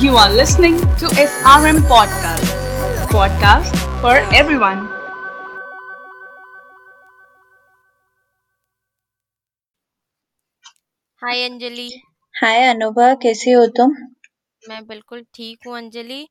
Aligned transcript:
You 0.00 0.16
are 0.16 0.30
listening 0.32 0.76
to 1.00 1.06
SRM 1.24 1.78
Podcast. 1.90 2.46
Podcast 3.10 3.76
for 4.00 4.16
everyone. 4.34 4.88
Hi 11.22 11.42
Anjali 11.44 11.88
hi 12.34 12.62
Anubha 12.68 13.12
कैसी 13.22 13.50
हो 13.52 13.66
तुम? 13.78 13.94
मैं 14.62 14.86
बिल्कुल 14.86 15.22
ठीक 15.34 15.66
हूँ 15.66 15.76
अंजलि 15.76 16.26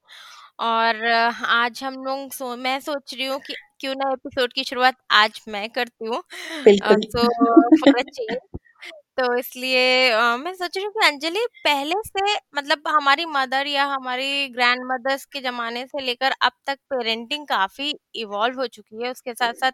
और 0.69 1.05
आज 1.07 1.83
हम 1.83 1.93
लोग 2.05 2.31
सो 2.33 2.55
मैं 2.57 2.79
सोच 2.79 3.13
रही 3.13 3.25
हूँ 3.27 3.39
कि 3.47 3.53
क्यों 3.79 3.93
ना 3.95 4.11
एपिसोड 4.11 4.53
की 4.53 4.63
शुरुआत 4.63 4.95
आज 5.21 5.41
मैं 5.49 5.69
करती 5.77 6.05
हूँ। 6.05 6.21
बिल्कुल। 6.65 7.01
सो 7.15 7.27
फॉर 7.81 7.99
अ 7.99 8.03
चेंज 8.11 8.37
तो 9.17 9.33
इसलिए 9.35 10.09
अ, 10.11 10.35
मैं 10.37 10.53
सोच 10.53 10.77
रही 10.77 10.85
हूँ 10.85 10.91
कि 10.93 11.05
अंजलि 11.07 11.45
पहले 11.63 11.95
से 12.05 12.33
मतलब 12.55 12.87
हमारी 12.89 13.25
मदर 13.27 13.67
या 13.67 13.83
हमारी 13.87 14.47
ग्रैंड 14.49 14.83
मदर्स 14.85 15.25
के 15.27 15.41
जमाने 15.41 15.85
से 15.85 16.01
लेकर 16.01 16.31
अब 16.41 16.51
तक 16.67 16.77
पेरेंटिंग 16.91 17.45
काफ़ी 17.47 17.93
इवॉल्व 18.17 18.59
हो 18.61 18.67
चुकी 18.69 19.03
है। 19.03 19.11
उसके 19.11 19.33
साथ 19.33 19.53
साथ 19.55 19.71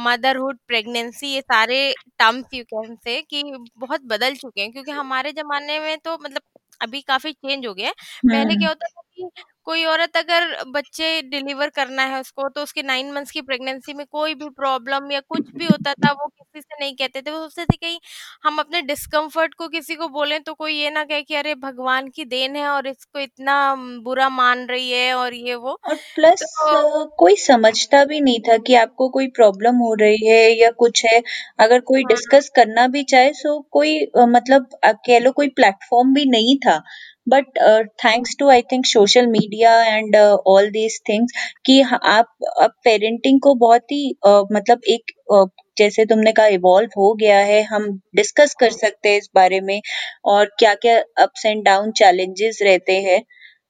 मदरहुड 0.00 0.58
प्रेगनेंसी 0.68 1.28
ये 1.28 1.40
सारे 1.42 1.80
टर्म्स 2.18 2.54
यू 2.54 2.64
कैन 2.66 2.94
से 2.98 3.20
कि 3.24 3.42
बहुत 3.78 4.02
बदल 4.06 4.34
चुके 4.36 4.60
हैं। 4.60 4.72
क्योंकि 4.72 4.90
हमारे 4.92 5.32
जमाने 5.34 5.78
में 5.80 5.96
तो 6.00 6.18
मतलब 6.18 6.42
अभी 6.80 7.00
काफ़ी 7.04 7.32
चेंज 7.34 7.66
हो 7.66 7.74
गया 7.74 7.88
है। 7.88 7.94
पहले 8.28 8.54
हम्म। 8.54 8.56
क्या 8.56 8.68
होता 8.68 8.88
था 8.88 9.02
कि 9.12 9.30
कोई 9.66 9.84
औरत 9.86 10.16
अगर 10.16 10.44
बच्चे 10.68 11.06
डिलीवर 11.24 11.68
करना 11.76 12.02
है 12.06 12.20
उसको 12.20 12.48
तो 12.50 12.62
उसके 12.62 12.82
नाइन 12.84 13.12
मंथ्स 13.12 13.30
की 13.30 13.40
प्रेगनेंसी 13.42 13.94
में 13.94 14.04
कोई 14.08 14.34
भी 14.36 14.48
प्रॉब्लम 14.52 15.10
या 15.12 15.20
कुछ 15.28 15.42
भी 15.54 15.66
होता 15.66 15.94
था 15.96 16.12
वो 16.12 16.26
किसी 16.28 16.60
से 16.60 16.76
नहीं 16.80 16.94
कहते 16.96 17.22
थे। 17.22 17.30
वो 17.30 17.38
सोचते 17.40 17.64
थे 17.66 17.76
कहीं 17.78 17.98
हम 18.44 18.58
अपने 18.60 18.82
डिस्कम्फर्ट 18.84 19.54
को 19.56 19.68
किसी 19.68 19.94
को 19.96 20.08
बोलें 20.10 20.40
तो 20.42 20.54
कोई 20.56 20.74
ये 20.74 20.90
ना 20.90 21.04
कहे 21.04 21.22
कि 21.22 21.34
अरे 21.36 21.54
भगवान 21.56 22.08
की 22.10 22.24
देन 22.26 22.56
है 22.56 22.68
और 22.70 22.86
इसको 22.88 23.18
इतना 23.20 23.58
बुरा 24.04 24.28
मान 24.30 24.66
रही 24.68 24.90
है 24.92 25.12
और 25.16 25.34
ये 25.36 25.54
वो। 25.56 25.78
और 25.84 25.94
प्लस 26.14 26.42
तो 26.60 27.04
कोई 27.18 27.34
समझता 27.38 28.04
भी 28.04 28.20
नहीं 28.20 28.38
था 28.42 28.56
कि 28.58 28.74
आपको 28.76 29.08
कोई 29.08 29.26
प्रॉब्लम 29.36 29.76
हो 29.78 29.92
रही 29.94 30.26
है 30.26 30.40
या 30.52 30.70
कुछ 30.78 31.04
है। 31.04 31.20
अगर 31.60 31.80
कोई 31.82 32.02
हाँ। 32.02 32.08
डिस्कस 32.08 32.48
करना 32.56 32.86
भी 32.88 33.02
चाहे 33.04 33.32
सो 33.34 33.58
कोई 33.72 33.98
मतलब 34.28 34.68
कह 34.86 35.18
लो 35.20 35.32
कोई 35.32 35.48
प्लेटफॉर्म 35.52 36.12
भी 36.14 36.24
नहीं 36.30 36.56
था। 36.60 36.80
But 37.28 37.58
thanks 38.04 38.36
to 38.38 38.48
I 38.48 38.62
think 38.62 38.86
social 38.86 39.26
media 39.26 39.82
and 39.84 40.16
all 40.46 40.70
these 40.70 41.00
things 41.08 41.32
कि 41.66 41.80
आप 42.04 42.34
अब 42.62 42.72
पेरेंटिंग 42.84 43.40
को 43.40 43.54
बहुत 43.54 43.92
ही 43.92 44.14
uh, 44.28 44.44
मतलब 44.52 44.80
एक 44.88 45.12
uh, 45.34 45.48
जैसे 45.78 46.04
तुमने 46.04 46.32
कहा 46.32 46.46
इवॉल्व 46.46 46.88
हो 46.96 47.12
गया 47.14 47.38
है 47.38 47.62
हम 47.62 48.00
डिस्कस 48.16 48.54
कर 48.54 48.70
सकते 48.70 49.08
हैं 49.08 49.18
इस 49.18 49.28
बारे 49.34 49.60
में 49.60 49.80
और 50.24 50.46
क्या 50.58 50.74
क्या 50.74 50.98
अप्स 51.18 51.46
एंड 51.46 51.64
डाउन 51.64 51.92
चैलेंजेस 51.92 52.58
रहते 52.62 53.00
हैं 53.00 53.22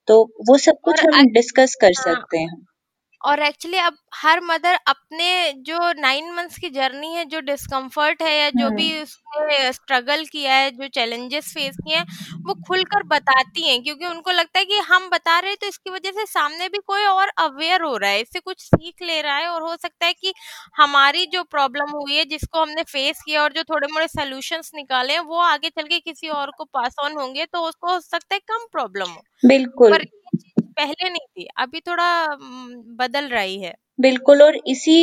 तो 0.09 0.23
वो 0.49 0.59
सब 0.59 0.77
कुछ 0.85 1.01
हम 1.05 1.27
डिस्कस 1.27 1.75
कर 1.81 1.93
हाँ। 1.99 2.15
सकते 2.15 2.39
हैं। 2.39 2.67
और 3.27 3.41
एक्चुअली 3.43 3.79
अब 3.79 3.97
हर 4.15 4.41
मदर 4.41 4.75
अपने 4.89 5.53
जो 5.67 5.79
नाइन 6.01 6.31
मंथ्स 6.33 6.59
की 6.59 6.69
जर्नी 6.71 7.13
है 7.15 7.25
जो 7.27 7.41
डिस्कम्फर्ट 7.43 8.23
है 8.23 8.35
या 8.35 8.49
जो 8.51 8.69
भी 8.71 8.89
हम्म। 8.91 9.03
उसने 9.03 9.73
स्ट्रगल 9.73 10.25
किया 10.25 10.55
है 10.55 10.71
जो 10.71 10.89
चैलेंजेस 10.89 11.53
फेस 11.55 11.77
किए 11.79 11.97
हैं 11.97 12.05
वो 12.47 12.55
खुलकर 12.69 13.03
बताती 13.07 13.67
हैं। 13.69 13.83
क्योंकि 13.83 14.07
उनको 14.07 14.31
लगता 14.31 14.59
है 14.59 14.65
कि 14.65 14.79
हम 14.89 15.09
बता 15.11 15.39
रहे 15.39 15.51
हैं 15.51 15.59
तो 15.61 15.67
इसकी 15.67 15.91
वजह 15.91 16.11
से 16.11 16.27
सामने 16.27 16.69
भी 16.69 16.79
कोई 16.87 17.05
और 17.07 17.33
अवेयर 17.39 17.83
हो 17.83 17.97
रहा 17.97 18.11
है 18.11 18.21
इससे 18.21 18.41
कुछ 18.41 18.61
सीख 18.61 19.03
ले 19.03 19.21
रहा 19.23 19.37
है 19.37 19.49
और 19.49 19.63
हो 19.63 19.77
सकता 19.77 20.07
है 20.07 20.13
कि 20.13 20.33
हमारी 20.77 21.27
जो 21.27 21.43
प्रॉब्लम 21.51 21.91
हुई 21.91 22.17
है 22.17 22.25
जिसको 22.25 22.63
हमने 22.63 22.83
फेस 22.85 23.23
किया 23.27 23.43
और 23.43 23.53
जो 23.53 23.63
थोड़े 23.65 23.87
मोड़े 23.87 24.07
सोल्यूशंस 24.09 24.71
निकाले 24.75 25.13
हैं 25.13 25.21
वो 25.27 25.41
आगे 25.43 25.69
चल 25.71 25.87
के 25.87 25.99
किसी 26.01 26.29
और 26.31 26.51
को 26.59 26.65
पास 26.65 26.95
ऑन 26.99 27.17
होंगे 27.17 27.45
तो 27.47 27.67
उसको 27.69 27.93
हो 27.93 28.01
सकता 28.01 28.35
है 28.35 28.41
कम 28.49 28.67
प्रॉब्लम 28.73 29.11
हो। 29.11 29.23
बिल्कुल। 29.45 29.93
पर 29.93 30.05
पहले 30.77 31.09
नहीं 31.09 31.27
थी 31.37 31.47
अभी 31.59 31.81
थोड़ा 31.81 32.07
बदल 32.99 33.29
रही 33.29 33.61
है। 33.61 33.75
बिल्कुल 33.99 34.43
और 34.43 34.57
इसी 34.67 34.97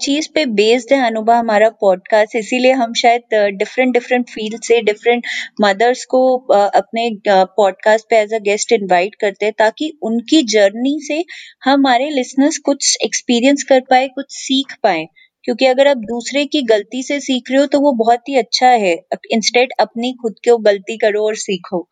चीज़ 0.00 0.28
पे 0.34 0.44
बेस्ड 0.58 0.92
है 0.92 1.06
अनुभा 1.06 1.36
हमारा 1.38 1.68
पॉडकास्ट 1.80 2.36
इसीलिए 2.36 2.72
हम 2.72 2.92
शायद 2.94 3.34
डिफरेंट 3.58 3.92
डिफरेंट 3.94 4.28
फ़ील्ड 4.30 4.62
से 4.64 4.80
डिफरेंट 4.82 5.26
मदर्स 5.60 6.04
को 6.04 6.20
अपने 6.54 7.08
पॉडकास्ट 7.28 8.06
पे 8.10 8.18
एज 8.18 8.32
अ 8.34 8.38
गेस्ट 8.44 8.72
इनवाइट 8.72 9.14
करते 9.20 9.46
हैं 9.46 9.54
ताकि 9.58 9.90
उनकी 10.02 10.42
जर्नी 10.52 10.98
से 11.02 11.22
हमारे 11.64 12.08
लिसनर्स 12.10 12.58
कुछ 12.64 12.96
एक्सपीरियंस 13.04 13.64
कर 13.68 13.80
पाए 13.90 14.08
कुछ 14.08 14.32
सीख 14.36 14.74
पाए। 14.82 15.04
क्योंकि 15.44 15.66
अगर 15.66 15.88
आप 15.88 15.96
दूसरे 16.06 16.44
की 16.46 16.62
गलती 16.64 17.02
से 17.02 17.20
सीख 17.20 17.50
रहे 17.50 17.60
हो 17.60 17.66
तो 17.66 17.80
वो 17.80 17.92
बहुत 17.96 18.28
ही 18.28 18.36
अच्छा 18.36 18.68
है। 18.78 18.94
इंस्टेड 19.32 19.72
अपनी 19.80 20.12
खुद 20.22 20.34
को 20.48 20.56
गलती 20.62 20.96
करो 20.98 21.26
और 21.26 21.36
सीखो। 21.38 21.86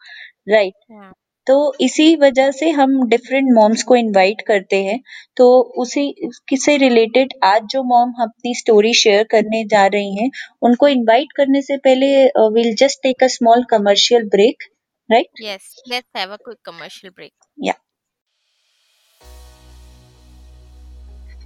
राइट 0.48 0.74
हाँ। 0.92 1.12
तो 1.46 1.56
इसी 1.80 2.14
वजह 2.16 2.50
से 2.50 2.70
हम 2.70 2.96
डिफरेंट 3.08 3.48
मॉम्स 3.54 3.82
को 3.82 3.96
इनवाइट 3.96 4.40
करते 4.46 4.82
हैं। 4.84 4.98
तो 5.36 5.46
उसी 5.78 6.04
किसे 6.48 6.76
रिलेटेड 6.76 7.32
आज 7.44 7.66
जो 7.70 7.82
मॉम 7.84 8.12
अपनी 8.22 8.54
स्टोरी 8.54 8.92
शेयर 8.94 9.24
करने 9.30 9.64
जा 9.64 9.86
रही 9.86 10.16
हैं 10.16 10.30
उनको 10.62 10.88
इनवाइट 10.88 11.32
करने 11.36 11.62
से 11.62 11.76
पहले 11.78 12.08
will 12.54 12.74
just 12.74 13.02
take 13.02 13.22
a 13.24 13.26
small 13.30 13.64
commercial 13.70 14.28
break 14.28 14.64
right 15.10 15.42
yes 15.42 15.82
let's 15.88 16.08
have 16.16 16.32
a 16.32 16.36
quick 16.36 16.58
commercial 16.64 17.12
break 17.16 17.32
yeah 17.58 17.74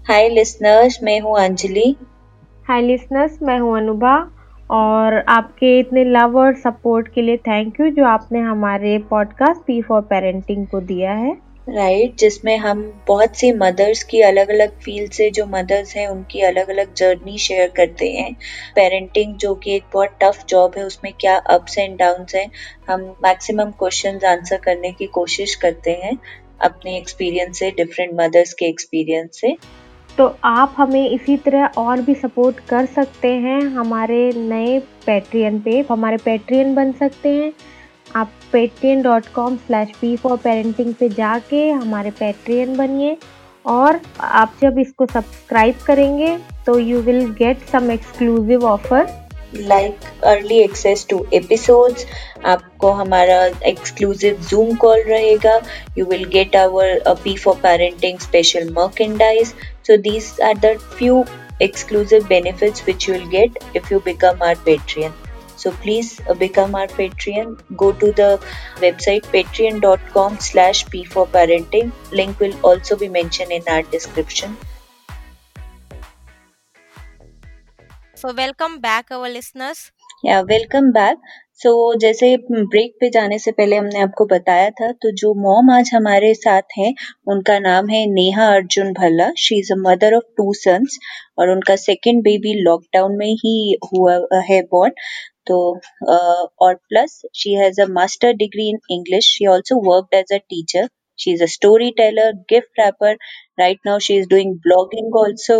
hi 0.07 0.29
listeners 0.29 0.99
मैं 1.03 1.19
हूँ 1.21 1.39
अंजलि। 1.39 1.95
हाय 2.69 2.83
लिसनर्स 2.83 3.39
मैं 3.43 3.59
हूँ 3.59 3.77
अनुभा। 3.77 4.19
और 4.71 5.19
आपके 5.29 5.79
इतने 5.79 6.05
लव 6.05 6.39
और 6.39 6.55
सपोर्ट 6.55 7.09
के 7.09 7.23
लिए 7.23 7.37
थैंक 7.37 7.81
यू 7.81 7.91
जो 7.91 8.05
आपने 8.05 8.41
हमारे 8.41 8.97
पॉडकास्ट 9.11 9.61
पी 9.61 9.81
फॉर 9.83 10.01
पेरेंटिंग 10.01 10.67
को 10.67 10.81
दिया 10.81 11.13
है। 11.13 11.37
राइट 11.69 12.01
right, 12.01 12.21
जिसमें 12.21 12.57
हम 12.59 12.83
बहुत 13.09 13.37
सी 13.37 13.51
मदर्स 13.53 14.03
की 14.03 14.21
अलग 14.21 14.49
अलग 14.49 14.79
फ़ील्ड 14.81 15.13
से 15.13 15.29
जो 15.31 15.45
मदर्स 15.47 15.97
हैं 15.97 16.07
उनकी 16.09 16.41
अलग 16.41 16.69
अलग 16.69 16.95
जर्नी 16.95 17.37
शेयर 17.39 17.69
करते 17.77 18.09
हैं। 18.11 18.33
पेरेंटिंग 18.77 19.35
जो 19.37 19.55
कि 19.55 19.75
एक 19.75 19.85
बहुत 19.93 20.17
टफ 20.23 20.45
जॉब 20.49 20.79
है 20.79 20.85
उसमें 20.85 21.13
क्या 21.21 21.37
अप्स 21.49 21.79
एंड 21.79 21.99
डाउन्स 21.99 22.35
हैं 22.35 22.51
हम 22.89 23.03
मैक्सिमम 23.25 23.71
क्वेश्चंस 23.79 24.25
आंसर 24.25 24.57
करने 24.57 24.93
की 24.93 25.07
कोशिश 25.07 25.55
करते 25.55 25.91
हैं 26.03 26.17
अपने 26.61 26.97
एक्सपीरियंस 26.97 27.59
से 27.59 27.71
डिफरेंट 27.71 28.11
मदर्स 28.15 28.53
के 28.53 28.67
एक्सपीरियंस 28.67 29.41
से। 29.41 29.57
तो 30.21 30.27
आप 30.45 30.75
हमें 30.77 31.11
इसी 31.11 31.37
तरह 31.37 31.79
और 31.79 32.01
भी 32.03 32.15
सपोर्ट 32.15 32.59
कर 32.69 32.87
सकते 32.87 33.29
हैं 33.35 33.61
हमारे 33.75 34.19
नए 34.37 34.79
पेट्रियन 35.07 35.59
पे। 35.61 35.79
हमारे 35.91 36.17
पेट्रियन 36.17 36.75
बन 36.75 36.91
सकते 36.93 37.29
हैं। 37.29 37.53
आप 38.17 38.33
Patreon 38.53 39.03
dot 39.03 39.27
com 39.35 39.57
slash 39.57 39.93
P 40.01 40.15
for 40.17 40.37
parenting 40.37 40.93
पे 40.95 41.09
जाके 41.09 41.69
हमारे 41.71 42.11
पेट्रियन 42.11 42.77
बनिए 42.77 43.17
और 43.65 44.01
आप 44.21 44.53
जब 44.63 44.79
इसको 44.79 45.07
सब्सक्राइब 45.07 45.79
करेंगे 45.87 46.37
तो 46.67 46.79
you 46.79 47.01
will 47.01 47.25
get 47.39 47.67
some 47.69 47.91
exclusive 47.91 48.65
offer 48.67 49.09
like 49.56 50.00
early 50.26 50.60
access 50.64 51.06
to 51.10 51.26
episodes 51.34 52.06
आपको 52.46 52.92
हमारा 52.92 53.40
एक्सक्लूसिव 53.68 54.42
जूम 54.50 54.76
कॉल 54.84 55.02
रहेगा 55.08 55.60
you 55.98 56.06
will 56.06 56.24
get 56.34 56.56
our 56.56 57.00
P 57.24 57.36
for 57.38 57.56
parenting 57.64 58.20
special 58.20 58.70
merchandise 58.80 59.54
so 59.88 59.98
these 59.98 60.40
are 60.40 60.56
the 60.56 60.74
few 61.00 61.26
exclusive 61.60 62.28
benefits 62.30 62.86
which 62.88 63.08
you 63.08 63.14
will 63.14 63.30
get 63.30 63.64
if 63.74 63.92
you 63.92 64.00
become 64.08 64.42
our 64.42 64.56
patreon 64.68 65.14
so 65.56 65.72
please 65.72 66.20
uh, 66.22 66.34
become 66.34 66.76
our 66.76 66.88
patreon 66.88 67.58
go 67.84 67.92
to 68.04 68.12
the 68.12 68.30
website 68.78 69.30
patreon.com 69.36 70.38
slash 70.40 70.86
p 70.90 71.04
for 71.04 71.28
parenting 71.28 71.92
link 72.12 72.40
will 72.40 72.56
also 72.72 72.98
be 73.04 73.10
mentioned 73.10 73.52
in 73.52 73.76
our 73.76 73.84
description 73.98 74.58
So 78.21 78.33
welcome 78.37 78.77
back 78.79 79.13
our 79.13 79.29
listeners 79.31 79.79
yeah 80.25 80.41
welcome 80.49 80.91
back 80.93 81.21
so 81.63 81.71
जैसे 82.01 82.27
break 82.51 82.93
पे 83.01 83.09
जाने 83.11 83.39
से 83.39 83.53
पहले 83.61 83.77
हमने 83.77 84.01
आपको 84.01 84.25
बताया 84.33 84.69
था 84.81 84.91
तो 85.03 85.11
जो 85.21 85.33
मॉम 85.45 85.71
आज 85.77 85.91
हमारे 85.95 86.33
साथ 86.35 86.77
हैं, 86.79 86.93
उनका 87.35 87.59
नाम 87.59 87.89
है 87.89 88.05
Neha 88.13 88.51
Arjun 88.55 88.93
Bhalla. 89.01 89.31
She 89.45 89.59
is 89.61 89.73
a 89.73 89.77
mother 89.87 90.17
of 90.17 90.29
two 90.37 90.53
sons 90.61 90.99
और 91.39 91.51
उनका 91.51 91.77
सेकंड 91.87 92.23
बेबी 92.25 92.55
लॉकडाउन 92.63 93.17
में 93.19 93.33
ही 93.45 93.57
हुआ, 93.95 94.21
है 94.51 94.63
बॉर्न 94.75 94.93
तो 95.47 95.59
और 96.67 96.75
plus 96.75 97.21
she 97.43 97.55
has 97.63 97.81
a 97.83 97.87
master 97.99 98.33
degree 98.45 98.69
in 98.71 98.79
English 98.99 99.35
she 99.37 99.53
also 99.55 99.83
worked 99.93 100.19
as 100.19 100.41
a 100.41 100.45
teacher 100.51 100.89
she 101.19 101.33
is 101.33 101.43
a 101.45 101.49
storyteller, 101.53 102.29
gift 102.51 102.79
wrapper. 102.79 103.09
Right 103.59 103.81
now 103.87 103.97
she 103.99 104.15
is 104.21 104.29
doing 104.29 104.53
blogging 104.67 105.11
also. 105.23 105.57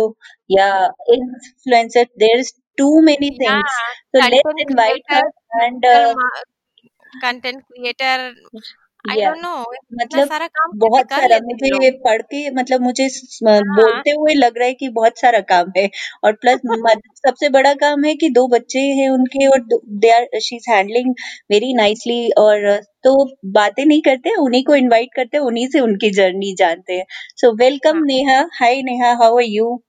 Yeah, 0.49 0.87
influencer. 1.15 2.05
There's 2.23 2.51
too 2.77 2.93
many 3.01 3.31
या 3.43 3.61
things. 3.61 3.79
So 4.13 4.19
let's 4.31 4.63
invite 4.67 5.03
her 5.09 5.23
and 5.61 5.85
uh, 5.85 6.13
I 9.05 9.17
या 9.17 9.29
don't 9.29 9.41
no 9.41 9.51
इतना 9.73 10.03
मतलब 10.03 10.27
सारा 10.27 10.47
काम 10.47 10.71
कैसे 10.71 10.79
बहुत 10.79 11.05
कर 11.09 11.15
सारा 11.15 11.27
लेते 11.27 11.65
हैं 11.65 11.71
मुझे 11.73 11.89
लोग। 11.89 11.99
पढ़ 12.03 12.21
के 12.21 12.49
मतलब 12.51 12.81
मुझे 12.81 13.07
स- 13.09 13.39
हाँ। 13.47 13.59
बोलते 13.75 14.11
हुए 14.11 14.33
लग 14.33 14.57
रहा 14.57 14.67
है 14.67 14.73
कि 14.73 14.89
बहुत 14.89 15.19
सारा 15.19 15.39
काम 15.51 15.71
है। 15.77 15.89
और 16.23 16.33
प्लस 16.41 16.59
सबसे 17.25 17.49
बड़ा 17.49 17.73
काम 17.83 18.03
है 18.05 18.15
कि 18.15 18.29
दो 18.29 18.47
बच्चे 18.47 18.79
हैं 18.99 19.09
उनके 19.09 19.47
और 19.47 19.59
they 20.03 20.11
are 20.11 20.39
she 20.41 20.55
is 20.55 20.69
handling 20.71 21.13
very 21.51 21.73
nicely 21.73 22.29
और 22.37 22.69
तो 23.03 23.15
बातें 23.51 23.85
नहीं 23.85 24.01
करते 24.01 24.35
उन्हीं 24.41 24.63
को 24.63 24.75
इनवाइट 24.75 25.09
करते 25.15 25.37
हैं 25.37 25.43
उन्हीं 25.43 25.67
से 25.67 25.79
उनकी 25.79 26.11
जर्नी 26.15 26.55
जानते 26.59 26.93
हैं। 26.93 27.05
सो 27.41 27.53
वेलकम 27.55 27.97
हाँ। 27.97 28.05
Neha. 28.05 28.39
Hi 28.59 28.81
Neha 28.81 29.13
how 29.23 29.37
are 29.37 29.43
you 29.47 29.81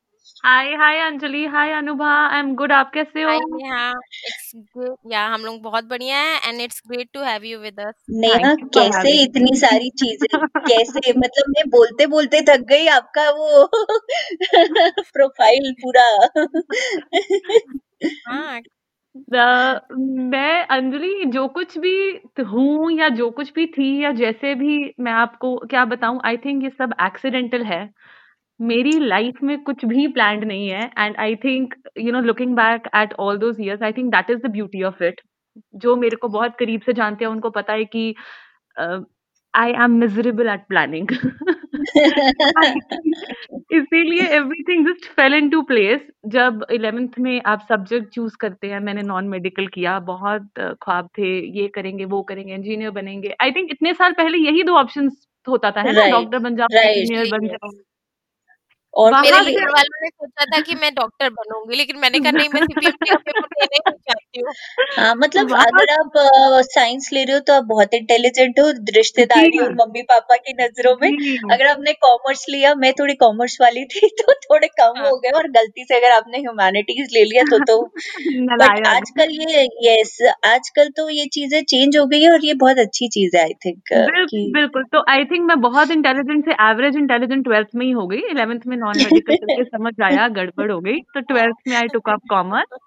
hi 0.44 0.72
hi 0.74 0.98
Anjali 1.00 1.44
hi 1.46 1.72
Anubha 1.72 2.08
I 2.28 2.38
am 2.38 2.54
good 2.54 2.72
आप 2.72 2.90
कैसे 2.94 3.22
हाय 3.22 3.36
हो 3.36 3.56
नेहा 3.56 3.90
इट्स 3.90 4.50
गुड 4.76 5.12
या 5.12 5.24
हम 5.26 5.44
लोग 5.44 5.60
बहुत 5.62 5.84
बढ़िया 5.84 6.18
है 6.18 6.48
and 6.48 6.60
it's 6.60 6.82
great 6.86 7.08
to 7.14 7.20
have 7.22 7.44
you 7.44 7.58
with 7.58 7.80
us 7.80 7.94
Neha 8.10 8.54
कैसे 8.74 9.12
इतनी 9.22 9.54
सारी 9.56 9.90
चीज़ें 9.90 10.38
कैसे? 10.68 11.12
मतलब 11.12 11.48
मैं 11.48 11.68
बोलते 11.70 12.06
बोलते 12.06 12.40
थक 12.42 12.64
गई 12.68 12.86
आपका 12.88 13.28
वो 13.30 13.66
प्रोफ़ाइल 15.12 15.72
पूरा। 15.82 16.08
हाँ। 18.26 18.60
मैं 20.30 20.66
अंजलि 20.66 21.24
जो 21.32 21.46
कुछ 21.48 21.76
भी 21.78 21.94
हूँ 22.42 22.92
या 22.92 23.08
जो 23.08 23.30
कुछ 23.30 23.52
भी 23.52 23.66
थी 23.68 23.88
या 24.04 24.12
जैसे 24.12 24.54
भी 24.54 24.94
मैं 25.00 25.12
आपको 25.12 25.56
क्या 25.66 25.84
बताऊँ 25.84 26.20
आई 26.24 26.36
थिंक 26.36 26.62
ये 26.64 26.70
सब 26.70 26.94
एक्सीडेंटल 27.02 27.64
है। 27.64 27.82
मेरी 28.60 28.98
लाइफ 28.98 29.42
में 29.42 29.58
कुछ 29.62 29.84
भी 29.84 30.06
प्लान्ड 30.08 30.44
नहीं 30.44 30.68
है 30.68 30.90
and 30.98 31.16
I 31.18 31.34
think 31.44 31.74
you 31.98 32.12
know 32.12 32.20
looking 32.20 32.54
back 32.56 32.88
at 32.96 33.12
all 33.20 33.38
those 33.38 33.60
years 33.60 33.82
I 33.82 33.92
think 33.92 34.10
that 34.14 34.30
is 34.30 34.38
the 34.38 34.50
beauty 34.50 34.82
of 34.82 35.02
it 35.04 35.20
जो 35.76 35.96
मेरे 35.96 36.16
को 36.16 36.28
बहुत 36.28 36.56
करीब 36.58 36.80
से 36.86 36.92
जानते 36.92 37.24
हैं 37.24 37.32
उनको 37.32 37.50
पता 37.50 37.72
है 37.72 37.84
कि 37.84 38.14
I 39.54 39.72
am 39.84 39.98
miserable 40.00 40.48
at 40.48 40.60
planning 40.68 41.08
इसीलिए 43.74 44.26
everything 44.36 44.86
just 44.86 45.06
fell 45.16 45.34
into 45.50 45.60
place 45.62 46.00
जब 46.36 46.64
इलेवेंथ 46.72 47.18
में 47.20 47.40
आप 47.46 47.66
सब्जेक्ट 47.68 48.08
चूज़ 48.14 48.36
करते 48.40 48.66
हैं 48.66 48.80
मैंने 48.80 49.02
नॉन 49.02 49.28
मेडिकल 49.28 49.66
किया 49.74 49.98
बहुत 50.08 50.48
ख्वाब 50.82 51.08
थे 51.18 51.30
ये 51.58 51.68
करेंगे 51.74 52.04
वो 52.06 52.22
करेंगे 52.22 52.54
इंजीनियर 52.54 52.90
बनेंगे. 52.90 53.34
आई 53.42 53.50
थिंक 53.52 53.70
इतने 53.72 53.92
साल 53.94 54.12
पहले 54.18 54.38
यही 54.38 54.62
दो 54.62 54.76
ऑप्शन 54.78 55.10
होता 55.46 55.70
था 55.70 55.80
है 55.80 55.92
ना? 55.92 56.06
डॉक्टर 56.10 56.38
बन 56.38 56.56
जाओ 56.56 56.68
इंजीनियर 56.72 57.28
बन 57.32 57.46
जाओ। 57.48 57.70
और 58.94 59.12
मेरे 59.12 59.52
घर 59.52 59.68
वालों 59.68 60.00
ने 60.02 60.08
सोचा 60.08 60.44
था 60.44 60.60
कि 60.60 60.74
मैं 60.74 60.90
डॉक्टर 60.94 61.28
बनूँगी 61.30 61.76
लेकिन 61.76 61.96
मैंने 61.96 62.18
कहा 62.18 62.30
नहीं 62.30 62.48
मैं 62.48 62.60
ही 62.62 62.90
चाहती 63.90 64.40
हूँ। 64.40 64.52
हाँ 64.96 65.14
मतलब 65.14 65.52
अगर 65.54 65.92
आप 65.92 66.12
साइंस 66.66 67.08
ले 67.12 67.24
रहे 67.24 67.34
हो 67.34 67.40
तो 67.40 67.52
आप 67.52 67.64
बहुत 67.64 67.94
इंटेलिजेंट 67.94 68.60
हो 68.60 68.68
रिश्तेदारी 68.96 69.58
और 69.58 69.72
मम्मी 69.72 70.02
पापा 70.02 70.36
की 70.36 70.52
नज़रों 70.62 70.94
में। 71.02 71.08
अगर 71.52 71.66
आपने 71.66 71.92
कॉमर्स 72.02 72.44
लिया 72.48 72.74
मैं 72.74 72.92
थोड़ी 72.92 73.14
कॉमर्स 73.14 73.56
वाली 73.60 73.84
थी 73.84 74.08
तो 74.20 74.32
थोड़े 74.32 74.68
कम 74.68 74.98
हाँ। 74.98 75.08
हो 75.08 75.16
गए 75.16 75.30
और 75.30 75.48
गलती 75.50 75.84
से 75.84 75.96
अगर 75.96 76.16
आपने 76.16 76.38
ह्यूमैनिटीज 76.38 77.08
ले 77.14 77.24
लिया 77.24 77.42
तो 77.50 77.58
तो 77.64 77.80
बट 78.54 78.86
आजकल 78.86 79.30
ये 79.32 79.64
यस 79.82 80.16
आजकल 80.46 80.88
तो 80.96 81.08
ये 81.10 81.26
चीज़ें 81.32 81.62
चेंज 81.64 81.96
हो 81.96 82.06
गई 82.06 82.22
है 82.22 82.30
और 82.32 82.44
ये 82.44 82.54
बहुत 82.54 82.78
अच्छी 82.78 83.08
चीज़ 83.08 83.36
है 83.36 83.42
आई 83.42 83.54
थिंक 83.66 83.92
बिल्कुल 83.92 84.50
बिल्कुल 84.52 84.84
तो 84.92 85.04
आई 85.08 85.24
थिंक 85.24 85.46
मैं 85.48 85.60
बहुत 85.60 85.90
इंटेलिजेंट 85.90 86.44
से 86.44 86.52
एवरेज 86.60 86.96
इंटेलिजेंट 86.96 87.44
ट्वेल्थ 87.44 87.68
में 87.74 87.86
ही 87.86 87.92
हो 87.92 88.06
गई 88.06 88.18
इलेवेंथ 88.30 88.60
में 88.66 88.76
नॉन 88.82 88.98
मेडिकल 88.98 89.36
करके 89.36 89.64
समझ 89.66 89.94
आया 90.04 90.28
गड़बड़ 90.38 90.70
हो 90.70 90.80
गई। 90.80 91.00
तो 91.14 91.20
ट्वेल्थ 91.22 91.68
में 91.68 91.76
आई 91.76 91.88
टुक 91.92 92.08
अप 92.10 92.20
कॉमर्स 92.30 92.78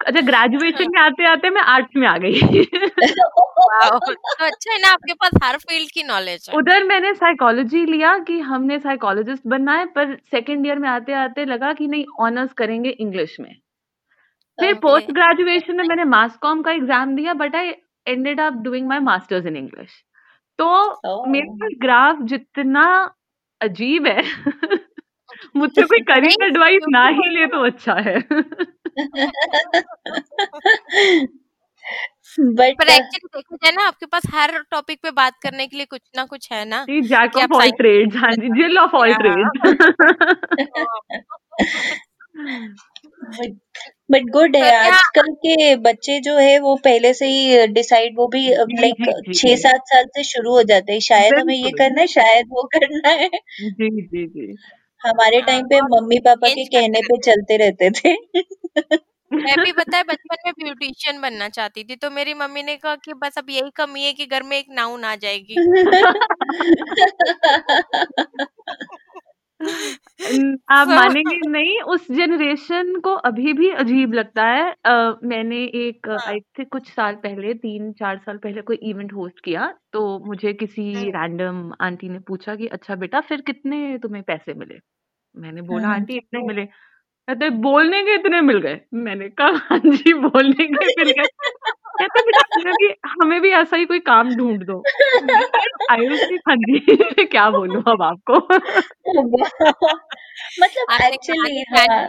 अच्छा 0.00 0.20
ग्रेजुएशन 0.20 0.88
में 0.92 1.00
आते 1.00 1.26
आते 1.26 1.50
मैं 1.50 1.62
आर्ट्स 1.72 1.96
में 1.96 2.06
आ 2.08 2.16
गई। 2.18 2.40
तो 2.62 4.46
अच्छा 4.46 4.72
है 4.72 4.78
ना 4.80 4.88
आपके 4.92 5.14
पास 5.14 5.32
हर 5.42 5.56
फ़ील्ड 5.58 5.90
की 5.90 6.02
नॉलेज 6.02 6.46
है। 6.48 6.56
उधर 6.58 6.84
मैंने 6.84 7.12
साइकोलॉजी 7.14 7.84
लिया 7.86 8.16
कि 8.26 8.38
हमने 8.48 8.78
साइकोलॉजिस्ट 8.78 9.46
बनना 9.46 9.76
है 9.78 9.84
पर 9.94 10.16
सेकंड 10.30 10.66
ईयर 10.66 10.78
में 10.78 10.88
आते 10.88 11.12
आते 11.16 11.44
लगा 11.44 11.72
कि 11.72 11.86
नहीं 11.86 12.04
ऑनर्स 12.20 12.52
करेंगे 12.54 12.90
इंग्लिश 12.90 13.36
में। 13.40 13.54
फिर 14.58 14.74
पोस्ट 14.80 15.10
ग्रेजुएशन 15.12 15.76
में 15.76 15.84
मैंने 15.84 16.04
मास 16.06 16.36
कॉम 16.42 16.62
का 16.62 16.72
एग्ज़ाम 16.72 17.14
दिया 17.16 17.34
but 17.34 17.56
I 17.56 17.72
ended 18.06 18.40
up 18.40 18.54
doing 18.64 18.88
my 18.88 18.98
masters 19.02 19.46
in 19.46 19.56
English 19.56 20.02
तो 20.58 20.66
मेरे 21.28 21.46
ओह 21.48 21.78
ग्राफ 21.82 22.22
जितना 22.24 22.84
अजीब 23.60 24.06
है 24.06 24.22
मुझसे 25.54 25.82
कोई 25.82 26.00
करियर 26.10 26.46
एडवाइस 26.46 26.82
ना 26.88 27.08
ही 27.08 27.34
ले 27.34 27.46
तो 27.46 27.66
अच्छा 27.66 27.94
है। 28.00 28.18
बट 32.40 32.74
पर 32.78 32.88
एक्चुअली 32.88 33.28
देखा 33.36 33.56
जाए 33.56 33.72
ना 33.72 33.86
आपके 33.86 34.06
पास 34.06 34.22
हर 34.34 34.64
टॉपिक 34.70 34.98
पे 35.02 35.10
बात 35.10 35.32
करने 35.42 35.66
के 35.66 35.76
लिए 35.76 35.86
कुछ 35.86 36.00
ना 36.16 36.24
कुछ 36.24 36.52
है 36.52 36.64
ना 36.64 36.84
जी 36.84 37.00
जैक 37.00 37.36
ऑफ़ 37.36 37.52
ऑल 37.52 37.70
ट्रेड्स 37.70 38.16
हाँ 38.16 38.32
जी 38.32 38.62
जिल 38.62 38.78
ऑफ़ 38.78 38.96
ऑल 38.96 39.12
हाँ। 39.12 39.18
ट्रेड्स 39.18 39.66
बट 44.10 44.30
गुड 44.30 44.56
है 44.56 44.70
तो 44.70 44.90
आजकल 44.90 45.32
के 45.32 45.76
बच्चे 45.76 46.20
जो 46.20 46.38
है 46.38 46.58
वो 46.58 46.76
पहले 46.76 47.14
से 47.14 47.26
ही 47.26 47.66
डिसाइड 47.66 48.14
वो 48.16 48.26
भी 48.26 48.50
लाइक 48.50 49.22
छह 49.34 49.56
सात 49.56 49.80
साल 49.86 50.06
से 50.06 50.24
शुरू 50.24 50.52
हो 50.52 50.62
जाते 50.62 50.92
हैं। 50.92 51.00
शायद 51.00 51.34
हमें 51.34 51.54
ये 51.54 51.70
करना 51.70 52.00
है 52.00 52.06
शायद 52.06 52.46
वो 52.50 52.68
करना 52.76 53.08
है। 53.08 53.28
जी 53.62 54.02
जी 54.02 54.26
जी। 54.26 54.56
हमारे 55.02 55.38
हाँ, 55.38 55.42
टाइम 55.42 55.66
पे 55.66 55.82
मम्मी 55.88 56.20
पापा 56.20 56.50
के 56.50 56.68
कहने 56.68 57.02
पे 57.04 57.22
चलते 57.22 57.58
रहते 57.58 57.92
थे। 57.92 58.16
मैं 59.30 59.58
भी 59.58 59.72
बताए 59.72 60.04
बचपन 60.04 60.36
में 60.44 60.54
ब्यूटिशियन 60.54 61.20
बनना 61.20 61.50
चाहती 61.50 61.84
थी 61.84 61.96
तो 61.96 62.10
मेरी 62.10 62.34
मम्मी 62.34 62.62
ने 62.62 62.76
कहा 62.78 62.96
कि 62.98 63.16
बस 63.16 63.38
अब 63.38 63.50
यही 63.50 63.70
कमी 63.76 64.04
है 64.04 64.14
कि 64.14 64.26
घर 64.28 64.44
में 64.44 64.58
एक 64.58 64.66
नाउन 64.72 65.04
आ 65.04 65.16
जाएगी। 65.18 65.58
आप 70.70 70.88
So, 70.88 70.88
मानेंगे 70.88 71.36
नहीं 71.48 71.80
उस 71.86 72.06
जनरेशन 72.10 72.94
को 73.00 73.14
अभी 73.24 73.52
भी 73.52 73.70
अजीब 73.74 74.12
लगता 74.14 74.44
है। 74.46 74.70
अ, 74.84 75.18
मैंने 75.24 75.56
एक 75.78 76.08
हाँ। 76.08 76.18
आई 76.26 76.40
थिंक 76.58 76.68
कुछ 76.72 76.88
साल 76.90 77.14
पहले 77.18 77.54
तीन 77.56 77.92
चार 77.94 78.18
साल 78.18 78.38
पहले 78.38 78.62
कोई 78.62 78.76
इवेंट 78.84 79.12
होस्ट 79.12 79.40
किया 79.44 79.66
तो 79.92 80.02
मुझे 80.26 80.52
किसी 80.54 80.92
हम्म, 80.92 81.10
रैंडम 81.10 81.72
आंटी 81.80 82.08
ने 82.08 82.18
पूछा 82.28 82.54
कि 82.56 82.66
अच्छा 82.68 82.94
बेटा 82.96 83.20
फिर 83.22 83.40
कितने 83.42 83.98
तुम्हें 83.98 84.22
पैसे 84.24 84.54
मिले? 84.54 84.78
मैंने 85.34 85.62
बोला 85.64 85.88
हम्म। 85.88 85.94
आंटी 85.94 86.16
इतने 86.16 86.40
मिले। 86.44 86.66
कहते 87.08 87.50
बोलने 87.62 88.02
के 88.02 88.14
इतने 88.16 88.40
मिल 88.42 88.58
गए। 88.60 88.80
मैंने 88.96 89.28
कहा 89.32 89.48
हाँ 89.70 89.78
जी 89.80 90.14
बोलने 90.20 90.66
के 90.68 90.86
मिल 90.98 91.12
गए। 91.12 91.28
कहते 92.02 92.20
बेटा 92.20 92.72
कि 92.72 92.94
हमें 93.04 93.40
भी 93.40 93.50
ऐसा 93.50 93.76
ही 93.76 93.84
कोई 93.84 93.98
काम 93.98 94.34
ढूंढ 94.34 94.62
दो। 94.64 94.82
आई 95.90 96.08
वाज 96.08 96.38
हाँ 96.48 96.56
जी 96.56 97.24
क्या 97.26 97.50
बोलूँ 97.50 97.82
अब 97.82 98.02
आपको? 98.02 98.34
मतलब 100.62 101.04
एक्चुअली 101.04 101.64
हाँ। 101.78 102.08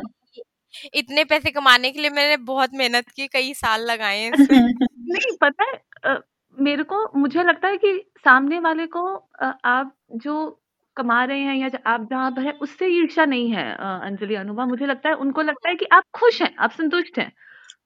इतने 0.94 1.24
पैसे 1.24 1.52
कमाने 1.52 1.92
के 1.92 2.00
लिए 2.00 2.10
मैंने 2.10 2.38
बहुत 2.38 2.70
मेहनत 2.74 3.10
की 3.16 3.28
कई 3.28 3.54
साल 3.54 3.82
लगाए 3.82 4.20
हैं 4.20 4.32
नहीं 5.00 5.38
पता 5.42 5.64
है 5.64 6.18
मेरे 6.58 6.84
को 6.84 7.20
मुझे 7.20 7.44
लगता 7.44 7.68
है 7.68 7.78
कि 7.78 8.12
सामने 8.18 8.60
वाले 8.60 8.88
को 8.88 9.30
आप 9.66 9.96
जो 10.16 10.60
कमा 10.98 11.24
रहे 11.24 11.40
हैं 11.40 11.56
या 11.56 11.68
ज- 11.70 11.80
आप 11.88 12.08
जहाँ 12.10 12.32
पर 12.32 12.42
है 12.42 12.52
उससे 12.52 12.88
ईर्षा 12.88 13.26
नहीं 13.26 13.52
है 13.52 13.76
अंजलि 13.76 14.36
अनुभा। 14.36 14.66
मुझे 14.66 14.86
लगता 14.86 15.10
है 15.10 15.16
उनको 15.16 15.42
लगता 15.42 15.70
है 15.70 15.76
कि 15.76 15.86
आप 15.92 16.04
खुश 16.14 16.42
हैं 16.42 16.56
आप 16.60 16.72
संतुष्ट 16.72 17.20
हैं। 17.20 17.32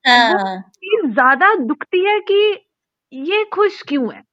हाँ। 0.07 0.71
चीज़ 0.75 1.05
ज़्यादा 1.13 1.53
दुखती 1.63 2.03
है 2.05 2.19
कि 2.31 2.39
ये 3.13 3.43
खुश 3.53 3.81
क्यों 3.87 4.13
है? 4.13 4.23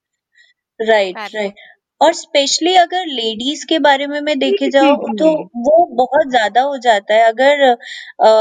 राइट 0.80 1.28
राइट 1.34 1.54
और 2.00 2.12
स्पेशली 2.14 2.74
अगर 2.76 3.06
लेडीज़ 3.08 3.64
के 3.66 3.78
बारे 3.78 4.06
में 4.06 4.20
मैं 4.20 4.38
देखे 4.38 4.66
जी 4.66 4.70
जाओ 4.70 4.94
तो 5.18 5.28
वो 5.58 5.84
बहुत 5.94 6.30
ज़्यादा 6.30 6.60
हो 6.62 6.76
जाता 6.78 7.14
है। 7.14 7.22
अगर 7.24 7.76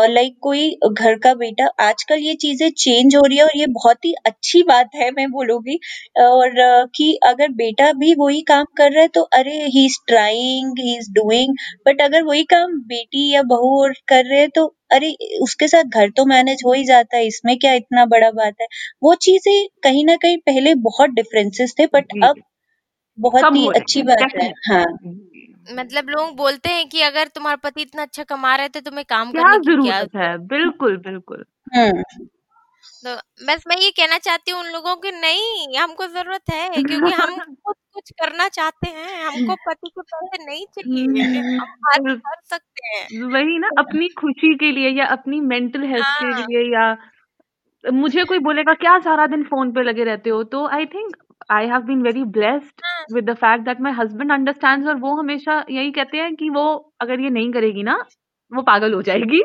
लाइक 0.10 0.36
कोई 0.42 0.70
घर 0.92 1.16
का 1.20 1.34
बेटा 1.36 1.66
आजकल 1.82 2.20
ये 2.20 2.34
चीज़ें 2.38 2.70
चेंज 2.74 3.16
हो 3.16 3.22
रही 3.24 3.38
है 3.38 3.44
और 3.44 3.58
ये 3.58 3.68
बहुत 3.74 4.06
ही 4.06 4.14
अच्छी 4.26 4.62
बात 4.64 4.90
है 4.96 5.10
मैं 5.12 5.30
बोलूँगी 5.32 5.80
और 6.20 6.52
कि 6.96 7.12
अगर 7.26 7.52
बेटा 7.56 7.92
भी 8.00 8.14
वही 8.16 8.42
काम 8.48 8.66
कर 8.78 8.92
रहा 8.92 9.02
है 9.02 9.08
तो 9.10 9.22
अरे 9.34 9.56
he 9.68 9.86
is 9.86 9.98
trying 10.08 10.80
he 10.80 10.96
is 10.98 11.12
doing 11.14 11.56
but 11.88 12.02
अगर 12.02 12.24
वही 12.24 12.44
काम 12.50 12.78
बेटी 12.88 13.30
या 13.34 13.42
बहू 13.48 13.82
और 13.82 13.94
कर 14.08 14.26
रहे 14.26 14.40
हैं 14.40 14.50
तो 14.56 14.66
अरे 14.94 15.16
उसके 15.42 15.68
साथ 15.68 15.84
घर 15.96 16.10
तो 16.18 16.26
मैनेज 16.28 16.62
हो 16.66 16.74
ही 16.74 16.84
जाता 16.86 17.18
है 17.18 17.26
इसमें 17.28 17.58
क्या 17.60 17.74
इतना 17.74 18.06
बड़ा 18.08 18.30
बात 18.32 18.56
है? 18.62 18.68
वो 19.04 19.14
चीज़ें 19.22 19.68
कहीं 19.84 20.06
ना 20.06 20.16
कहीं 20.18 20.38
पहले 20.46 20.74
बहुत 20.82 21.10
डिफरेंसेस 21.12 21.74
थे 21.80 21.86
बट 21.94 22.14
अब 22.24 22.42
बहुत 23.18 23.44
कम 23.44 23.56
ही 23.56 23.66
हो 23.66 23.72
अच्छी 23.72 24.02
बात 24.04 24.34
है। 24.38 24.50
हाँ। 24.70 24.84
मतलब 25.76 26.10
लोग 26.10 26.36
बोलते 26.38 26.70
हैं 26.70 26.88
कि 26.90 27.02
अगर 27.02 27.28
तुम्हारा 27.28 27.56
पति 27.64 27.82
इतना 27.82 28.02
अच्छा 28.02 28.24
कमा 28.24 28.56
रहे 28.56 28.70
थे 28.70 28.82
तुम्हें 28.82 29.06
काम 29.10 29.32
क्या 29.32 29.44
करने 29.44 29.76
की 29.76 29.82
क्या 29.82 29.98
है? 30.16 30.38
बिल्कुल 30.48 30.98
बिल्कुल। 30.98 31.46
हम्म। 31.76 32.04
तो 33.04 33.16
बस 33.48 33.64
मैं 33.68 33.78
ये 33.78 33.90
कहना 33.92 34.18
चाहती 34.18 34.52
हूँ 34.52 34.60
उन 34.60 34.68
लोगों 34.72 34.96
की 34.96 35.12
नहीं 35.12 35.78
हमको 35.78 36.08
ज़रूरत 36.08 36.52
है 36.52 36.70
क्योंकि 36.70 37.12
हम 37.14 37.36
खुद 37.66 37.76
कुछ 37.94 38.12
करना 38.12 38.48
चाहते 38.50 38.90
हैं। 38.90 39.26
हमको 39.26 39.56
पति 39.68 39.90
के 39.90 40.02
पैसे 40.02 40.46
नहीं 40.46 40.66
चाहिए 40.68 41.32
हम 41.96 42.16
कर 42.16 42.36
सकते 42.46 42.88
हैं। 42.88 43.24
वही 43.34 43.60
ना 43.60 43.70
अपनी 43.80 44.08
खुशी 44.10 44.56
के 44.56 44.72
लिए 44.72 44.90
या 44.90 45.06
अपनी 45.08 45.42
मेंटल 45.42 45.84
हेल्थ 45.84 46.06
के 46.20 46.26
हाँ। 46.26 46.42
लिए 46.42 46.74
या 46.74 46.98
मुझे 47.84 48.24
कोई 48.24 48.40
बोलेगा 48.40 48.74
क्या 48.74 49.00
सारा 49.00 49.28
दिन 49.28 49.44
फ़ोन 49.44 49.72
पे 49.72 49.84
लगे 49.84 50.04
रहते 50.04 50.30
हो? 50.30 50.44
तो 50.44 50.68
I 50.68 50.86
think 50.86 51.16
I 51.52 51.68
have 51.68 51.82
been 51.82 52.02
very 52.02 52.24
blessed 52.34 52.82
with 53.14 53.30
the 53.30 53.34
fact 53.36 53.66
that 53.66 53.82
my 53.82 53.94
husband 53.94 54.32
understands 54.32 54.88
और 54.88 54.96
वो 54.96 55.16
हमेशा 55.16 55.64
यही 55.70 55.92
कहते 55.92 56.18
हैं 56.18 56.36
कि 56.36 56.50
वो 56.50 56.66
अगर 57.02 57.20
ये 57.20 57.30
नहीं 57.30 57.52
करेगी 57.54 57.84
ना 57.84 57.96
वो 58.52 58.62
पागल 58.62 58.94
हो 58.94 59.02
जाएगी। 59.02 59.42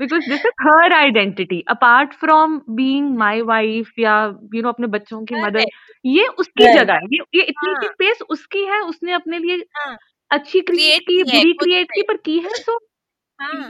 Because 0.00 0.28
this 0.30 0.44
is 0.46 0.52
her 0.62 0.92
identity 0.92 1.60
apart 1.68 2.14
from 2.14 2.60
being 2.70 3.16
my 3.18 3.40
wife 3.42 3.98
या 3.98 4.14
यू 4.54 4.62
नो 4.62 4.68
अपने 4.68 4.86
बच्चों 4.86 5.24
की 5.24 5.34
मदर 5.34 5.64
ये 6.04 6.26
उसकी 6.28 6.64
Right. 6.64 6.78
जगह 6.78 6.94
है। 6.94 7.06
ये 7.12 7.18
ये 7.34 7.42
इतनी 7.42 7.72
हाँ। 7.72 7.82
स्पेस 7.82 8.22
उसकी 8.30 8.64
है 8.64 8.80
उसने 8.80 9.12
अपने 9.12 9.38
लिए 9.38 9.56
हाँ। 9.76 9.96
अच्छी 10.30 10.60
क्रिएट 10.62 11.02
की 11.02 11.22
बुरी 11.24 11.52
क्रिएट 11.52 11.90
की 11.90 12.02
पर 12.02 12.16
की 12.16 12.38
है 12.38 12.50
सो 12.54 12.78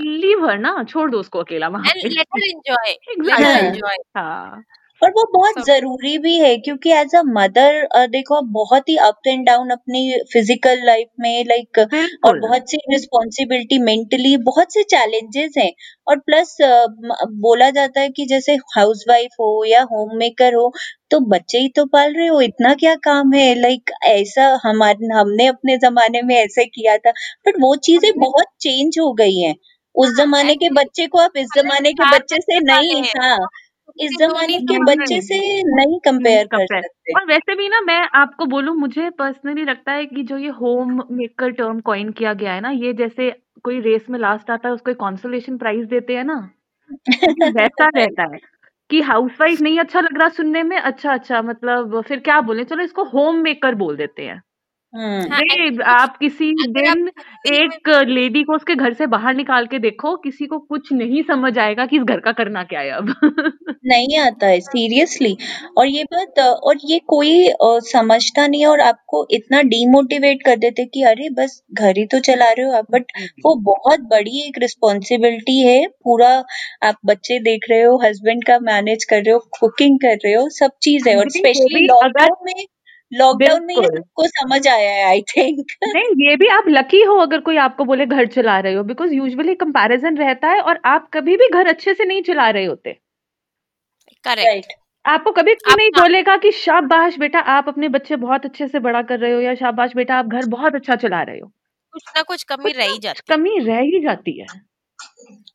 लीव 0.01 0.47
हर 0.47 0.59
ना 0.59 0.83
छोड़ 0.85 1.11
दो 1.11 1.19
उसको 1.21 1.39
अकेला 1.39 1.69
वहाँ 1.69 1.93
एंजॉय 1.97 2.09
एग्जैक्टली 2.09 3.67
एंजॉय 3.67 3.97
हाँ। 4.17 4.63
और 5.05 5.11
वो 5.13 5.25
बहुत 5.33 5.55
सब 5.55 5.63
ज़रूरी 5.63 6.17
भी 6.19 6.35
है 6.39 6.57
क्योंकि 6.59 6.91
एज 6.93 7.15
अ 7.17 7.23
मदर 7.29 8.07
देखो 8.09 8.35
आप 8.35 8.45
बहुत 8.53 8.89
ही 8.89 8.97
अप 9.07 9.27
एंड 9.29 9.45
डाउन 9.47 9.71
अपनी 9.71 10.03
फ़िज़िकल 10.33 10.85
लाइफ 10.87 11.09
में 11.21 11.45
लाइक 11.49 11.79
और 11.79 11.87
बिल्कुल। 11.87 12.41
बहुत 12.41 12.71
सी 12.71 12.77
रिस्पॉन्सिबिलिटी 12.93 13.79
मेंटली 13.81 14.37
बहुत 14.45 14.73
से 14.75 14.83
चैलेंजेस 14.87 15.53
हैं। 15.59 15.71
और 16.07 16.19
प्लस 16.21 16.57
बोला 17.43 17.71
जाता 17.73 18.01
है 18.01 18.09
कि 18.11 18.27
जैसे 18.27 18.55
हाउसवाइफ 18.77 19.35
हो 19.41 19.51
या 19.67 19.83
होम 19.93 20.17
मेकर 20.19 20.55
हो 20.55 20.73
तो 21.11 21.21
बच्चे 21.29 21.59
ही 21.59 21.69
तो 21.77 21.85
पाल 21.89 22.15
रहे 22.15 22.27
हो 22.29 22.41
इतना 22.43 22.75
क्या 22.77 22.95
काम 23.05 23.33
है? 23.35 23.55
लाइक 23.57 23.91
ऐसा 24.09 24.49
हमारे 24.65 25.15
हमने 25.15 25.47
अपने 25.49 25.77
जमाने 25.81 26.23
में 26.23 26.35
ऐसे 26.37 26.65
किया 26.67 26.97
था 26.99 27.11
बट 27.47 27.61
वो 27.61 27.75
चीज़ें 27.85 28.11
हमने 28.11 28.21
बहुत 28.21 28.47
चेंज 28.61 28.99
हो 29.01 29.13
गई 29.15 29.39
हैं। 29.41 29.55
उस 29.95 30.09
हाँ 30.09 30.15
जमाने 30.17 30.55
के 30.57 30.69
एक्चुअली 30.69 30.75
बच्चे 30.75 31.07
को 31.07 31.19
आप 31.21 31.37
इस 31.39 31.51
हमने 31.53 31.63
जमाने 31.63 31.93
के 31.95 32.05
बच्चे 32.09 32.39
से 32.43 32.61
नहीं 32.63 33.03
हैं 33.05 33.21
हाँ। 33.23 33.39
इस 33.89 34.11
उसके 34.11 34.27
दो 34.27 34.29
जमाने 34.29 34.47
नहीं 34.49 34.67
के 34.67 34.79
बच्चे 34.81 35.21
से 35.21 35.39
नहीं 35.39 35.63
नहीं 35.65 35.87
नहीं 35.87 35.99
कंपेयर 36.01 36.47
कर 36.47 36.59
कंपेयर 36.59 36.83
सकते। 36.83 37.13
और 37.13 37.27
वैसे 37.27 37.55
भी 37.55 37.69
ना 37.69 37.81
मैं 37.81 38.01
आपको 38.15 38.47
बोलूँ 38.47 38.75
मुझे 38.77 39.11
पर्सनली 39.11 39.65
लगता 39.65 39.93
है 39.93 40.07
कि 40.07 40.23
जो 40.23 40.39
ये 40.39 40.49
होम 40.49 41.03
मेकर 41.11 41.51
टर्म 41.53 41.81
कॉइन 41.81 42.11
किया 42.13 42.35
गया 42.35 42.53
है 42.53 42.61
ना 42.61 42.71
ये 42.71 42.93
जैसे 42.93 43.31
कोई 43.65 43.81
रेस 43.81 44.07
में 44.11 44.19
लास्ट 44.19 44.51
आता 44.51 44.69
है 44.69 44.75
उसको 44.75 44.95
कंसोलेशन 44.95 45.59
प्राइज 45.59 45.87
देते 45.87 46.17
हैं 46.17 46.25
ना 46.25 46.51
ये 47.11 47.51
वैसा 47.53 47.89
रहता 47.97 48.23
है 48.35 48.39
कि 48.91 49.01
हाउसवाइफ 49.03 49.61
नहीं 49.61 49.79
अच्छा 49.81 50.01
लग 50.01 50.19
रहा 50.19 50.29
सुनने 50.29 50.63
में 50.63 50.79
अच्छा 50.79 51.13
अच्छा 51.13 51.43
मतलब 51.43 52.03
फिर 52.03 52.21
क्या 52.21 52.41
बोले? 52.41 52.65
चलो 52.65 52.83
इसको 52.85 53.05
होम 53.05 53.37
मेकर 53.37 53.75
बोल 53.75 53.97
देते 53.97 54.29
हाँ। 54.29 54.43
नहीं 54.95 55.45
एक्चुअली 55.45 55.83
आप 55.93 56.17
किसी 56.19 56.53
दिन 56.73 57.09
एक 57.49 57.89
लेडी 58.09 58.43
को 58.43 58.55
उसके 58.55 58.75
घर 58.77 58.93
से 58.95 59.07
बाहर 59.07 59.35
निकाल 59.35 59.67
के 59.67 59.79
देखो 59.79 60.15
किसी 60.17 60.47
को 60.47 60.59
कुछ 60.67 60.93
नहीं 60.93 61.23
समझ 61.23 61.57
आएगा 61.59 61.87
कि 61.87 61.97
इस 61.97 62.03
घर 62.05 62.21
का 62.21 62.33
करना 62.33 62.63
क्या 62.65 62.81
है 62.81 62.91
अब। 62.91 63.09
नहीं 63.87 64.19
आता 64.19 64.47
है 64.47 64.61
सीरियसली। 64.61 65.37
और 65.79 65.87
ये 65.87 66.05
बात 66.13 66.39
और 66.39 66.77
ये 66.85 66.99
कोई 67.09 67.49
समझता 67.87 68.47
नहीं 68.47 68.61
है 68.61 68.67
और 68.67 68.81
आपको 68.81 69.27
इतना 69.31 69.61
डीमोटिवेट 69.65 70.43
कर 70.47 70.57
देते 70.59 70.85
कि 70.87 71.03
अरे 71.05 71.29
बस 71.39 71.61
घर 71.75 71.97
ही 71.99 72.05
तो 72.07 72.21
चला 72.21 72.51
रहे 72.53 72.67
हो 72.67 72.73
आप। 72.73 72.87
बट 72.91 73.13
वो 73.45 73.55
बहुत 73.65 74.01
बड़ी 74.11 74.41
एक 74.47 74.59
रिस्पॉन्सिबिलिटी 74.59 75.61
है 75.63 75.87
पूरा 76.05 76.31
आप 76.85 76.97
बच्चे 77.07 77.39
देख 77.41 77.67
रहे 77.71 77.83
हो 77.83 77.97
हस्बैंड 78.05 78.45
का 78.47 78.59
मैनेज 78.63 79.05
कर 79.05 79.23
रहे 79.23 79.33
हो 79.33 79.39
कुकिंग 79.61 79.99
कर 80.01 80.17
रहे 80.25 80.35
हो 80.35 80.49
सब 80.53 80.71
चीज़ 80.83 81.09
है। 81.09 81.17
और 81.17 81.29
स्पेशली 81.31 81.87
लॉकडाउन 81.87 82.37
में 82.47 82.65
लॉकडाउन 83.15 83.65
में 83.65 83.75
ये 83.75 83.81
बिल्कुल। 83.81 83.89
सबको 83.89 84.27
समझ 84.29 84.67
आया 84.69 84.91
है 84.91 85.05
आई 85.05 85.21
थिंक 85.31 85.73
नहीं 85.87 86.29
ये 86.29 86.37
भी 86.37 86.47
आप 86.51 86.65
लकी 86.69 87.03
हो 87.03 87.17
अगर 87.19 87.41
कोई 87.43 87.57
आपको 87.59 87.85
बोले 87.85 88.07
घर 88.09 88.27
चला 88.29 88.59
रहे 88.61 88.75
हो 88.75 88.83
बिकॉज़ 88.85 89.15
यूजुअली 89.15 89.55
कंपैरिजन 89.57 90.17
रहता 90.19 90.49
है 90.49 90.61
और 90.63 90.81
आप 90.87 91.09
कभी 91.15 91.37
भी 91.37 91.49
घर 91.51 91.69
अच्छे 91.69 91.95
से 91.95 92.05
नहीं 92.05 92.23
चला 92.25 92.49
रहे 92.51 92.65
होते। 92.65 92.97
करेक्ट 94.25 94.47
राइट 94.47 94.73
आपको 95.05 95.33
कभी 95.33 95.55
कोई 95.55 95.73
आप 95.73 95.79
नहीं 95.79 95.91
बोलेगा 95.93 96.37
कि 96.37 96.51
शाबाश 96.55 97.19
बेटा 97.19 97.39
आप 97.55 97.69
अपने 97.69 97.89
बच्चे 97.89 98.17
बहुत 98.19 98.45
अच्छे 98.45 98.69
से 98.69 98.79
बड़ा 98.81 99.03
कर 99.03 99.19
रहे 99.19 99.33
हो 99.33 99.41
या 99.41 99.55
शाबाश 99.55 99.97
बेटा 99.97 100.17
आप 100.17 100.27
घर 100.29 100.47
बहुत 100.49 100.75
अच्छा 100.75 100.97
चला 100.97 101.23
रहे 101.23 101.39
हो। 101.39 101.51
कुछ 101.95 102.03
ना 102.17 102.23
कुछ 102.23 102.43
कमी 102.45 102.63
कुछ 102.65 102.77
रह 102.77 102.85
ना 102.85 102.85
ही 102.85 102.93
कुछ 102.93 103.03
जाती 103.03 103.33
है 103.33 103.37
कमी 103.37 103.59
रह 103.61 103.81
ही 103.83 104.01
जाती 104.01 104.39
है। 104.41 104.47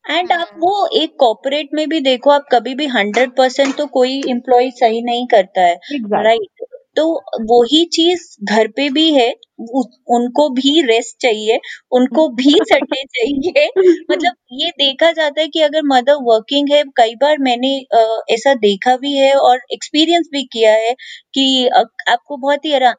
एंड 0.09 0.31
आप 0.31 0.39
हम्म। 0.39 0.59
वो 0.59 0.87
एक 0.93 1.15
कॉर्पोरेट 1.19 1.69
में 1.73 1.87
भी 1.89 1.99
देखो 2.01 2.29
आप 2.29 2.45
कभी 2.51 2.75
भी 2.75 2.87
हंड्रेड 2.87 3.31
परसेंट 3.37 3.75
तो 3.77 3.85
कोई 3.89 4.21
एम्प्लॉय 4.29 4.69
सही 4.73 5.01
नहीं 5.03 5.27
करता 5.27 5.61
है। 5.61 5.75
राइट 6.23 6.65
तो 6.95 7.03
वही 7.51 7.83
चीज़ 7.93 8.25
घर 8.53 8.67
पे 8.75 8.89
भी 8.89 9.11
है 9.13 9.29
उ, 9.59 9.83
उनको 10.15 10.49
भी 10.49 10.81
रेस्ट 10.81 11.15
चाहिए 11.21 11.59
उनको 11.91 12.27
भी 12.35 12.53
संडे 12.71 13.03
चाहिए। 13.17 13.65
मतलब 14.11 14.35
ये 14.53 14.69
देखा 14.77 15.11
जाता 15.11 15.41
है 15.41 15.47
कि 15.47 15.61
अगर 15.61 15.81
मदर 15.85 16.15
वर्किंग 16.23 16.69
है 16.73 16.83
कई 16.97 17.15
बार 17.15 17.37
मैंने 17.39 17.73
अ, 17.93 18.01
ऐसा 18.31 18.53
देखा 18.65 18.95
भी 18.97 19.13
है 19.17 19.33
और 19.39 19.59
एक्सपीरियंस 19.73 20.29
भी 20.31 20.43
किया 20.53 20.73
है 20.75 20.93
कि 21.33 21.45
अ, 21.67 21.83
आपको 22.11 22.37
बहुत 22.37 22.65
ही 22.65 22.73
अरा- 22.73 22.95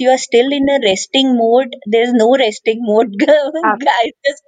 you 0.00 0.10
are 0.10 0.16
still 0.18 0.52
in 0.52 0.68
a 0.68 0.78
resting 0.84 1.30
mode 1.36 1.74
there 1.88 2.02
is 2.02 2.14
no 2.14 2.34
resting 2.36 2.82
mode 2.86 3.16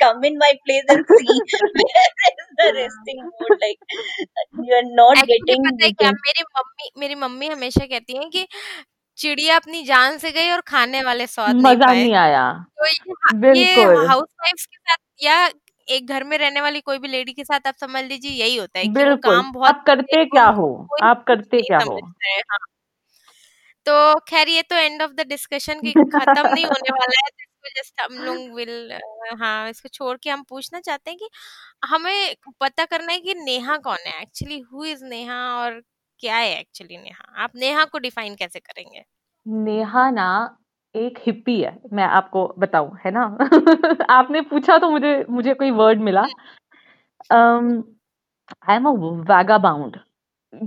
come 0.00 0.24
in 0.24 0.38
my 0.38 0.52
place 0.66 0.84
and 0.88 1.04
see. 1.08 1.42
where 1.82 2.12
is 2.28 2.41
the 2.62 2.72
resting 2.78 3.20
mode 3.22 3.56
like 3.62 3.80
you 4.66 4.74
are 4.74 4.88
not 4.94 5.18
actually 5.18 5.54
getting 5.54 5.64
पता 5.66 5.84
है 5.84 5.90
क्या? 5.92 6.10
मेरी 6.10 6.42
मम्मी 6.56 6.90
मेरी 7.00 7.14
मम्मी 7.16 7.48
हमेशा 7.48 7.86
कहती 7.86 8.16
हैं 8.16 8.28
कि 8.30 8.46
चिड़िया 9.18 9.56
अपनी 9.56 9.82
जान 9.84 10.18
से 10.18 10.30
गई 10.32 10.50
और 10.50 10.60
खाने 10.66 11.02
वाले 11.02 11.26
स्वाद 11.28 11.56
नहीं 11.56 11.64
मज़ा 11.64 11.86
पाए। 11.86 11.94
नहीं 11.94 12.14
आया। 12.16 12.44
तो 12.78 12.86
ये 12.86 12.92
ये 13.54 13.74
बिल्कुल। 13.74 14.06
हाउस 14.08 14.28
वाइफ्स 14.42 14.66
के 14.66 14.76
साथ 14.78 14.98
या 15.22 15.46
एक 15.88 16.08
घर 16.08 16.24
में 16.24 16.36
रहने 16.38 16.60
वाली 16.60 16.80
कोई 16.82 16.98
भी 16.98 17.08
लेडी 17.08 17.32
के 17.32 17.44
साथ 17.44 17.66
आप 17.68 17.74
समझ 17.80 18.04
लीजिए 18.04 18.32
यही 18.34 18.56
होता 18.56 18.78
है 18.78 18.88
कि 18.88 19.04
वो 19.04 19.04
बिल्कुल। 19.04 19.32
काम 19.32 19.52
बहुत 19.52 19.68
आप 19.68 19.84
करते 19.86 20.18
है, 20.18 20.24
क्या 20.26 20.46
हो? 20.58 20.68
कोई 20.90 21.00
आप 21.02 21.24
कुछ 21.28 21.28
करते 21.28 21.56
नहीं 21.56 21.68
क्या 21.68 21.78
हो? 21.80 21.98
समझता 21.98 22.28
है 22.28 22.40
हाँ। 22.52 22.66
तो 23.86 24.14
खैर 24.28 24.48
ये 24.48 24.62
तो 24.62 24.76
एंड 24.76 25.02
ऑफ़ 25.02 25.12
द 25.12 25.26
डिस्कशन 25.28 25.80
की 25.82 25.92
खत्म 26.12 26.46
नहीं 26.48 26.66
होने 26.66 26.90
वाला 26.90 27.20
है 27.24 27.30
इसको 27.64 27.80
जस्ट 27.80 28.00
हम 28.02 28.14
लोग 28.24 28.54
विल 28.56 28.92
हाँ 29.40 29.68
इसको 29.70 29.88
छोड़ 29.88 30.16
के 30.18 30.30
हम 30.30 30.42
पूछना 30.48 30.80
चाहते 30.80 31.10
हैं 31.10 31.18
कि 31.18 31.28
हमें 31.86 32.34
पता 32.60 32.84
करना 32.86 33.12
है 33.12 33.18
कि 33.20 33.34
नेहा 33.36 33.76
कौन 33.78 33.98
है? 34.06 34.20
एक्चुअली 34.22 34.58
हु 34.62 34.84
इज़ 34.84 35.04
नेहा 35.04 35.38
और 35.56 35.80
क्या 36.20 36.36
है 36.36 36.58
एक्चुअली 36.60 36.96
नेहा? 36.98 37.42
आप 37.44 37.52
नेहा 37.56 37.84
को 37.84 37.98
डिफाइन 37.98 38.34
कैसे 38.36 38.60
करेंगे? 38.60 39.04
नेहा 39.46 40.10
ना 40.10 40.26
एक 40.94 41.18
हिप्पी 41.26 41.60
है 41.60 41.78
मैं 41.92 42.04
आपको 42.06 42.46
बताऊँ 42.58 42.96
है 43.04 43.10
ना? 43.10 43.24
आपने 44.10 44.40
पूछा 44.42 44.78
तो 44.78 44.90
मुझे 44.90 45.14
मुझे 45.30 45.54
कोई 45.54 45.70
वर्ड 45.72 46.00
मिला। 46.00 46.22
आई 47.30 48.76
एम 48.76 48.86
अ 48.86 48.90
वैगाबाउंड 49.30 49.96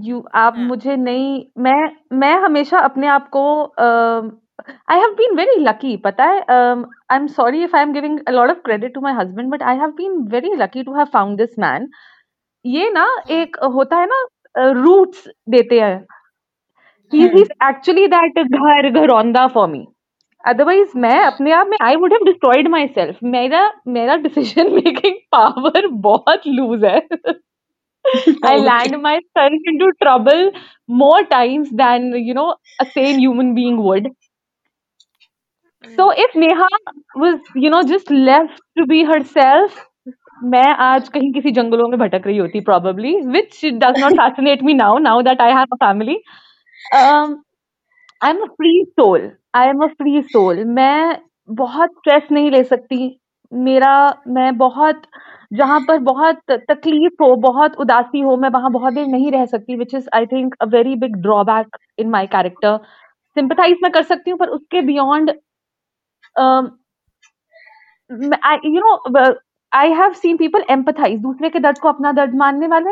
यू 0.03 0.23
आप 0.35 0.55
हाँ। 0.55 0.65
मुझे 0.65 0.95
नहीं 0.97 1.45
मैं 1.59 1.75
मैं 2.13 2.33
हमेशा 2.39 2.79
अपने 2.79 3.07
आप 3.07 3.29
को 3.29 3.43
I 3.75 4.29
have 4.99 5.13
been 5.17 5.35
very 5.37 5.59
lucky 5.63 5.95
पता 6.05 6.25
है? 6.25 6.39
I 6.49 7.15
am 7.15 7.27
sorry 7.27 7.63
if 7.63 7.75
I 7.75 7.81
am 7.81 7.93
giving 7.93 8.19
a 8.27 8.31
lot 8.31 8.49
of 8.49 8.57
credit 8.65 8.93
to 8.93 9.01
my 9.01 9.13
husband 9.13 9.49
but 9.51 9.63
I 9.63 9.77
have 9.77 9.91
been 9.97 10.17
very 10.31 10.53
lucky 10.55 10.83
to 10.83 10.93
have 10.95 11.05
found 11.13 11.37
this 11.37 11.59
man 11.59 11.89
ये 12.65 12.89
ना 12.89 13.05
हम्म 13.05 13.35
एक 13.39 13.57
होता 13.75 13.97
है 13.97 14.05
ना 14.05 14.23
रूट्स 14.57 15.27
देते 15.49 15.79
हैं। 15.79 16.05
He 17.13 17.21
hmm 17.21 17.41
is 17.41 17.49
actually 17.63 18.07
that 18.13 18.39
घर 18.43 18.89
घरौंदा 18.89 19.47
for 19.53 19.67
me. 19.73 19.83
Otherwise 20.43 20.97
मैं 20.97 21.19
हम्म 21.19 21.27
अपने 21.27 21.51
आप 21.51 21.67
में 21.67 21.77
I 21.81 21.95
would 21.95 22.13
have 22.13 22.25
destroyed 22.25 22.67
myself 22.87 23.17
मेरा 23.23 23.61
मेरा 23.87 24.15
डिसीज़न 24.25 24.71
मेकिंग 24.73 25.15
पावर 25.31 25.87
बहुत 26.09 26.47
लूज 26.47 26.85
है। 26.85 26.99
I 28.45 28.51
okay. 28.53 28.63
land 28.63 28.95
myself 29.03 29.69
into 29.71 29.87
trouble 30.01 30.41
more 31.01 31.21
times 31.29 31.69
than 31.79 32.03
you 32.25 32.35
know 32.39 32.49
a 32.83 32.85
sane 32.85 33.19
human 33.19 33.53
being 33.55 33.79
would. 33.85 34.09
So 35.93 36.11
if 36.11 36.35
Neha 36.35 36.67
was 37.15 37.39
you 37.55 37.69
know 37.69 37.83
just 37.83 38.09
left 38.09 38.61
to 38.77 38.85
be 38.85 39.03
herself, 39.03 39.71
मैं 40.43 40.67
आज 40.85 41.07
कहीं 41.09 41.31
किसी 41.33 41.51
जंगलों 41.51 41.87
में 41.87 41.97
भटक 41.99 42.27
रही 42.27 42.37
होती 42.37 42.61
probably, 42.61 43.13
which 43.35 43.61
does 43.83 43.99
not 43.99 44.15
fascinate 44.15 44.63
me 44.63 44.73
now. 44.73 44.97
Now 44.97 45.21
that 45.21 45.41
I 45.41 45.51
have 45.51 45.67
a 45.73 45.77
family, 45.77 46.17
um, 46.93 47.43
I'm 48.21 48.43
a 48.43 48.49
free 48.57 48.85
soul. 48.99 49.31
I 49.53 49.69
am 49.69 49.81
a 49.81 49.89
free 50.01 50.23
soul. 50.33 50.63
मैं 50.79 51.19
बहुत 51.49 51.89
स्ट्रेस 51.89 52.27
नहीं 52.31 52.51
ले 52.51 52.63
सकती 52.63 52.99
मेरा 53.53 53.95
मैं 54.27 54.57
बहुत 54.57 55.01
जहाँ 55.53 55.79
पर 55.87 55.97
बहुत 55.99 56.39
तकलीफ़ 56.51 57.23
हो 57.23 57.35
बहुत 57.41 57.75
उदासी 57.79 58.19
हो 58.19 58.35
मैं 58.37 58.49
वहाँ 58.49 58.71
बहुत 58.71 58.93
देर 58.93 59.07
नहीं 59.07 59.31
रह 59.31 59.45
सकती 59.45 59.75
which 59.75 59.93
is 59.95 60.07
I 60.15 60.25
think 60.25 60.55
a 60.61 60.65
very 60.65 60.95
big 61.03 61.15
drawback 61.15 61.77
in 61.99 62.09
my 62.09 62.27
character 62.27 62.77
sympathise 63.37 63.77
मैं 63.83 63.91
कर 63.91 64.03
सकती 64.03 64.31
हूँ 64.31 64.39
पर 64.39 64.47
उसके 64.57 64.81
beyond 64.81 65.31
you 68.65 68.81
know 68.81 69.33
I 69.71 69.91
have 69.91 70.13
seen 70.13 70.37
people 70.37 70.63
empathise 70.69 71.19
दूसरे 71.19 71.49
के 71.49 71.59
दर्द 71.59 71.77
को 71.77 71.89
अपना 71.89 72.11
दर्द 72.11 72.35
मानने 72.35 72.67
वाले 72.67 72.91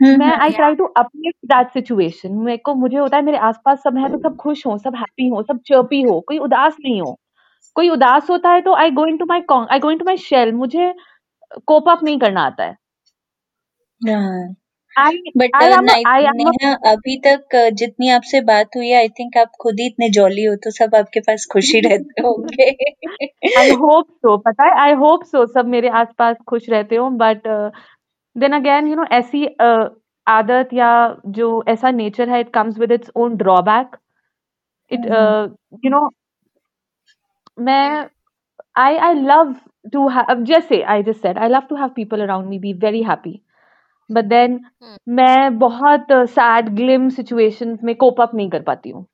हम्म 0.00 0.18
मैं 0.18 0.32
I 0.36 0.50
try 0.50 0.74
to 0.74 0.84
uplift 0.84 1.46
that 1.46 1.72
situation 1.72 2.32
मेरे 2.34 2.56
को 2.56 2.74
मुझे 2.74 2.96
होता 2.96 3.16
है 3.16 3.22
मेरे 3.22 3.38
आसपास 3.38 3.82
सब 3.82 3.96
है 3.98 4.08
तो 4.12 4.18
सब 4.18 4.36
खुश 4.36 4.66
हो 4.66 4.76
सब 4.78 4.94
हैप्पी 4.96 5.28
हो 5.28 5.42
सब 5.42 5.58
चर्पी 5.66 6.02
हो 6.02 6.20
कोई 6.20 6.38
उदास 6.38 6.76
नहीं 6.80 7.00
हो। 7.00 7.18
कोई 7.76 7.88
उदास 7.88 8.30
होता 8.30 8.50
है 8.50 8.60
तो 8.60 8.74
I 8.74 8.90
go 8.90 9.06
into 9.06 9.24
my 9.26 9.42
I 9.72 9.78
going 9.78 9.98
to 10.00 10.04
my 10.06 10.16
shell 10.16 10.52
मुझे 10.52 10.94
कोप 11.66 11.88
अप 11.88 12.02
नहीं 12.04 12.18
करना 12.18 12.42
आता 12.42 12.64
है। 12.64 12.76
बट 14.98 15.50
uh, 15.62 16.86
अभी 16.86 17.16
तक 17.26 17.70
जितनी 17.72 18.08
आपसे 18.08 18.40
बात 18.40 18.76
हुई 18.76 18.92
आई 18.92 19.08
थिंक 19.08 19.36
आप 19.36 19.50
खुद 19.60 19.80
ही 19.80 19.86
इतने 19.86 20.08
जॉली 20.08 20.44
हो 20.44 20.56
तो 20.56 20.70
सब 20.70 20.94
आपके 20.94 21.20
पास 21.20 21.46
खुशी 21.52 21.80
रहते 21.88 22.22
होंगे। 22.22 22.70
आई 23.58 23.70
होप 23.70 24.06
सो 24.10 24.36
पता 24.36 24.66
है? 24.66 24.80
आई 24.80 24.92
होप 24.92 25.24
सो 25.24 25.46
सब 25.46 25.66
मेरे 25.66 25.88
आसपास 25.88 26.36
खुश 26.48 26.70
रहते 26.70 26.96
हो 26.96 27.10
but 27.10 27.42
then 28.36 28.52
again 28.52 28.88
you 28.88 28.94
know 28.94 29.04
ऐसी 29.04 29.46
आदत 30.26 30.68
या 30.72 31.16
जो 31.26 31.64
ऐसा 31.68 31.90
नेचर 31.90 32.28
है 32.28 32.40
it 32.40 32.50
comes 32.50 32.78
with 32.78 32.92
its 32.92 33.10
own 33.16 33.36
drawback 33.36 33.96
it 34.90 35.00
you 35.84 35.90
know 35.90 36.10
मैं 37.60 38.06
आई 38.76 38.96
आई 38.96 39.14
लव 39.14 39.54
टू 39.92 40.10
जैसे 40.44 40.82
I 40.82 41.02
just 41.02 41.22
said 41.22 41.38
I 41.38 41.48
love 41.48 41.60
to 41.60 41.76
have 41.76 41.88
people 41.88 42.20
around 42.20 42.48
me 42.48 42.58
be 42.58 42.72
very 42.72 43.02
happy 43.02 43.40
but 44.10 44.24
then 44.26 44.56
hmm. 44.56 44.98
मैं 45.08 45.58
बहुत 45.58 46.06
सैड 46.30 46.68
ग्लिम 46.76 47.08
सिचुएशन 47.10 47.78
में 47.84 47.94
cope 47.96 48.20
up 48.20 48.34
नहीं 48.34 48.50
कर 48.50 48.62
पाती 48.62 48.90
हूँ। 48.90 49.06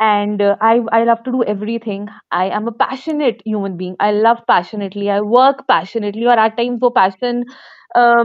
And 0.00 0.42
I 0.42 0.80
I 0.94 1.04
love 1.04 1.18
to 1.24 1.30
do 1.30 1.42
everything 1.78 2.08
I 2.32 2.48
am 2.56 2.66
a 2.66 2.70
passionate 2.78 3.38
human 3.46 3.76
being 3.76 3.94
I 4.02 4.12
love 4.12 4.38
passionately 4.48 5.08
I 5.08 5.20
work 5.26 5.60
passionately 5.68 6.24
और 6.26 6.38
at 6.38 6.56
times 6.56 6.80
वो 6.82 6.90
passion 6.98 7.44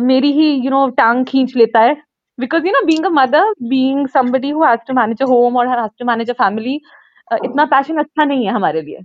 मेरी 0.04 0.32
ही 0.34 0.50
यू 0.54 0.70
नो 0.72 0.88
टांग 0.98 1.26
खींच 1.26 1.56
लेता 1.56 1.82
है। 1.82 1.94
Because 2.38 2.66
you 2.66 2.72
know 2.72 2.86
being 2.86 3.06
a 3.06 3.10
mother 3.14 3.54
being 3.70 4.08
somebody 4.14 4.50
who 4.50 4.64
has 4.64 4.80
to 4.88 4.94
manage 4.94 5.22
a 5.22 5.26
home 5.30 5.58
और 5.58 5.68
has 5.70 5.92
to 6.00 6.06
manage 6.06 6.30
a 6.30 6.34
family 6.42 6.76
इतना 7.46 7.66
पैशन 7.72 7.98
अच्छा 8.00 8.26
नहीं 8.26 8.46
है 8.46 8.52
हमारे 8.54 8.82
लिए। 8.82 9.00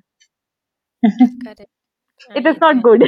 इट 2.37 2.47
इज़ 2.47 2.57
नॉट 2.63 2.77
गुड 2.83 3.03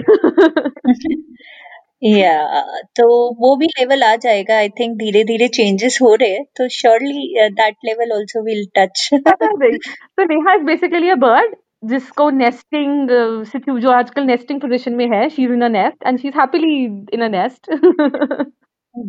या 2.07 2.61
तो 2.97 3.07
वो 3.41 3.55
भी 3.57 3.67
लेवल 3.67 4.03
आ 4.03 4.15
जाएगा 4.17 4.57
आई 4.57 4.69
थिंक 4.69 4.97
धीरे 4.99 5.23
धीरे 5.25 5.49
चेंजेस 5.49 5.99
हो 6.03 6.15
रहे 6.15 6.31
हैं 6.31 6.45
तो 6.57 6.69
surely 6.69 7.49
that 7.51 7.77
level 7.85 8.13
also 8.13 8.43
will 8.43 8.67
touch 8.79 9.09
तो 9.13 10.25
Neha 10.25 10.55
is 10.55 10.63
basically 10.63 11.11
a 11.11 11.15
bird 11.15 11.55
जिसको 11.85 12.29
नेस्टिंग 12.31 13.09
सिचु 13.45 13.79
जो 13.79 13.91
आजकल 13.91 14.25
नेस्टिंग 14.25 14.61
पोजीशन 14.61 14.95
में 14.95 15.07
है 15.07 15.29
she 15.29 15.45
is 15.45 15.53
in 15.53 15.63
a 15.63 15.69
nest 15.69 16.07
and 16.07 16.19
she 16.21 16.29
is 16.29 16.39
happily 16.39 16.85
in 17.15 17.23
a 17.23 17.29
nest 17.29 17.73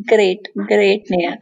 great 0.10 0.51
great 0.58 1.12
Neha 1.12 1.36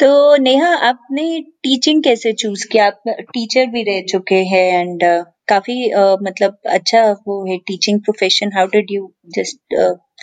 तो 0.00 0.36
नेहा 0.36 0.74
आपने 0.88 1.22
टीचिंग 1.62 2.02
कैसे 2.02 2.32
चूज़ 2.32 2.66
किया? 2.72 2.86
आप 2.86 3.02
टीचर 3.08 3.66
भी 3.66 3.82
रह 3.82 4.00
चुके 4.08 4.34
हैं 4.34 4.66
एंड 4.80 5.02
काफ़ी 5.48 5.90
uh, 5.90 6.16
मतलब 6.22 6.58
अच्छा 6.66 7.10
वो 7.28 7.44
है 7.46 7.56
teaching 7.58 8.00
profession 8.00 8.50
how 8.54 8.66
did 8.66 8.90
you 8.90 9.10
just 9.36 9.74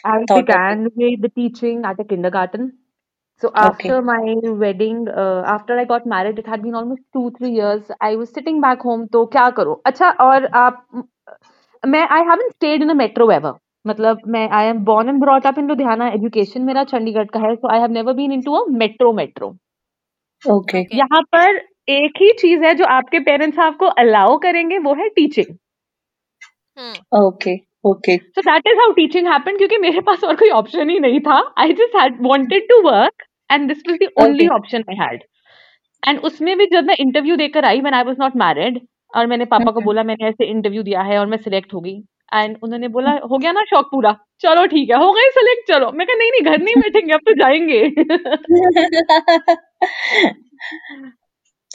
I 0.03 0.23
thought 0.25 0.31
of 0.31 0.37
it 0.39 0.45
began 0.47 0.83
with 0.83 1.21
the 1.21 1.29
teaching 1.29 1.85
at 1.85 1.99
a 1.99 2.03
kindergarten. 2.03 2.73
So 3.43 3.49
okay 3.49 3.89
after 3.89 4.01
my 4.01 4.35
wedding, 4.63 5.07
uh, 5.09 5.43
after 5.45 5.77
I 5.77 5.85
got 5.85 6.05
married, 6.05 6.39
it 6.39 6.47
had 6.47 6.61
been 6.61 6.75
almost 6.75 7.01
two 7.13 7.31
three 7.37 7.51
years. 7.51 7.83
I 8.01 8.15
was 8.15 8.29
sitting 8.29 8.61
back 8.61 8.81
home. 8.81 9.07
तो 9.07 9.25
क्या 9.35 9.49
करो? 9.59 9.81
अच्छा 9.85 10.09
और 10.27 10.45
आप 10.63 10.85
मैं 11.83 12.07
I 12.09 12.21
haven't 12.31 12.55
stayed 12.55 12.81
in 12.81 12.89
a 12.89 12.95
metro 12.95 13.29
ever. 13.29 13.53
मतलब 13.87 14.21
मैं 14.35 14.47
I 14.49 14.63
am 14.73 14.83
born 14.85 15.09
and 15.09 15.21
brought 15.25 15.45
up 15.45 15.57
in 15.57 15.67
Ludhiana. 15.67 16.11
Education 16.19 16.65
मेरा 16.65 16.83
चंडीगढ़ 16.93 17.27
का 17.33 17.39
है. 17.39 17.55
So 17.57 17.69
I 17.75 17.79
have 17.85 17.91
never 17.91 18.13
been 18.13 18.31
into 18.39 18.55
a 18.61 18.65
metro 18.83 19.13
metro. 19.21 19.53
Okay 20.43 20.81
okay 20.81 20.97
यहाँ 20.97 21.21
पर 21.33 21.57
एक 21.89 22.17
ही 22.21 22.31
चीज़ 22.39 22.63
है 22.63 22.73
जो 22.75 22.85
आपके 22.85 23.19
पेरेंट्स 23.19 23.59
आपको 23.59 23.85
अलाउ 24.03 24.37
करेंगे 24.43 24.77
वो 24.79 24.93
है 24.95 25.07
teaching 25.15 25.55
hmm 26.79 27.25
okay 27.25 27.55
okay 27.85 28.17
so 28.17 28.41
that 28.41 28.67
is 28.67 28.79
how 28.79 28.91
teaching 28.91 29.27
happened 29.27 29.57
क्योंकि 29.57 29.77
मेरे 29.77 30.01
पास 30.01 30.23
और 30.23 30.35
कोई 30.35 30.49
ऑप्शन 30.49 30.89
ही 30.89 30.99
नहीं 30.99 31.19
था. 31.19 31.53
I 31.57 31.73
just 31.73 31.95
had 31.95 32.17
wanted 32.21 32.69
to 32.69 32.81
work 32.81 33.23
and 33.51 33.67
this 33.67 33.83
was 33.89 33.97
the 34.03 34.23
only 34.23 34.47
option 34.47 34.83
I 34.89 34.95
had 34.95 35.23
and 36.07 36.19
उसमें 36.19 36.57
भी 36.57 36.65
जब 36.65 36.85
मैं 36.85 36.95
इंटरव्यू 36.99 37.35
देकर 37.35 37.65
आई 37.65 37.81
when 37.81 37.93
I 37.93 38.03
was 38.03 38.15
not 38.19 38.35
married 38.35 38.87
और 39.15 39.27
मैंने 39.27 39.45
पापा 39.45 39.71
को 39.71 39.81
बोला 39.81 40.03
मैंने 40.03 40.27
ऐसे 40.27 40.45
इंटरव्यू 40.45 40.83
दिया 40.83 41.01
है 41.01 41.19
और 41.19 41.25
मैं 41.25 41.37
सिलेक्ट 41.37 41.73
हो 41.73 41.79
गई. 41.79 42.03
एंड 42.33 42.57
उन्होंने 42.63 42.87
बोला 42.87 43.19
हो 43.31 43.37
गया 43.37 43.51
ना 43.51 43.63
शौक 43.63 43.89
पूरा? 43.91 44.17
चलो 44.41 44.65
ठीक 44.65 44.89
है 44.89 44.97
हो 44.97 45.13
गए 45.13 45.29
सिलेक्ट 45.29 45.67
चलो. 45.67 45.91
मैं 45.91 46.07
कहा 46.07 46.17
नहीं 46.17 46.31
नहीं 46.31 46.51
घर 46.51 46.63
नहीं 46.63 46.75
बैठेंगे 46.75 47.13
अब 47.13 47.19
तो 47.19 47.33
जाएँगे. 47.33 47.89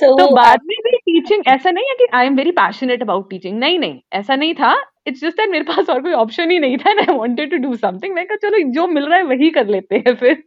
तो 0.01 0.19
तो 0.19 0.37
बाद 0.37 0.61
में 0.65 0.77
भी 0.85 0.97
टीचिंग 0.97 1.43
ऐसा 1.49 1.71
नहीं 1.71 1.85
है 1.89 1.95
कि 1.95 2.07
I 2.15 2.27
am 2.27 2.37
very 2.37 2.51
passionate 2.51 3.03
about 3.03 3.31
teaching 3.31 3.59
नहीं 3.59 3.79
नहीं 3.79 4.01
ऐसा 4.13 4.37
नहीं 4.37 4.55
था. 4.55 4.90
इट्स 5.11 5.21
जस्ट 5.21 5.37
दैट 5.37 5.51
मेरे 5.51 5.65
पास 5.73 5.91
और 5.91 6.03
कोई 6.03 6.13
ऑप्शन 6.23 6.51
ही 6.51 6.59
नहीं 6.67 6.79
था 6.79 6.91
I 7.01 7.17
wanted 7.19 7.51
to 7.51 7.57
do 7.69 7.75
something 7.85 8.15
मैं 8.15 8.27
कहा 8.27 8.49
चलो 8.49 8.63
जो 8.73 8.87
मिल 8.87 9.07
रहा 9.09 9.19
है 9.19 9.25
वही 9.35 9.51
कर 9.59 9.67
लेते 9.77 10.03
हैं 10.07 10.15
फिर 10.25 10.43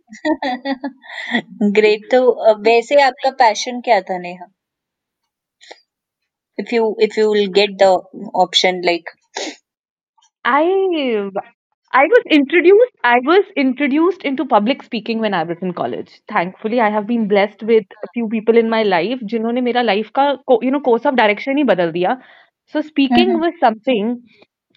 ग्रेट 1.79 2.11
तो 2.11 2.25
वैसे 2.67 3.01
आपका 3.03 3.31
पैशन 3.43 3.81
क्या 3.85 4.01
था 4.09 4.17
Neha 4.27 4.51
if 6.57 6.71
you 6.71 6.95
if 6.99 7.17
you 7.17 7.29
will 7.29 7.47
get 7.47 7.77
the 7.79 7.91
option 8.35 8.81
like 8.83 9.05
I 10.45 11.29
I 11.93 12.05
was 12.05 12.23
introduced 12.31 12.93
I 13.03 13.19
was 13.23 13.45
introduced 13.55 14.23
into 14.23 14.45
public 14.45 14.83
speaking 14.83 15.19
when 15.19 15.33
I 15.33 15.43
was 15.43 15.57
in 15.61 15.73
college. 15.73 16.21
Thankfully, 16.27 16.79
I 16.81 16.89
have 16.89 17.07
been 17.07 17.27
blessed 17.27 17.63
with 17.63 17.85
a 18.03 18.07
few 18.13 18.27
people 18.29 18.57
in 18.57 18.69
my 18.69 18.83
life 18.83 19.19
जिन्होंने 19.23 19.61
मेरा 19.61 19.83
life 19.83 20.09
का 20.19 20.27
you 20.63 20.71
know 20.71 20.81
course 20.81 21.05
of 21.05 21.15
direction 21.15 21.57
ही 21.57 21.63
बदल 21.63 21.91
दिया. 21.91 22.17
So 22.73 22.81
speaking 22.81 23.29
hmm 23.29 23.41
was 23.41 23.53
something 23.59 24.21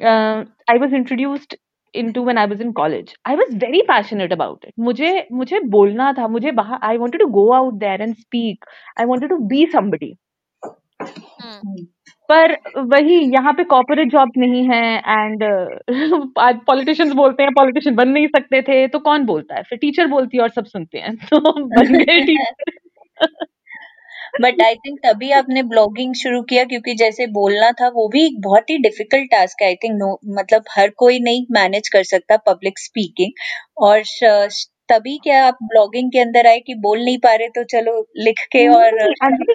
uh, 0.00 0.44
I 0.68 0.76
was 0.78 0.92
introduced 0.92 1.56
into 1.94 2.22
when 2.22 2.38
I 2.38 2.46
was 2.46 2.60
in 2.60 2.72
college. 2.74 3.14
I 3.24 3.34
was 3.34 3.54
very 3.54 3.82
passionate 3.88 4.32
about 4.32 4.64
it. 4.64 4.74
मुझे 4.78 5.26
मुझे 5.32 5.60
बोलना 5.74 6.12
था 6.18 6.28
मुझे 6.28 6.52
बाहर 6.52 6.78
I 6.82 6.96
wanted 6.98 7.18
to 7.18 7.28
go 7.28 7.52
out 7.54 7.78
there 7.78 8.00
and 8.00 8.16
speak. 8.16 8.64
I 8.96 9.06
wanted 9.06 9.28
to 9.28 9.40
be 9.54 9.66
somebody. 9.70 10.14
हम्म 11.02 11.84
पर 12.28 12.52
वही 12.92 13.18
यहाँ 13.32 13.52
पे 13.54 13.64
कॉर्पोरेट 13.64 14.10
जॉब 14.10 14.30
नहीं 14.38 14.62
है 14.68 14.82
एंड 14.96 15.42
आज 16.40 16.58
पॉलिटिशियंस 16.66 17.12
बोलते 17.14 17.42
हैं 17.42 17.52
पॉलिटिशियन 17.54 17.96
बन 17.96 18.08
नहीं 18.08 18.26
सकते 18.28 18.62
थे 18.62 18.86
तो 18.88 18.98
कौन 18.98 19.24
बोलता 19.26 19.54
है 19.54 19.62
फिर 19.68 19.78
टीचर 19.78 20.06
बोलती 20.06 20.36
है 20.36 20.42
और 20.42 20.50
सब 20.50 20.64
सुनते 20.66 20.98
हैं 20.98 21.14
तो 21.16 21.40
बन 21.52 21.92
गए 21.94 22.20
टीचर 22.26 23.26
बट 24.40 24.62
आई 24.62 24.74
थिंक 24.76 24.98
तभी 25.04 25.30
आपने 25.30 25.62
ब्लॉगिंग 25.62 26.14
शुरू 26.14 26.42
किया 26.42 26.64
क्योंकि 26.64 26.94
जैसे 26.94 27.26
बोलना 27.32 27.70
था 27.72 27.88
वो 27.88 28.08
भी 28.08 28.24
एक 28.26 28.40
बहुत 28.40 28.70
ही 28.70 28.78
डिफ़िकल्ट 28.78 29.30
टास्क 29.30 29.62
है 29.62 29.68
आई 29.68 29.74
थिंक 29.74 29.94
नो 29.98 30.18
मतलब 30.38 30.64
हर 30.70 30.90
कोई 30.96 31.18
नहीं 31.20 31.44
मैनेज 31.50 31.88
कर 31.88 32.02
सकता 32.04 32.36
पब्लिक 32.46 32.78
स्पीकिंग 32.78 33.32
और 33.78 34.02
श- 34.02 34.48
श, 34.50 34.66
तभी 34.88 35.16
क्या 35.18 35.44
आप 35.46 35.58
ब्लॉगिंग 35.62 36.10
के 36.12 36.18
अंदर 36.18 36.46
आए 36.46 36.58
कि 36.60 36.74
बोल 36.74 37.04
नहीं 37.04 37.18
पा 37.18 37.34
रहे 37.34 37.48
तो 37.48 37.64
चलो 37.64 37.94
लिख 38.16 38.40
के 38.52 38.66
और 38.68 38.98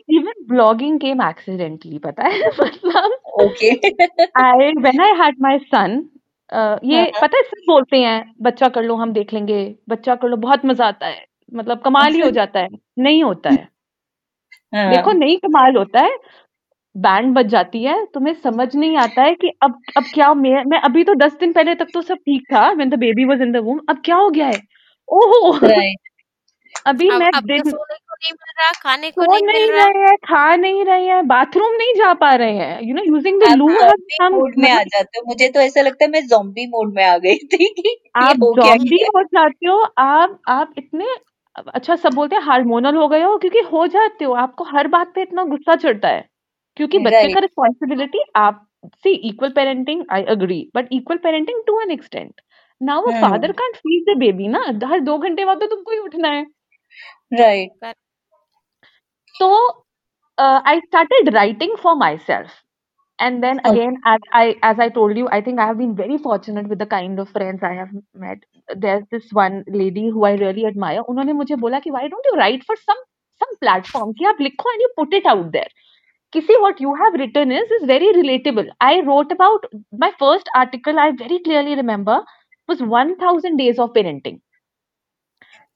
इवन 0.10 0.44
ब्लॉगिंग 0.48 1.00
केम 1.00 1.22
एक्सीडेंटली 1.22 1.98
पता 2.00 2.28
है? 2.28 2.40
मतलब 2.62 3.18
okay 3.42 3.72
I 4.38 4.72
when 4.78 5.02
I 5.02 5.14
had 5.22 5.36
my 5.42 5.58
son 5.60 6.02
ये 6.84 7.02
हाँ। 7.02 7.22
पता 7.22 7.38
है 7.38 7.44
सब 7.44 7.62
बोलते 7.68 7.98
हैं 7.98 8.34
बच्चा 8.42 8.68
कर 8.70 8.84
लो 8.84 8.96
हम 8.96 9.14
देख 9.14 9.34
लेंगे 9.34 9.64
बच्चा 9.90 10.16
कर 10.16 10.28
लो 10.28 10.38
बहुत 10.38 10.66
मज़ा 10.66 10.86
आता 10.86 11.08
है। 11.08 11.26
मतलब 11.54 11.82
कमाल 11.86 12.14
ही 12.14 12.20
हो 12.22 12.30
जाता 12.40 12.60
है 12.60 12.68
नहीं 13.00 13.24
होता 13.24 13.50
है। 13.50 13.68
देखो 14.74 15.10
हाँ 15.10 15.20
नहीं 15.20 15.38
कमाल 15.38 15.76
होता 15.76 16.02
है 16.02 16.18
बैंड 16.96 17.34
बज 17.34 17.46
जाती 17.46 17.84
है 17.84 18.06
तुम्हें 18.06 18.34
समझ 18.34 18.76
नहीं 18.76 18.98
आता 18.98 19.22
है 19.22 19.34
कि 19.34 19.52
अब 19.64 19.82
अब 19.98 20.04
क्या 20.14 20.34
मैं 20.34 20.64
मैं 20.66 20.80
अभी 20.80 21.04
तो 21.04 21.16
दस 21.16 21.34
दिन 21.34 21.54
पहले 21.54 21.76
तक 21.76 21.88
तो 21.94 22.02
सब 22.02 22.16
ठीक 22.16 22.44
था 22.54 22.72
when 22.72 22.90
the 22.90 22.96
baby 22.96 23.26
was 23.26 23.42
in 23.42 23.52
the 23.52 23.58
womb 23.58 23.80
अब 23.90 24.02
क्या 24.06 24.16
हो 24.16 24.30
गया 24.30 24.48
है? 24.48 24.60
ओहो! 25.10 25.52
अभी 26.88 27.10
अब 27.10 27.20
मैं 27.20 27.28
अब 27.28 27.42
तो 27.42 27.48
दिन 27.48 27.64
सोने 27.64 27.96
को 27.96 28.16
नहीं 28.16 28.32
मिल 28.32 28.54
रहा 28.60 28.72
खाने 28.72 29.12
को 29.12 29.22
नहीं 29.22 29.42
नहीं 29.42 29.62
मिल 29.62 29.72
रहा। 29.72 29.86
हैं 29.86 30.16
खा 30.18 30.56
नहीं 30.56 30.86
रहे 30.86 31.06
हैं 31.06 31.28
बाथरूम 31.28 31.74
नहीं 31.74 31.94
जा 31.94 32.14
पा 32.14 32.36
रहे 32.36 32.52
हैं 32.52 32.80
यू 32.84 32.96
नो 32.96 33.04
यूजिंग 33.04 33.42
द 33.42 33.44
लू 33.56 33.68
हम 33.68 34.34
मोड 34.34 34.54
में 34.58 34.70
आ 34.72 34.76
मतलब 34.76 34.88
जाते 34.88 35.18
हो 35.18 35.24
मुझे 35.28 35.50
तो 35.50 35.60
ऐसा 35.60 35.82
लगता 35.82 36.06
है 36.06 36.12
मैं 36.12 36.28
जॉम्बी 36.28 36.68
मोड 36.68 36.94
में 36.96 37.06
आ 37.06 37.18
गई 37.18 37.36
थी 37.36 37.74
कि 37.80 38.12
आप 38.16 38.36
जॉम्बी 38.36 39.04
हो 39.16 39.24
जाते 39.24 39.68
हो 39.68 39.80
आप 39.98 40.40
आप 40.48 40.74
इतने 40.78 41.06
अच्छा 41.56 41.96
सब 41.96 42.14
बोलते 42.14 42.36
हैं 42.36 42.44
हार्मोनल 42.44 42.96
हो 42.96 43.08
गए 43.08 43.22
हो 43.22 43.38
क्योंकि 43.38 43.60
हो 43.72 43.86
जाते 43.88 44.26
हो 44.26 44.34
आपको 44.44 44.64
हर 44.66 44.88
बात 44.88 45.12
पे 45.16 45.22
इतना 45.22 45.44
गुस्सा 45.46 45.76
चढ़ता 45.76 46.08
है। 46.08 46.26
क्योंकि 46.78 47.00
बच्चे 47.00 47.12
राइट 47.12 47.34
का 47.34 47.40
रिस्पॉन्सिबिलिटी 47.40 48.24
आप 48.36 48.66
see 49.04 49.14
equal 49.30 49.50
parenting 49.52 50.04
I 50.12 50.24
agree 50.30 50.60
but 50.76 50.88
equal 50.94 51.18
parenting 51.24 51.62
to 51.68 51.80
an 51.82 51.92
extent 51.92 52.42
now 52.82 53.04
a 53.04 53.12
father 53.22 53.48
hmm 53.48 53.54
can't 53.54 53.76
feed 53.78 54.04
the 54.10 54.18
baby 54.20 54.48
ना 54.48 54.60
हर 54.88 55.00
दो 55.02 55.18
घंटे 55.18 55.46
बाद 55.46 55.60
तो 55.60 55.68
तुमको 55.68 55.92
ही 55.92 55.98
उठना 56.00 56.30
है। 56.30 56.46
राइट 57.34 57.94
तो 59.36 59.50
I 60.38 60.80
started 60.80 61.30
writing 61.36 61.76
for 61.78 61.96
myself 62.28 62.52
and 63.25 63.43
then 63.45 63.61
okay 63.71 63.71
again 63.71 63.97
as 64.11 64.21
i 64.39 64.45
as 64.69 64.81
i 64.85 64.89
told 64.97 65.19
you 65.21 65.29
i 65.37 65.41
think 65.47 65.61
i 65.65 65.67
have 65.71 65.79
been 65.83 65.95
very 66.01 66.17
fortunate 66.27 66.69
with 66.73 66.79
the 66.83 66.89
kind 66.95 67.21
of 67.25 67.31
friends 67.37 67.63
i 67.69 67.73
have 67.79 67.91
met 68.25 68.45
there's 68.85 69.05
this 69.17 69.31
one 69.39 69.57
lady 69.83 70.05
who 70.17 70.25
i 70.31 70.33
really 70.43 70.67
admire 70.71 71.03
उन्होंने 71.13 71.33
मुझे 71.41 71.57
बोला 71.65 71.81
कि 71.87 71.91
why 71.97 72.03
don't 72.15 72.31
you 72.31 72.37
write 72.41 72.65
for 72.71 72.77
some 72.83 73.03
some 73.45 73.55
platform 73.65 74.13
कि 74.21 74.25
आप 74.33 74.41
लिखो 74.49 74.73
and 74.75 74.85
you 74.87 74.91
put 75.01 75.17
it 75.21 75.27
out 75.35 75.51
there 75.57 75.71
किसी 76.37 76.61
what 76.67 76.81
you 76.87 76.95
have 77.03 77.19
written 77.23 77.53
is 77.61 77.75
is 77.79 77.87
very 77.93 78.13
relatable 78.21 78.71
i 78.91 78.95
wrote 79.09 79.33
about 79.39 79.67
my 80.05 80.13
first 80.25 80.51
article 80.65 81.05
i 81.07 81.11
very 81.25 81.41
clearly 81.49 81.77
remember 81.83 82.19
was 82.69 82.83
1000 82.99 83.57
days 83.65 83.79
of 83.87 83.93
parenting 83.99 84.41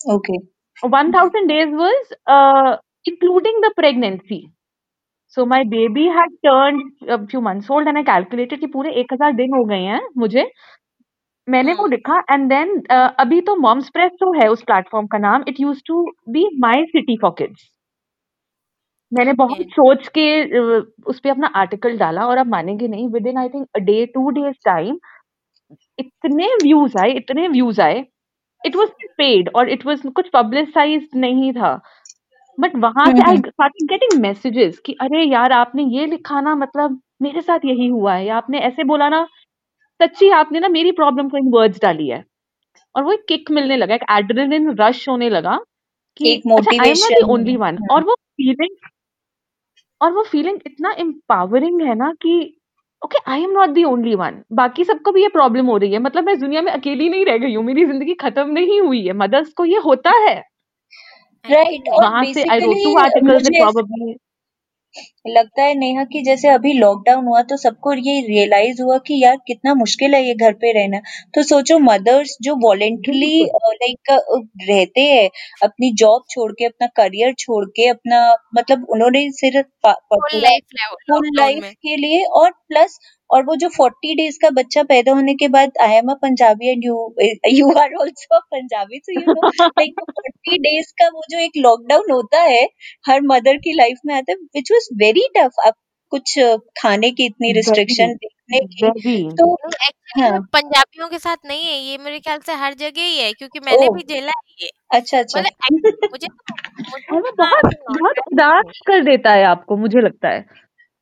Okay. 0.09 0.39
1000 0.83 1.47
days 1.49 1.69
was 1.71 2.13
uh, 2.27 2.77
including 3.05 3.61
the 3.61 3.73
pregnancy. 3.77 4.51
So 5.30 5.46
my 5.46 5.64
baby 5.64 6.06
had 6.08 6.34
turned 6.46 6.82
a 7.10 7.18
few 7.28 7.42
months 7.42 7.70
old 7.70 7.88
and 7.88 7.98
I 7.98 8.04
calculated 8.04 8.60
कि 8.60 8.68
पूरे 8.74 8.92
1000 9.02 9.34
दिन 9.36 9.54
हो 9.54 9.64
गए 9.66 9.82
हैं 9.84 10.02
मुझे। 10.18 10.50
मैंने 11.48 11.74
वो 11.74 11.84
हम्म 11.84 11.92
लिखा 11.92 12.20
एंड 12.32 12.48
देन 12.50 12.82
अभी 13.20 13.40
तो 13.48 13.56
मॉम्स 13.56 13.90
प्रेस 13.94 14.12
तो 14.20 14.32
है 14.40 14.48
उस 14.50 14.62
प्लेटफॉर्म 14.64 15.08
का 15.08 15.18
नाम। 15.18 15.44
It 15.48 15.60
use 15.60 15.82
to 15.88 16.04
be 16.30 16.48
my 16.62 16.84
city 16.86 17.18
for 17.22 17.32
kids 17.38 17.70
मैंने 19.12 19.34
बहुत 19.40 19.58
सोच 19.72 20.08
के 20.18 20.28
उस 21.10 21.20
पे 21.20 21.30
अपना 21.30 21.48
आर्टिकल 21.56 21.98
डाला 21.98 22.26
और 22.28 22.38
आप 22.38 22.48
मानेंगे 22.48 22.88
नहीं 22.88 23.08
within 23.28 23.38
I 23.38 23.50
think 23.50 23.68
day 23.82 24.06
two 24.16 24.30
days 24.30 24.56
time 24.66 24.98
इतने 26.00 26.48
व्यूज़ 26.64 26.98
आए 27.02 27.12
इतने 27.18 27.48
व्यूज़ 27.48 27.82
आए। 27.82 28.06
इट 28.64 28.76
वॉज़ 28.76 28.90
पेड 29.18 29.50
और 29.56 29.70
इट 29.70 29.86
वॉज़ 29.86 30.08
कुछ 30.10 30.30
पब्लिसाइज 30.34 31.08
नहीं 31.16 31.52
था। 31.54 31.80
बट 32.58 32.76
वहाँ 32.78 33.06
से 33.08 33.24
आई 33.24 33.38
स्टार्टेड 33.40 33.88
गेटिंग 33.90 34.20
मैसेजेस 34.22 34.80
कि 34.86 34.94
अरे 35.02 35.24
यार 35.24 35.52
आपने 35.54 35.84
ये 35.92 36.06
लिखा 36.06 36.42
ना 36.42 36.56
मतलब 36.56 37.00
मेरे 37.22 37.42
साथ 37.42 37.66
यही 37.66 37.88
हुआ 37.88 38.14
है। 38.14 38.26
या 38.26 38.38
आपने 38.38 38.60
ऐसे 38.62 38.84
बोला 38.86 39.10
ना 39.10 39.24
सच्ची 40.00 40.30
आपने 40.34 40.60
ना 40.60 40.68
मेरी 40.70 40.92
प्रॉब्लम 40.94 41.30
को 41.30 41.38
इन 41.38 41.50
वर्ड्स 41.52 41.82
डाली 41.82 42.08
है। 42.10 42.24
और 42.96 43.04
वो 43.04 43.12
एक 43.14 43.26
किक 43.30 43.52
मिलने 43.52 43.78
लगा 43.78 43.96
एक 43.96 44.04
एड्रेनलिन 44.12 44.76
रश 44.80 45.08
होने 45.10 45.30
लगा 45.30 45.58
कि 46.20 46.32
एक 46.34 46.44
I 46.48 46.50
am 46.50 46.50
not 46.50 46.66
motivation 46.66 47.32
only 47.32 47.56
one 47.58 47.78
और 47.92 48.04
वो 48.04 48.16
फीलिंग 48.16 48.76
और 50.02 50.12
वो 50.14 50.24
फीलिंग 50.24 50.60
इतना 50.66 50.92
एम्पावरिंग 51.00 51.82
है 51.82 51.96
ना 51.96 52.12
कि 52.22 52.36
okay 53.02 53.18
I 53.32 53.44
am 53.44 53.52
not 53.52 53.70
the 53.70 53.84
only 53.84 54.16
one 54.16 54.42
बाकी 54.54 54.84
सबको 54.84 55.12
भी 55.12 55.22
ये 55.22 55.28
प्रॉब्लम 55.30 55.66
हो 55.66 55.78
रही 55.78 55.92
है। 55.94 56.00
मतलब 56.00 56.26
मैं 56.26 56.40
दुनिया 56.40 56.62
में 56.62 56.72
अकेली 56.72 57.10
नहीं 57.10 57.26
रह 57.26 57.38
गई 57.38 57.54
हूँ। 57.56 57.64
मेरी 57.64 57.86
ज़िंदगी 57.86 58.14
खत्म 58.16 58.48
नहीं 58.50 58.80
हुई 58.82 59.06
है। 59.08 59.14
मदर्स 59.16 59.54
को 59.54 59.66
ये 59.66 59.78
होता 59.86 60.12
है। 60.20 60.42
राइट 61.52 61.90
और 61.90 62.04
वहाँ 62.04 62.24
से 62.34 62.44
I 62.44 62.60
wrote 62.60 62.70
basically 62.70 62.84
two 62.94 63.00
articles 63.00 63.44
मुझे 63.44 63.58
ऐसा 63.58 63.72
प्रॉब्ली 63.72 64.16
लगता 65.28 65.64
है 65.64 65.74
नेहा 65.76 66.04
कि 66.04 66.22
जैसे 66.22 66.48
अभी 66.48 66.72
लॉकडाउन 66.74 67.26
हुआ 67.26 67.42
तो 67.42 67.58
सबको 67.58 67.94
ये 67.94 68.20
रियलाइज़ 68.28 68.82
हुआ 68.82 68.98
कि 68.98 69.20
यार 69.24 69.38
कितना 69.48 69.74
मुश्किल 69.74 70.16
है 70.16 70.22
ये 70.28 70.34
घर 70.34 70.54
पे 70.54 70.72
रहना। 70.72 71.00
तो 71.36 71.44
सोचो 71.44 71.80
मदर्स 71.80 72.38
जो 72.42 72.56
वॉलेंटरली 72.56 73.44
बिल्कुल। 73.44 73.74
लाइक 73.74 74.12
रहते 74.70 75.02
हैं 75.02 75.30
अपनी 75.64 75.92
जॉब 75.94 76.24
छोड़ 76.30 76.52
के 76.52 76.66
अपना 76.66 76.88
करियर 76.96 77.34
छोड़ 77.40 77.66
के 77.70 77.88
अपना 77.88 78.22
मतलब 78.58 78.86
उन्होंने 78.90 79.30
सिर्फ़ 79.32 79.66
प- 79.68 79.88
प- 79.88 79.92
फुल 79.92 80.18
पूरा 80.22 80.40
लाइफ 80.40 80.64
फुल 80.64 81.14
लॉकडाउन 81.16 81.30
लाइफ 81.36 81.62
में। 81.64 81.72
के 81.74 81.96
लिए 81.98 82.24
और 82.42 82.52
प्लस 82.52 83.00
और 83.30 83.44
वो 83.46 83.56
जो 83.56 83.70
फोर्टी 83.70 84.14
डेज़ 84.16 84.38
का 84.42 84.50
बच्चा 84.50 84.84
पैदा 84.84 85.12
होने 85.12 85.34
के 85.36 85.48
बाद 85.48 85.72
I 85.82 85.94
am 85.94 86.12
a 86.12 86.14
Punjabi 86.22 86.70
and 86.72 86.84
you 86.86 86.98
you 87.52 87.72
are 87.80 87.94
also 88.02 88.40
Punjabi 88.40 89.00
so 89.00 89.20
you 89.20 89.34
know 89.34 89.48
like 89.62 90.00
forty 90.02 90.58
days 90.58 90.92
का 90.94 91.08
वो 91.08 91.22
जो 91.32 91.40
एक 91.40 91.52
लॉकडाउन 91.58 92.12
होता 92.12 92.42
है 92.42 92.64
हर 93.10 93.22
मदर 93.22 93.58
की 93.58 93.74
लाइफ 93.74 94.00
में 94.06 94.16
आता 94.16 94.32
है 94.32 94.38
विच 94.56 94.72
वॉज़ 94.72 94.90
वेरी 94.96 95.28
टफ 95.38 95.66
आप 95.68 95.74
कुछ 96.12 96.34
खाने 96.82 97.12
की 97.12 97.26
इतनी 97.26 97.52
रिस्ट्रिक्शन 97.54 98.14
देखने 98.14 98.60
की। 98.60 99.22
तो 99.32 99.54
एक्चुअली 99.66 100.22
हाँ। 100.22 100.40
पंजाबियों 100.54 101.08
के 101.08 101.20
साथ 101.20 101.38
नहीं 101.46 101.64
है 101.66 101.78
ये 101.80 101.98
मेरे 101.98 102.20
ख्याल 102.20 102.40
से 102.40 102.54
हर 102.54 102.74
जगह 102.74 103.02
ही 103.02 103.18
है 103.18 103.32
क्योंकि 103.34 103.60
मैंने 103.60 103.88
ओ 103.88 103.94
भी 103.94 104.04
झेला 104.04 104.32
है 104.32 104.56
ये। 104.62 104.70
अच्छा 104.94 105.20
अच्छा। 105.20 105.40
मतलब 105.40 106.08
मुझे 106.12 106.28
तो 106.28 107.16
मुझे 107.16 107.30
इतना 107.30 107.46
बहुत 107.46 107.74
बहुत 107.90 108.20
उदास 108.34 108.80
कर 108.88 109.04
देता 109.04 109.32
है 109.32 109.44
आपको 109.46 109.78
मुझे 109.78 110.02
लगता 110.02 110.30
है। 110.30 110.46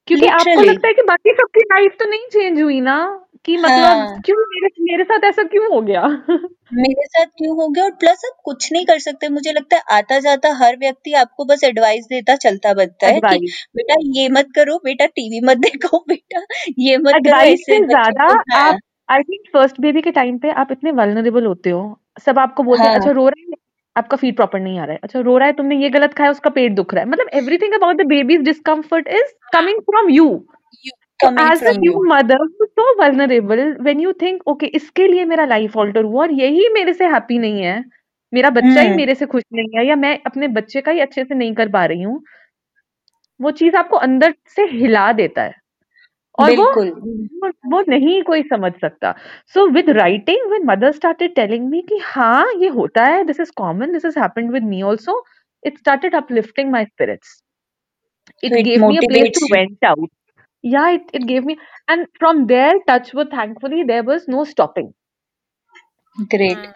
क्योंकि 0.07 0.25
आपको 0.27 0.49
लिटरली 0.51 0.67
लगता 0.67 0.87
है 0.87 0.93
कि 0.93 1.01
बाकी 1.01 1.31
सबकी 1.33 1.59
लाइफ 1.63 1.95
तो 1.99 2.05
नहीं 2.05 2.27
चेंज 2.31 2.61
हुई 2.61 2.79
ना? 2.81 2.95
कि 3.45 3.55
मतलब 3.57 3.71
हाँ। 3.71 4.21
क्यों 4.25 4.35
मेरे 4.49 4.67
मेरे 4.81 5.03
साथ 5.03 5.23
ऐसा 5.25 5.43
क्यों 5.43 5.65
हो 5.73 5.79
गया? 5.81 6.01
मेरे 6.73 7.05
साथ 7.07 7.25
क्यों 7.37 7.55
हो 7.57 7.67
गया? 7.69 7.83
और 7.83 7.91
प्लस 7.93 8.21
आप 8.25 8.37
कुछ 8.45 8.71
नहीं 8.73 8.85
कर 8.85 8.99
सकते। 8.99 9.29
मुझे 9.29 9.51
लगता 9.51 9.75
है 9.77 9.81
आता 9.97 10.19
जाता 10.19 10.49
हर 10.57 10.77
व्यक्ति 10.77 11.13
आपको 11.13 11.45
बस 11.45 11.63
एडवाइस 11.63 12.05
देता 12.05 12.35
चलता 12.37 12.73
बनता 12.73 13.07
है 13.07 13.19
कि 13.21 13.35
एडवाइस 13.35 13.65
बेटा 13.75 13.95
ये 14.13 14.27
मत 14.29 14.49
करो 14.55 14.77
बेटा 14.85 15.05
टीवी 15.11 15.41
मत 15.45 15.57
देखो 15.59 15.97
बेटा 16.09 16.41
ये 16.79 16.97
मत 16.97 17.13
करो 17.13 17.17
एडवाइस 17.17 17.59
ऐसे 17.61 17.63
से 17.65 17.79
बच्चों 17.79 17.87
ज़्यादा 17.87 18.27
को 18.27 18.39
हाँ। 18.53 18.67
आप 18.67 18.79
आई 19.09 19.23
थिंक 19.23 19.47
फ़र्स्ट 19.53 19.79
बेबी 19.81 20.01
के 20.01 20.11
टाइम 20.11 20.37
पे 20.37 20.51
आप 20.55 20.71
इतने 20.71 20.91
वल्नरेबल 20.93 21.45
होते 21.45 21.69
हो। 21.69 21.83
सब 22.25 22.39
आपको 22.39 22.63
बोलते 22.63 22.83
हैं 22.83 22.89
हाँ। 22.89 22.97
अच्छा 22.97 23.11
रो 23.11 23.27
रहा 23.27 23.41
है? 23.41 23.55
आपका 23.95 24.17
फ़ीड 24.17 24.35
प्रॉपर 24.35 24.59
नहीं 24.59 24.79
आ 24.79 24.85
रहा 24.85 24.93
है। 24.93 24.99
अच्छा 25.03 25.19
रो 25.19 25.37
रहा 25.37 25.47
है 25.47 25.53
तुमने 25.53 25.75
ये 25.77 25.89
गलत 25.89 26.13
खाया 26.13 26.31
उसका 26.31 26.49
पेट 26.49 26.73
दुख 26.75 26.93
रहा 26.93 27.03
है। 27.03 27.09
मतलब 27.09 27.29
everything 27.33 27.73
about 27.73 28.01
the 28.01 28.05
baby's 28.07 28.41
discomfort 28.41 29.07
is 29.09 29.33
coming 29.53 29.79
from 29.89 30.09
you 30.09 30.25
you 30.85 30.91
as 31.23 31.63
a 31.63 31.71
new 31.71 31.91
you 31.91 32.03
mother 32.07 32.47
so 32.77 32.85
vulnerable 32.99 33.59
when 33.87 33.99
you 34.03 34.13
think 34.21 34.47
okay 34.47 34.65
इसके 34.77 35.07
लिए 35.07 35.25
मेरा 35.25 35.45
लाइफ 35.45 35.77
ऑल्टर 35.77 36.03
हुआ 36.03 36.21
और 36.21 36.31
यही 36.33 36.69
मेरे 36.73 36.93
से 36.93 37.05
हैप्पी 37.07 37.37
नहीं 37.39 37.61
है 37.61 37.83
मेरा 38.33 38.49
बच्चा 38.49 38.79
ही 38.81 38.87
हम्म। 38.87 38.97
मेरे 38.97 39.15
से 39.15 39.25
खुश 39.25 39.43
नहीं 39.53 39.77
है 39.77 39.85
या 39.87 39.95
मैं 39.95 40.17
अपने 40.25 40.47
बच्चे 40.49 40.81
का 40.81 40.91
ही 40.91 40.99
अच्छे 40.99 41.23
से 41.23 41.35
नहीं 41.35 41.53
कर 41.55 41.69
पा 41.69 41.85
रही 41.85 42.01
हूँ 42.01 42.23
वो 43.39 43.51
चीज़ 43.53 43.75
आपको 43.75 43.97
अंदर 43.97 44.33
से 44.55 44.65
हिला 44.67 45.11
देता 45.13 45.43
है। 45.43 45.53
और 46.39 46.55
वो, 46.55 46.65
वो 47.71 47.81
नहीं 47.87 48.21
कोई 48.23 48.41
समझ 48.43 48.71
सकता। 48.81 49.11
So 49.55 49.67
with 49.71 49.89
writing 49.97 50.49
with 50.51 50.63
mother 50.65 50.91
started 50.91 51.35
telling 51.35 51.69
me 51.69 51.81
कि 51.89 51.99
हाँ 52.03 52.45
ये 52.61 52.67
होता 52.77 53.05
है 53.05 53.23
this 53.23 53.39
is 53.39 53.51
common 53.57 53.91
this 53.93 54.05
is 54.05 54.19
happened 54.19 54.51
with 54.51 54.63
me 54.63 54.81
also 54.83 55.23
it 55.63 55.77
started 55.77 56.15
uplifting 56.15 56.71
my 56.71 56.85
spirits 56.85 57.41
it 58.43 58.53
gave 58.53 58.87
me 58.87 58.99
place 59.07 59.29
to 59.39 59.53
vent 59.55 59.85
out 59.85 60.09
या 60.63 60.87
it 60.89 61.07
it 61.15 61.23
gave 61.25 61.45
me 61.45 61.57
and 61.89 62.05
from 62.19 62.45
there 62.45 62.79
touch 62.87 63.11
वो 63.15 63.25
thankfully 63.33 63.83
there 63.83 64.05
was 64.05 64.25
no 64.29 64.43
stopping 64.45 64.91
great 66.17 66.71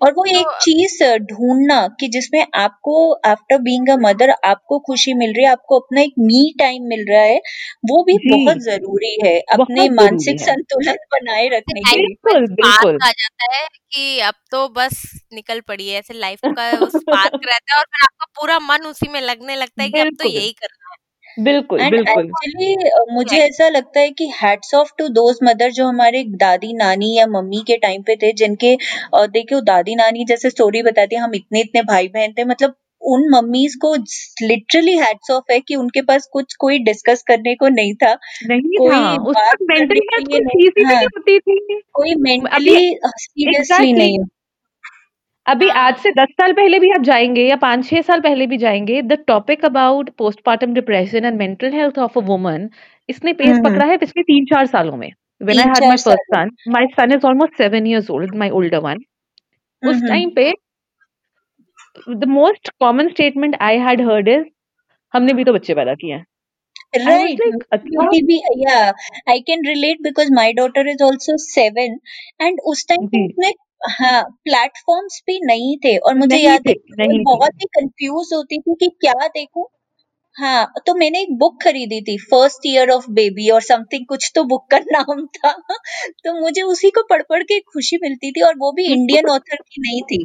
और 0.00 0.12
वो 0.12 0.24
तो 0.24 0.32
एक 0.32 0.46
चीज़ 0.60 0.96
ढूंढना 1.24 1.76
कि 2.00 2.08
जिसमें 2.10 2.44
आपको 2.56 2.96
आफ्टर 3.26 3.58
बीइंग 3.60 3.88
अ 3.88 3.96
मदर 4.00 4.30
आपको 4.46 4.78
खुशी 4.86 5.14
मिल 5.16 5.32
रही 5.32 5.44
है 5.44 5.50
आपको 5.52 5.78
अपना 5.78 6.00
एक 6.00 6.12
मी 6.20 6.42
टाइम 6.58 6.84
मिल 6.88 7.04
रहा 7.10 7.22
है 7.22 7.38
वो 7.86 8.02
भी 8.04 8.18
जी। 8.18 8.28
बहुत 8.28 8.58
ज़रूरी 8.64 9.16
है 9.24 9.38
अपने 9.52 9.88
ज़रूरी 9.88 9.96
मानसिक 9.96 10.40
है। 10.40 10.42
संतुलन 10.42 10.96
बनाए 11.12 11.48
रखने 11.50 11.84
के 11.84 11.96
लाइफ 11.96 11.98
लिए। 11.98 12.16
में 12.26 12.34
बिल्कुल। 12.54 12.98
स्पार्क 12.98 13.02
आ 13.02 13.10
जाता 13.12 13.54
है 13.54 13.66
कि 13.92 14.18
अब 14.22 14.34
तो 14.50 14.68
बस 14.70 15.02
निकल 15.34 15.60
पड़ी 15.62 15.88
है 15.88 15.98
ऐसे 15.98 16.14
लाइफ 16.16 16.40
का 16.50 16.70
स्पार्क 16.90 17.34
रहता 17.44 17.74
है 17.74 17.78
और 17.78 17.84
फिर 17.86 18.04
आपका 18.04 18.26
पूरा 18.36 18.58
मन 18.62 18.86
उसी 18.86 19.08
में 19.08 19.20
लगने 19.22 19.56
लगता 19.56 19.82
है 19.82 19.90
कि 19.90 20.00
अब 20.00 20.08
तो 20.18 20.24
बिल्कुल। 20.24 20.30
यही 20.30 20.52
करना 20.54 20.92
है। 20.92 20.97
बिल्कुल 21.38 21.80
एंड 21.80 21.90
बिल्कुल। 21.90 22.30
एक्चुअली 22.30 23.14
मुझे 23.14 23.36
ऐसा 23.38 23.68
लगता 23.68 24.00
है 24.00 24.10
कि 24.12 24.26
hats 24.34 24.74
off 24.74 24.90
to 24.98 25.08
those 25.12 25.38
mother 25.44 25.70
जो 25.72 25.86
हमारे 25.86 26.22
दादी 26.36 26.72
नानी 26.74 27.12
या 27.14 27.26
मम्मी 27.28 27.62
के 27.66 27.76
टाइम 27.78 28.02
पे 28.02 28.16
थे 28.16 28.32
जिनके 28.34 28.74
अ, 29.14 29.26
देखियो 29.28 29.60
दादी 29.62 29.94
नानी 29.94 30.24
जैसे 30.24 30.50
स्टोरी 30.50 30.82
बताती 30.82 31.14
है 31.16 31.22
हम 31.22 31.34
इतने 31.34 31.60
इतने 31.60 31.82
भाई 31.84 32.08
बहन 32.08 32.32
थे 32.38 32.44
मतलब 32.44 32.74
उन 33.02 33.28
मम्मीज 33.30 33.74
को 33.76 33.94
लिटरली 34.42 34.96
हैट्स 34.98 35.30
ऑफ़ 35.30 35.52
है 35.52 35.58
कि 35.60 35.74
उनके 35.76 36.02
पास 36.02 36.28
कुछ 36.32 36.54
कोई 36.58 36.78
डिस्कस 36.84 37.22
करने 37.22 37.54
को 37.54 37.68
नहीं 37.70 37.94
था। 37.94 38.12
नहीं 38.44 38.78
था 38.80 38.80
कोई 38.80 39.18
उस 39.24 39.36
बात 39.36 39.58
मेंटल 39.62 39.94
करने 39.94 40.00
के 40.00 40.16
हेल्थ 40.16 40.28
लिए 40.28 40.40
कोई 40.40 40.84
नहीं 40.84 40.86
हाँ। 40.86 41.02
होती 41.06 41.38
थी। 41.40 41.80
कोई 41.94 42.14
मेंटली 42.20 42.78
सीरियसली 43.18 43.92
नहीं। 43.92 44.18
अभी 45.48 45.68
आज 45.70 45.94
हाँ 45.94 46.02
से 46.02 46.10
दस 46.12 46.28
साल 46.40 46.52
पहले 46.52 46.78
भी 46.78 46.90
आप 46.92 47.02
जाएँगे 47.02 47.42
या 47.42 47.56
पाँच 47.56 47.86
छह 47.88 48.00
साल 48.02 48.20
पहले 48.20 48.46
भी 48.46 48.56
जाएँगे 48.58 49.00
the 49.02 49.18
topic 49.26 49.64
about 49.64 50.10
postmortem 50.18 50.74
depression 50.74 51.24
and 51.24 51.38
mental 51.38 51.72
health 51.72 51.98
of 51.98 52.18
a 52.18 52.22
woman 52.22 52.68
इसने 53.08 53.32
पेस 53.32 53.48
हम्म। 53.48 53.64
पकड़ा 53.64 53.86
है 53.86 53.96
पिछले 53.98 54.22
तीन 54.22 54.44
चार 54.44 54.66
सालों 54.66 54.96
में। 54.96 55.10
व्हेन 55.40 55.58
आई 55.58 55.64
तीन 55.64 55.68
हैड 55.68 55.74
चार 55.74 55.88
माय 55.88 55.96
फ़र्स्ट 55.96 56.08
साल। 56.18 56.48
Son 56.48 56.50
my 56.72 56.86
son 56.96 57.12
is 57.12 57.26
almost 57.26 57.56
seven 57.58 57.86
years 57.86 58.10
old 58.10 58.34
my 58.36 58.50
older 58.60 58.78
one 58.78 58.98
उस 59.82 59.96
हम्म 59.96 60.08
टाइम 60.08 60.30
पे 60.36 60.52
the 62.08 62.24
most 62.28 62.68
common 62.80 63.08
statement 63.08 63.56
I 63.62 63.78
had 63.78 64.00
heard 64.10 64.28
is 64.28 64.44
हमने 65.14 65.32
भी 65.32 65.44
तो 65.44 65.52
बच्चे 65.52 65.74
पैदा 65.74 65.94
किए 65.94 66.14
हैं। 66.14 66.24
I 66.96 67.04
was 67.06 67.20
Right. 67.20 67.40
लाइक 67.40 67.64
अच्छा। 67.72 68.02
मेरी 68.02 68.22
भी 68.26 68.40
yeah, 68.58 68.92
I 69.28 69.38
can 69.48 69.64
relate 69.68 69.98
because 70.02 70.30
my 70.36 70.46
daughter 70.52 70.84
is 70.92 71.02
also 71.08 71.36
seven 71.44 71.96
and 72.40 72.60
उस 72.72 72.86
टाइम 72.88 73.06
पे 73.06 73.18
जी। 73.18 73.24
इतने 73.24 73.52
हाँ 73.80 74.22
प्लेटफॉर्म्स 74.44 75.20
भी 75.26 75.38
नहीं 75.46 75.76
थे 75.78 75.96
और 75.98 76.14
मुझे 76.14 76.34
नहीं 76.34 76.44
याद 76.44 76.62
थे 76.66 76.70
है 76.70 76.74
मैं 76.90 77.06
नहीं 77.08 77.18
थे। 77.18 77.22
बहुत 77.24 77.52
ही 77.62 77.66
कंफ्यूज 77.74 78.30
होती 78.34 78.58
थी 78.58 78.74
कि 78.74 78.88
क्या 79.00 79.26
देखूँ। 79.28 79.66
हाँ 80.36 80.66
तो 80.86 80.94
मैंने 80.94 81.20
एक 81.22 81.32
बुक 81.38 81.58
खरीदी 81.62 82.00
थी 82.02 82.16
फ़र्स्ट 82.24 82.66
ईयर 82.66 82.90
ऑफ़ 82.90 83.10
बेबी 83.12 83.48
और 83.50 83.62
समथिंग 83.62 84.06
कुछ 84.06 84.30
तो 84.34 84.44
बुक 84.44 84.66
का 84.70 84.78
नाम 84.88 85.26
था। 85.28 85.52
तो 86.24 86.34
मुझे 86.40 86.62
उसी 86.64 86.90
को 86.90 87.02
पढ़ 87.10 87.22
पढ़ 87.22 87.42
के 87.44 87.60
खुशी 87.72 87.98
मिलती 88.02 88.32
थी 88.32 88.42
और 88.42 88.54
वो 88.58 88.72
भी 88.72 88.84
इंडियन 88.92 89.30
ऑथर 89.30 89.56
की 89.56 89.82
नहीं 89.82 90.02
थी। 90.04 90.24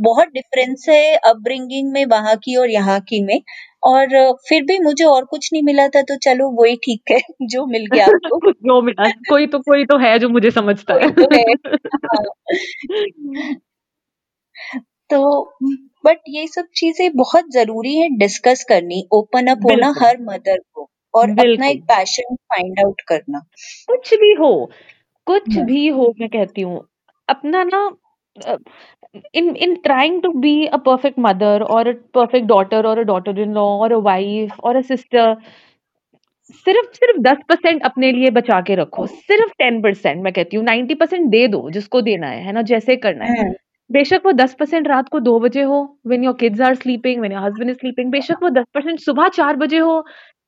बहुत 0.00 0.28
डिफरेंस 0.28 0.86
है 0.88 1.14
अपब्रिंगिंग 1.16 1.92
में 1.92 2.04
वहाँ 2.06 2.36
की 2.36 2.56
और 2.56 2.70
यहाँ 2.70 3.00
की 3.00 3.22
में। 3.24 3.40
और 3.82 4.32
फिर 4.48 4.62
भी 4.62 4.78
मुझे 4.78 5.04
और 5.04 5.24
कुछ 5.24 5.50
नहीं 5.52 5.62
मिला 5.62 5.88
था 5.88 6.02
तो 6.02 6.16
चलो 6.16 6.50
वही 6.62 6.76
ठीक 6.76 7.02
है 7.10 7.18
जो 7.42 7.66
मिल 7.66 7.86
गया 7.86 8.06
आपको। 8.06 8.52
जो 8.52 8.82
मिला 8.82 9.10
कोई 9.28 9.46
तो 9.46 9.58
कोई 9.58 9.84
तो 9.84 9.98
है 9.98 10.18
जो 10.18 10.28
मुझे 10.28 10.50
समझता 10.50 10.94
है। 10.94 11.10
तो 11.10 11.28
है। 11.34 11.44
हाँ। 12.06 12.24
तो 15.10 15.42
बट 16.04 16.18
ये 16.28 16.46
सब 16.46 16.66
चीज़ें 16.76 17.10
बहुत 17.16 17.44
ज़रूरी 17.52 17.96
है 17.98 18.08
डिस्कस 18.18 18.64
करनी 18.68 19.08
ओपन 19.12 19.46
अप 19.46 19.60
होना 19.64 19.94
हर 19.98 20.18
मदर 20.22 20.58
को 20.74 20.88
और 21.14 21.30
अपना 21.30 21.66
एक 21.66 21.82
पैशन 21.82 22.34
फाइंड 22.34 22.80
आउट 22.80 23.00
करना। 23.08 23.38
कुछ 23.88 24.14
भी 24.14 24.34
हो 24.34 24.70
कुछ 25.26 25.56
हम्म, 25.56 25.66
भी 25.66 25.88
हो 25.88 26.14
मैं 26.20 26.28
कहती 26.28 26.60
हूँ 26.60 26.86
अपना 27.28 27.64
ना 27.64 27.90
in 29.34 29.54
in 29.56 29.82
trying 29.82 30.20
to 30.22 30.32
be 30.40 30.68
a 30.68 30.78
perfect 30.78 31.18
mother 31.18 31.62
or 31.62 31.80
a 31.88 31.94
perfect 31.94 32.46
daughter 32.46 32.82
or 32.86 32.98
a 32.98 33.04
daughter-in-law 33.04 33.78
or 33.78 33.92
a 33.92 33.98
wife 33.98 34.58
or 34.60 34.76
a 34.76 34.82
sister 34.82 35.36
सिर्फ़ 36.66 36.92
सिर्फ़ 36.94 37.18
10% 37.22 37.82
अपने 37.84 38.10
लिए 38.12 38.30
बचा 38.30 38.60
के 38.60 38.74
रखो। 38.74 39.06
सिर्फ़ 39.06 39.50
10% 39.62 40.22
मैं 40.24 40.32
कहती 40.32 40.56
हूँ 40.56 40.64
90% 40.64 41.30
दे 41.30 41.46
दो 41.48 41.70
जिसको 41.70 42.00
देना 42.02 42.26
है 42.26 42.42
है 42.44 42.52
ना 42.52 42.62
जैसे 42.62 42.96
करना 42.96 43.24
है। 43.24 43.40
हम्म, 43.40 43.52
बेशक 43.90 44.22
वो 44.24 44.32
10% 44.32 44.88
रात 44.88 45.08
को 45.08 45.20
दो 45.20 45.38
बजे 45.40 45.62
हो 45.62 45.80
when 46.06 46.24
your 46.24 46.34
kids 46.34 46.60
are 46.60 46.74
sleeping 46.74 47.20
when 47.20 47.32
your 47.32 47.42
husband 47.42 47.70
is 47.70 47.76
sleeping 47.76 48.10
बेशक 48.10 48.42
वो 48.42 48.48
10% 48.50 49.00
सुबह 49.00 49.28
चार 49.28 49.56
बजे 49.56 49.78
हो 49.78 50.04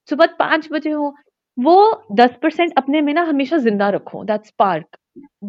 सुबह 0.08 0.26
पाँच 0.38 0.68
बजे 0.72 0.90
हो 0.90 1.14
वो 1.58 2.04
10% 2.12 2.72
अपने 2.76 3.00
में 3.00 3.12
ना 3.14 3.22
हमेशा 3.22 3.56
ज़िंदा 3.58 3.88
रखो। 3.90 4.24
That 4.24 4.46
spark 4.46 4.96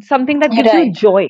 something 0.10 0.42
that 0.42 0.52
gives 0.52 0.76
you 0.76 0.86
joy 1.02 1.28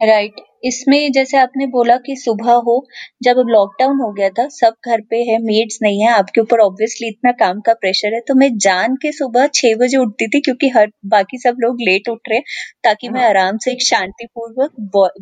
right 0.00 0.34
इसमें 0.64 1.12
जैसे 1.12 1.36
आपने 1.38 1.66
बोला 1.66 1.96
कि 1.98 2.14
सुबह 2.16 2.52
हो 2.64 2.74
जब 3.22 3.38
अब 3.38 3.48
लॉकडाउन 3.48 4.00
हो 4.00 4.10
गया 4.12 4.28
था 4.30 4.46
सब 4.50 4.74
घर 4.86 5.00
पे 5.10 5.16
है 5.24 5.38
मेड्स 5.42 5.78
नहीं 5.82 6.00
है 6.02 6.10
आपके 6.12 6.40
ऊपर 6.40 6.60
ऑब्वियसली 6.60 7.08
इतना 7.08 7.32
काम 7.40 7.60
का 7.60 7.74
प्रेशर 7.76 8.14
है 8.14 8.20
तो 8.28 8.34
मैं 8.34 8.48
जान 8.58 8.96
के 8.96 9.12
सुबह 9.12 9.46
छह 9.54 9.74
बजे 9.76 9.96
उठती 9.96 10.28
थी 10.28 10.40
क्योंकि 10.40 10.68
हर 10.68 10.90
बाकी 11.08 11.38
सब 11.38 11.56
लोग 11.60 11.80
लेट 11.82 12.08
उठ 12.08 12.28
रहे 12.28 12.38
हैं, 12.38 12.44
ताकि 12.84 13.08
मैं 13.08 13.20
हाँ। 13.20 13.28
आराम 13.30 13.58
से 13.58 13.72
एक 13.72 13.82
शांतिपूर्वक 13.84 14.72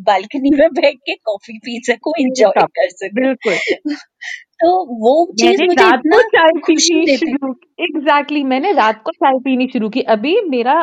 बालकनी 0.03 0.49
में 0.51 0.67
बैठ 0.73 0.95
के 1.05 1.15
कॉफ़ी 1.25 1.57
पी 1.59 1.79
सकूँ 1.85 2.13
एंजॉय 2.19 2.51
कप 2.53 2.69
कर 2.71 2.89
सकूँ। 2.91 3.21
बिल्कुल। 3.21 3.57
तो 4.59 4.69
वो 5.01 5.11
चीज़ 5.39 5.61
मुझे 5.63 5.81
रात 5.81 6.01
को 6.13 6.21
चाय 6.29 6.57
पीनी 6.67 7.17
शुरू 7.17 7.53
एग्जैक्टली 7.81 8.43
मैंने 8.43 8.71
रात 8.71 9.01
को 9.03 9.11
चाय 9.11 9.39
पीनी 9.39 9.67
शुरू 9.67 9.89
की। 9.89 10.01
अभी 10.15 10.41
मेरा 10.49 10.73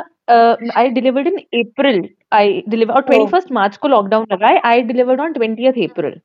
I 0.77 0.89
delivered 0.89 1.27
in 1.27 1.37
April 1.55 2.09
I 2.33 2.63
deliver 2.69 2.95
और 2.95 3.03
ट्वेंटी 3.03 3.27
फ़र्स्ट 3.27 3.53
मार्च 3.53 3.77
को 3.77 3.89
लॉकडाउन 3.89 4.27
लगा 4.33 4.49
है 4.49 4.61
I 4.65 4.83
delivered 4.83 5.21
on 5.21 5.33
twenty 5.33 5.67
April 5.67 6.21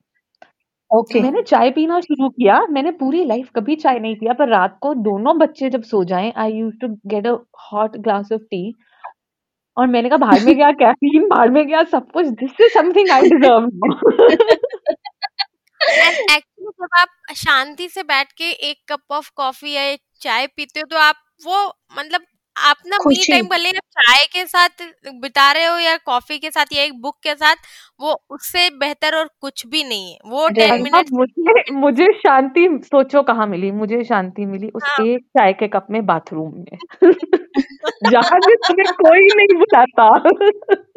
okay 0.92 1.14
okay. 1.14 1.24
मैंने 1.24 1.42
चाय 1.42 1.70
पीना 1.72 2.00
शुरू 2.00 2.30
किया 2.30 2.60
मैंने 2.70 2.92
पूरी 2.92 3.24
लाइफ 3.26 3.50
कभी 3.56 3.76
चाय 3.76 4.00
नहीं 4.00 4.16
पिया 4.16 4.34
पर 4.34 4.50
रात 4.50 4.78
को 4.82 4.94
दोनों 5.02 5.38
बच्चे 5.38 5.70
जब 5.70 5.84
सो 5.84 6.04
जाएँ 6.04 6.32
I 6.36 6.54
use 6.54 6.76
to 6.82 6.88
get 7.08 7.28
a 7.28 7.36
hot 7.66 7.98
glass 7.98 8.32
of 8.34 8.42
tea 8.42 8.74
और 9.78 9.88
मैंने 9.88 10.10
कहा 10.10 10.18
बाहर 10.18 10.46
में 10.46 10.56
गया 10.56 10.72
कैफीन 10.72 11.28
बाहर 11.28 11.50
में 11.50 11.66
गया 11.68 11.84
सब 11.84 12.12
कुछ 12.12 12.28
this 12.28 12.62
is 12.62 12.74
something 12.74 13.10
I 13.10 13.30
deserve 13.30 13.70
actually 15.84 16.72
जब 16.82 16.88
आप 16.98 17.08
शांति 17.36 17.88
से 17.90 18.04
बैठ 18.04 18.32
के 18.32 18.50
एक 18.70 18.78
कप 18.90 19.12
ऑफ़ 19.12 19.30
कॉफ़ी 19.36 19.74
या 19.74 19.84
एक 19.84 20.02
चाय 20.22 20.48
पीते 20.48 20.80
हो 20.80 20.86
तो 20.92 20.98
आप 20.98 21.16
वो 21.46 21.66
मतलब 21.98 22.22
आप 22.56 22.78
ना 22.88 22.98
मी 23.08 23.16
टाइम 23.32 23.48
भले 23.48 23.70
आप 23.70 23.84
चाय 23.92 24.26
के 24.26 24.46
साथ 24.46 24.84
बिता 25.22 25.52
रहे 25.52 25.66
हो 25.66 25.78
या 25.78 25.96
कॉफ़ी 25.98 26.38
के 26.40 26.50
साथ 26.52 26.66
या 26.74 26.84
एक 26.84 27.02
बुक 27.02 27.16
के 27.24 27.36
साथ 27.36 27.56
वो 28.00 28.24
उससे 28.30 28.70
बेहतर 28.70 29.16
और 29.16 29.30
कुछ 29.42 29.66
भी 29.68 29.84
नहीं 29.84 30.12
है। 30.14 30.20
वो 30.26 30.50
टेन 30.50 30.82
मिनट 30.84 31.10
मुझे 31.14 31.64
मुझे 31.74 32.06
शांति 32.14 32.68
सोचो 32.84 33.22
कहाँ 33.24 33.48
मिली? 33.48 33.72
मुझे 33.72 34.04
शांति 34.04 34.46
मिली 34.46 34.70
उस 34.76 34.84
हाँ। 34.84 35.06
एक 35.06 35.22
चाय 35.38 35.54
के 35.54 35.68
कप 35.68 35.88
में 35.92 36.06
बाथरूम 36.06 36.54
में। 36.56 36.78
जहाँ 38.12 38.40
भी 38.42 38.56
तुम्हें 38.56 38.94
कोई 38.94 39.28
नहीं 39.36 39.58
बुलाता। 39.58 40.10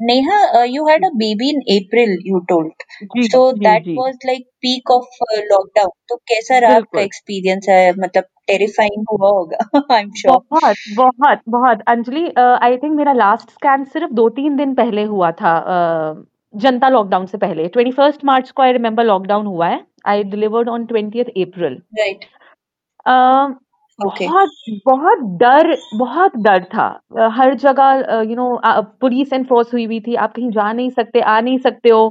Neha, 0.00 0.38
uh, 0.58 0.62
you 0.64 0.86
had 0.86 1.02
a 1.04 1.10
baby 1.18 1.50
in 1.50 1.60
April, 1.68 2.10
you 2.22 2.42
told. 2.48 2.72
Ji 3.16 3.26
So 3.28 3.52
ji 3.52 3.60
that 3.62 3.82
ji. 3.84 3.94
was 3.96 4.16
like 4.30 4.44
peak 4.62 4.90
of 4.90 5.04
uh, 5.26 5.40
lockdown. 5.52 5.90
तो 6.08 6.16
कैसा 6.30 6.58
रहा 6.58 6.74
आपका 6.76 6.98
बिल्कुल. 6.98 7.00
एक्सपीरियंस 7.00 7.66
है 7.68 7.92
मतलब 7.98 8.24
टेरिफाइंग 8.48 9.04
हुआ 9.12 9.30
होगा 9.30 9.80
आई 9.94 10.00
एम 10.02 10.10
श्योर 10.20 10.38
बहुत 10.52 10.76
बहुत 10.96 11.40
बहुत. 11.48 11.82
अंजलि 11.88 12.24
आई 12.38 12.76
थिंक 12.82 12.96
मेरा 12.96 13.12
लास्ट 13.12 13.50
स्कैन 13.50 13.84
सिर्फ़ 13.94 14.12
दो 14.20 14.28
तीन 14.38 14.56
दिन 14.56 14.74
पहले 14.74 15.04
हुआ 15.14 15.30
था 15.42 15.54
uh, 15.76 16.24
जनता 16.54 16.88
लॉकडाउन 16.88 17.26
से 17.26 17.38
पहले. 17.38 17.68
ट्वेंटी 17.68 17.92
फ़र्स्ट 17.92 18.24
मार्च 18.24 18.50
को 18.50 18.62
आई 18.62 18.72
रिमेम्बर 18.72 19.04
लॉकडाउन 19.04 19.46
हुआ 19.46 19.68
है. 19.68 19.84
I 20.06 20.22
delivered 20.36 20.68
on 20.68 20.86
twenty 20.86 21.20
April 21.20 21.80
right 21.98 22.24
okay 23.98 24.26
बहुत 24.26 24.50
बहुत 24.86 25.18
डर 25.40 25.74
बहुत 25.98 26.32
डर 26.38 26.64
था। 26.74 26.86
अ, 27.18 27.28
हर 27.36 27.54
जगह 27.56 28.22
यू 28.30 28.34
नो 28.36 28.48
पुलिस 29.00 29.32
एनफोर्स 29.32 29.72
हुई 29.74 29.84
हुई 29.84 30.00
थी। 30.00 30.14
आप 30.16 30.32
कहीं 30.32 30.50
जा 30.50 30.72
नहीं 30.72 30.90
सकते 30.90 31.20
आ 31.22 31.40
नहीं 31.40 31.58
सकते 31.58 31.88
हो। 31.88 32.08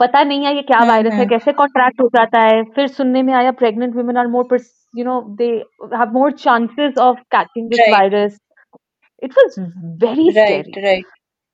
पता 0.00 0.22
नहीं 0.24 0.44
है 0.46 0.54
ये 0.56 0.62
क्या 0.62 0.78
हम्म 0.78 0.88
वायरस 0.90 1.12
है 1.12 1.18
हम्म। 1.18 1.28
कैसे 1.28 1.52
कॉन्ट्रैक्ट 1.52 2.00
हो 2.00 2.08
जाता 2.16 2.40
है। 2.42 2.62
फिर 2.74 2.86
सुनने 2.88 3.22
में 3.22 3.32
आया 3.34 3.50
pregnant 3.60 3.94
women 3.96 4.16
are 4.16 4.26
more 4.28 4.58
you 4.94 5.04
know 5.04 5.20
they 5.38 5.46
have 5.94 6.12
more 6.12 6.32
chances 6.38 6.98
of 7.00 7.18
catching 7.32 7.68
this 7.70 7.78
right 7.80 7.92
virus 7.92 8.38
it 9.22 9.32
was 9.32 9.54
very 10.04 10.30
right 10.32 10.66
scary 10.66 10.82
right 10.82 11.06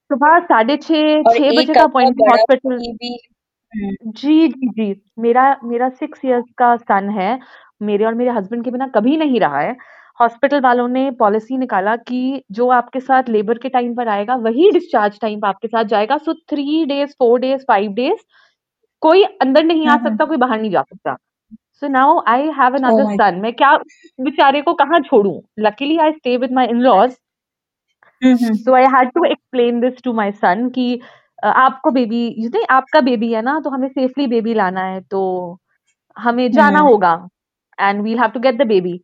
सुबह 0.09 0.39
साढ़े 0.45 0.77
छः 0.77 1.23
और 1.23 1.37
छः 1.37 1.51
बजे 1.51 1.61
एक 1.61 1.73
का 1.73 1.83
आपका 1.83 1.83
अपॉइंटमेंट 1.83 2.19
बड़ा 2.21 2.31
हॉस्पिटल 2.31 2.77
भी 2.97 3.17
हम्म। 3.73 4.11
जी, 4.11 4.47
जी, 4.49 4.67
जी। 4.69 5.01
मेरा 5.19 5.45
मेरा 5.65 5.89
सिक्स 5.91 6.25
इयर्स 6.25 6.45
का 6.57 6.75
सन 6.77 7.09
है। 7.19 7.39
मेरे 7.81 8.05
और 8.05 8.13
मेरे 8.13 8.31
हस्बैंड 8.31 8.63
के 8.63 8.71
बिना 8.71 8.87
कभी 8.95 9.17
नहीं 9.17 9.39
रहा 9.39 9.59
है। 9.59 9.75
हॉस्पिटल 10.19 10.59
वालों 10.61 10.87
ने 10.87 11.09
पॉलिसी 11.11 11.57
निकाला 11.57 11.95
कि 11.97 12.41
जो 12.51 12.67
आपके 12.71 12.99
साथ 12.99 13.29
लेबर 13.29 13.57
के 13.57 13.69
टाइम 13.69 13.93
पर 13.95 14.07
आएगा, 14.07 14.35
वही 14.37 14.71
डिस्चार्ज 14.71 15.19
टाइम 15.21 15.39
पर 15.39 15.47
आपके 15.47 15.67
साथ 15.67 15.83
जाएगा। 15.85 16.17
So 16.17 16.33
three 16.33 16.85
days, 16.85 17.11
four 17.19 17.39
days, 17.39 17.63
five 17.67 17.91
days 17.93 18.23
कोई 19.01 19.23
अंदर 19.23 19.63
नहीं 19.63 19.87
आ 19.87 19.93
हम्म 19.93 20.09
सकता, 20.09 20.25
कोई 20.25 20.37
बाहर 20.37 20.61
नहीं 20.61 20.71
जा 20.71 20.81
सकता। 20.83 21.15
So 21.73 21.87
now 21.87 22.21
I 22.27 22.41
have 22.59 22.75
oh 22.75 22.79
another 22.79 23.15
son 23.15 23.39
मैं 23.41 23.53
क्या 23.53 23.75
बेचारे 24.19 24.61
को 24.61 24.73
कहाँ 24.73 24.99
छोड़ू? 25.01 25.41
Luckily 25.59 25.97
I 25.97 26.11
stay 26.11 26.37
with 26.37 26.51
my 26.53 26.67
hmm 26.67 28.35
hmm. 28.35 28.53
So 28.55 28.73
I 28.75 28.85
had 28.95 29.09
to 29.11 29.23
explain 29.25 29.79
this 29.79 30.01
to 30.03 30.13
my 30.13 30.31
son 30.33 30.69
कि 30.69 30.99
आपको 31.45 31.91
बेबी 31.91 32.25
यू 32.37 32.49
नहीं 32.49 32.65
आपका 32.69 33.01
बेबी 33.01 33.31
है 33.33 33.41
ना, 33.41 33.59
तो 33.59 33.69
हमें 33.69 33.87
सेफली 33.87 34.27
बेबी 34.27 34.53
लाना 34.53 34.81
है, 34.81 35.01
तो 35.01 35.57
हमें 36.17 36.51
जाना 36.51 36.79
हम्म। 36.79 36.87
होगा। 36.89 37.15
We'll 37.79 38.19
have 38.19 38.29
to 38.29 38.39
get 38.39 38.55
the 38.55 38.67
baby. 38.67 39.01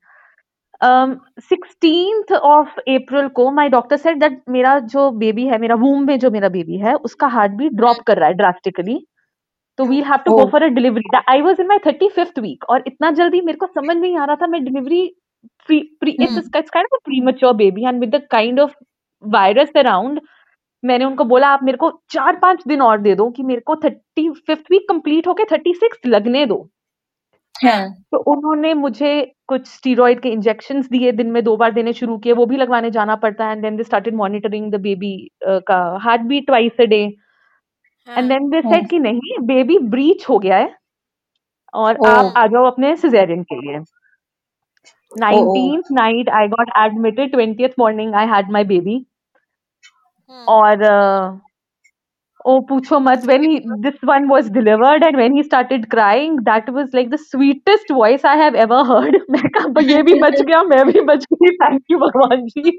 um, 0.84 1.16
16th 1.52 2.32
of 2.32 2.80
April 2.80 3.28
को 3.28 3.52
माय 3.52 3.70
डॉक्टर 3.70 3.98
सेड 3.98 4.20
दैट 4.20 4.42
मेरा 4.50 4.80
जो 4.80 5.12
बेबी 5.12 5.46
है, 5.48 5.58
मेरा 5.58 5.76
वूम 5.76 6.08
में 6.08 6.20
जो 6.20 6.32
मेरा 6.32 6.50
बेबी 6.50 6.78
है, 6.78 6.94
उसका 6.94 7.28
हार्ट 7.28 7.52
बीट 7.52 7.74
ड्रॉप 7.74 7.98
कर 7.98 8.18
रहा 8.18 8.28
है 8.28 8.34
ड्रास्टिकली। 8.34 9.08
तो 9.78 9.86
we'll 9.86 10.04
have 10.04 10.18
to 10.18 10.38
go 10.38 10.46
for 10.46 10.64
a 10.64 10.68
delivery. 10.68 11.18
I 11.30 11.42
was 11.42 11.62
in 11.62 11.68
my 11.68 11.78
35th 11.78 12.40
week 12.40 12.64
और 12.70 12.84
इतना 12.88 13.12
जल्दी 13.12 13.42
मेरे 13.42 13.58
को 13.58 13.66
समझ 13.66 13.98
नहीं 13.98 14.18
आ 14.18 14.26
रहा 14.26 14.36
था 14.36 14.48
मैं 14.48 14.64
delivery 14.64 15.16
pre 15.68 15.80
pre 16.00 16.12
it's 16.12 16.38
it's 16.38 16.70
kind 16.70 16.88
of 16.94 17.02
premature 17.06 17.54
baby 17.54 17.86
and 17.86 18.00
with 18.00 18.16
the 18.16 18.22
kind 18.32 18.60
of 18.60 18.72
virus 19.24 19.72
around 19.76 20.22
मैंने 20.86 21.06
उनको 21.06 21.24
बोला 21.24 21.48
आप 21.48 21.64
मेरे 21.64 21.78
को 21.78 22.02
4-5 22.10 22.68
दिन 22.68 22.82
और 22.82 23.02
दे 23.02 23.16
दो 23.16 23.30
कि 23.30 23.44
मेरे 23.44 23.62
को 23.62 23.76
35th 23.76 24.72
वीक 24.72 24.86
कंप्लीट 24.90 25.28
होके 25.28 25.44
36th 25.44 26.08
लगने 26.08 26.46
दो। 26.46 26.70
हाँ। 27.56 27.90
तो 28.12 28.18
उन्होंने 28.18 28.74
मुझे 28.74 29.34
कुछ 29.48 29.68
स्टेरॉइड 29.68 30.22
के 30.22 30.30
इंजेक्शन 30.30 30.82
दिए, 30.82 31.12
दिन 31.12 31.32
में 31.32 31.44
दो 31.44 31.56
बार 31.58 31.72
देने 31.72 31.94
शुरू 31.94 32.18
किए, 32.18 32.34
वो 32.34 32.46
भी 32.46 32.58
लगवाने 32.58 32.92
जाना 32.92 33.16
पड़ता 33.16 33.46
है 33.46 33.52
and 33.52 33.62
then 33.62 33.78
they 33.78 33.84
started 33.84 34.16
monitoring 34.16 34.72
the 34.72 34.76
baby 34.82 35.30
का 35.44 35.80
heart 36.02 36.22
beat 36.22 36.46
twice 36.46 36.80
a 36.80 36.86
day 36.86 37.02
and 38.08 38.30
then 38.30 38.50
they 38.50 38.62
said 38.62 38.90
कि 38.90 39.00
नहीं 39.00 39.38
बेबी 39.42 39.78
ब्रीच 39.80 40.30
हो 40.30 40.40
गया 40.40 40.58
है 40.58 40.76
और 41.74 41.98
oh. 41.98 42.08
आप 42.08 42.34
आ 42.38 42.48
जाओ 42.48 42.66
अपने 42.66 42.96
सिज़ेरियन 42.96 43.44
के 43.44 43.62
लिए। 43.62 43.80
19th 45.12 45.92
night 45.92 46.30
I 46.30 46.48
got 46.48 46.70
admitted 46.78 47.36
20th 47.36 47.74
morning 47.80 48.16
I 48.16 48.28
had 48.28 48.52
my 48.52 48.64
baby 48.64 49.06
और 50.48 50.82
अ, 50.82 51.40
Oh, 52.46 52.62
पूछो 52.70 53.00
मत 53.00 53.26
when 53.26 53.44
he 53.44 53.60
this 53.84 53.98
one 54.04 54.28
was 54.28 54.50
delivered 54.50 55.04
and 55.04 55.18
when 55.18 55.34
he 55.34 55.44
started 55.44 55.90
crying 55.90 56.38
that 56.44 56.70
was 56.70 56.90
like 56.94 57.10
the 57.10 57.18
sweetest 57.18 57.90
voice 57.90 58.24
I 58.24 58.36
have 58.38 58.56
ever 58.56 58.84
heard. 58.84 59.18
मैं 59.32 59.42
कहा 59.50 59.68
"ब- 59.68 59.84
ये 59.90 60.02
भी 60.04 60.16
बच 60.16 60.42
गया 60.42 60.64
मैं 60.64 60.86
भी 60.86 61.02
बच 61.02 61.26
गई 61.34 61.56
थैंक 61.56 61.84
यू 61.92 61.98
भगवान 62.00 62.46
जी 62.48 62.72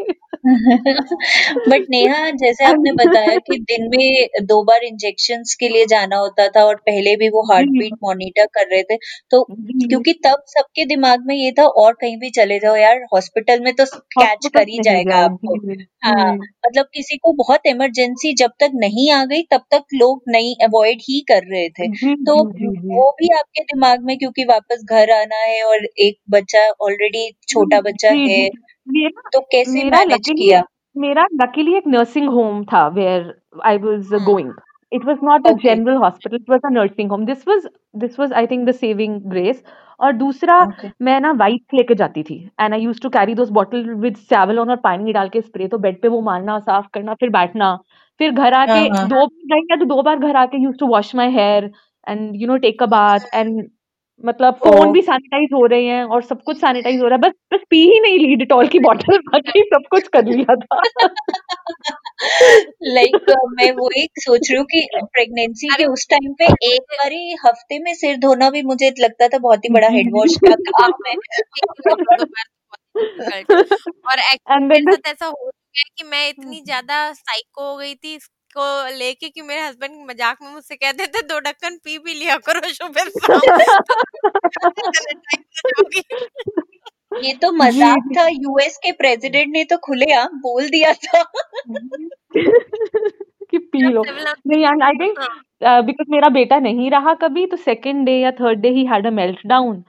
बट 1.68 1.82
नेहा 1.90 2.30
जैसे 2.30 2.64
आपने 2.64 2.92
बताया 2.92 3.36
कि 3.36 3.58
दिन 3.70 3.88
में 3.90 4.28
दो 4.46 4.62
बार 4.64 4.84
इंजेक्शंस 4.84 5.54
के 5.60 5.68
लिए 5.68 5.86
जाना 5.86 6.16
होता 6.16 6.48
था 6.48 6.64
और 6.64 6.74
पहले 6.76 7.16
भी 7.16 7.28
वो 7.28 7.42
हार्ट 7.52 7.70
बीट 7.78 7.94
मॉनिटर 8.04 8.46
कर 8.46 8.66
रहे 8.72 8.82
थे 8.82 8.96
तो 9.30 9.42
क्योंकि 9.90 10.12
तब 10.26 10.42
सबके 10.46 10.84
दिमाग 10.84 11.26
में 11.26 11.34
ये 11.36 11.52
था 11.52 11.66
और 11.82 11.92
कहीं 11.92 12.16
भी 12.16 12.30
चले 12.30 12.58
जाओ 12.58 12.76
यार 12.76 13.00
हॉस्पिटल 13.14 13.60
में 13.60 13.72
तो 13.74 13.84
कैच 14.18 14.46
कर 14.46 14.68
ही 14.68 14.80
जाएगा 14.80 15.14
जाए 15.14 15.24
आपको। 15.24 15.56
हाँ 16.04 16.32
जी 16.32 16.48
मतलब 16.66 16.86
किसी 16.94 17.16
को 17.16 17.32
बहुत 17.32 17.66
इमरजेंसी 17.66 18.34
जब 18.34 18.50
तक 18.60 18.70
नहीं 18.74 19.10
आ 19.12 19.24
गई 19.24 19.42
तब 19.52 19.64
तक 19.70 19.84
लोग 19.94 20.22
नहीं 20.28 20.54
अवॉइड 20.64 20.98
ही 21.02 21.20
कर 21.28 21.42
रहे 21.50 21.68
थे। 21.68 21.88
तो 22.24 22.36
वो 22.94 23.10
भी 23.20 23.28
आपके 23.38 23.62
दिमाग 23.64 24.04
में 24.04 24.16
क्योंकि 24.18 24.44
वापस 24.48 24.84
घर 24.90 25.10
आना 25.12 25.42
है 25.44 25.62
और 25.64 25.84
एक 26.00 26.18
बच्चा 26.30 26.66
ऑलरेडी 26.82 27.30
छोटा 27.48 27.80
बच्चा 27.88 28.10
है 28.10 28.48
तो 28.48 29.40
कैसे 29.52 29.84
मैनेज 29.84 30.28
किया? 30.28 30.62
मेरा 30.96 31.26
लकीली 31.34 31.76
एक 31.76 31.86
नर्सिंग 31.88 32.28
होम 32.30 32.64
था 32.72 32.86
where 32.98 33.32
I 33.66 33.78
was 33.78 34.12
going 34.24 34.52
it 34.92 35.04
was 35.08 35.20
not 35.26 35.46
a 35.48 35.52
okay 35.52 35.62
general 35.66 35.98
hospital 36.00 36.38
it 36.38 36.50
was 36.52 36.66
a 36.68 36.70
nursing 36.72 37.12
home. 37.12 37.22
This 37.28 37.44
was 37.50 37.62
this 37.94 38.18
was 38.18 38.32
i 38.40 38.42
think 38.46 38.66
the 38.70 38.74
saving 38.80 39.14
grace. 39.34 39.62
और 40.00 40.12
दूसरा 40.12 40.58
ओके 40.62 40.88
मैं 41.04 41.18
ना 41.20 41.30
वाइप्स 41.32 41.74
लेके 41.74 41.94
जाती 41.94 42.22
थी 42.22 42.36
and 42.60 42.74
I 42.74 42.80
used 42.80 43.02
to 43.02 43.08
carry 43.08 43.34
those 43.34 43.50
bottle 43.58 43.88
with 44.00 44.16
Savlon 44.30 44.70
और 44.70 44.76
पानी 44.84 45.12
डाल 45.12 45.28
के 45.28 45.40
स्प्रे 45.40 45.68
तो 45.68 45.78
बेड 45.78 46.00
पे 46.02 46.08
वो 46.08 46.20
मारना 46.20 46.58
साफ़ 46.58 46.86
करना 46.94 47.14
फिर 47.20 47.30
बैठना 47.30 47.68
फिर 48.18 48.30
घर 48.30 48.52
आके 48.52 48.72
हाँ, 48.72 48.88
हाँ। 48.88 49.08
दो 49.08 49.26
बार 49.26 49.58
गई 49.60 49.76
तो 49.76 49.84
दो 49.84 50.02
बार 50.02 50.18
घर 50.18 50.36
आके 50.36 50.62
use 50.62 50.76
to 50.76 50.86
wash 50.86 51.14
my 51.14 51.30
hair 51.30 51.70
and 52.08 52.32
you 52.34 52.46
know 52.46 52.56
take 52.56 52.82
a 52.82 52.86
bath 52.86 53.18
and 53.34 53.70
मतलब 54.24 54.54
फ़ोन 54.54 54.92
भी 54.92 55.02
सैनिटाइज 55.02 55.48
हो 55.54 55.66
रहे 55.66 55.84
हैं 55.84 56.04
और 56.04 56.22
सब 56.22 56.42
कुछ 56.42 56.56
सैनिटाइज 56.56 57.00
हो 57.00 57.08
रहा 57.08 57.14
है। 57.14 57.20
बस 57.20 57.32
बस 57.54 57.60
पी 57.70 57.82
ही 57.82 58.00
नहीं 58.00 58.18
ली 58.18 58.36
डिटॉल 58.36 58.68
की 58.68 58.78
बॉटल 58.78 59.18
बाकी 59.32 59.60
सब 59.60 59.82
कुछ 59.90 60.08
कर 60.08 60.24
लिया 60.24 60.54
था। 60.54 60.80
लाइक 62.82 63.10
like, 63.10 63.30
uh, 63.30 63.50
मैं 63.52 63.72
वो 63.72 63.90
एक 63.96 64.10
सोच 64.18 64.50
रही 64.50 64.58
हूँ 64.58 64.66
कि 64.66 64.88
प्रेगनेंसी 65.02 65.68
के 65.68 65.84
उस 65.84 66.06
टाइम 66.10 66.32
पे 66.32 66.44
एक 66.44 66.82
बारी 66.82 67.36
हफ़्ते 67.46 67.78
में 67.78 67.94
सिर 67.94 68.16
धोना 68.16 68.50
भी 68.50 68.62
मुझे 68.62 68.94
लगता 68.98 69.28
था 69.28 69.38
बहुत 69.38 69.64
ही 69.64 69.70
बड़ा 69.70 69.88
हेड 69.88 70.10
वॉश 70.12 70.36
का 70.48 70.54
काम 70.54 70.92
है। 71.08 71.14
और 74.06 74.18
एक्चुअली 74.18 75.10
ऐसा 75.10 75.26
हो 75.26 75.50
गया 75.74 75.84
कि 75.96 76.04
मैं 76.06 76.28
इतनी 76.28 76.60
ज़्यादा 76.62 77.12
साइको 77.14 77.64
हो 77.64 77.76
गई 77.76 77.94
थी 77.96 78.18
को 78.56 78.64
लेके 78.96 79.28
कि 79.28 79.42
मेरे 79.42 79.60
हस्बैंड 79.62 80.06
मज़ाक 80.08 80.42
में 80.42 80.50
मुझसे 80.52 80.76
कहते 80.76 81.06
थे 81.08 81.22
दो 81.28 81.38
ढक्कन 81.40 81.78
पी 81.84 81.98
भी 81.98 82.14
लिया 82.14 82.36
करो 82.48 82.68
सुबह 82.70 83.04
ये 87.18 87.34
तो 87.34 87.50
मज़ाक 87.52 88.08
था 88.16 88.26
यूएस 88.28 88.78
के 88.84 88.92
प्रेसिडेंट 88.92 89.52
ने 89.52 89.64
तो 89.64 89.78
खुलेआम 89.78 90.38
बोल 90.40 90.68
दिया 90.68 90.94
था। 90.94 91.24
कि 93.50 93.58
पी 93.58 93.88
लो। 93.88 94.08
नहीं 94.46 94.66
एंड 94.66 94.82
आई 94.82 94.94
थिंक 95.00 95.18
बिकॉज़ 95.86 96.10
मेरा 96.10 96.30
बेटा 96.30 96.60
नहीं 96.60 96.90
रहा 96.90 97.14
कभी 97.22 97.46
तो 97.46 97.58
सेकंड 97.58 98.06
डे 98.06 98.12
या 98.12 98.32
थर्ड 98.32 98.60
डे 98.60 98.70
ही 98.70 98.86
हैड 98.86 99.06
अ 99.06 99.10
मेल्ट 99.12 99.46
डाउन 99.46 99.84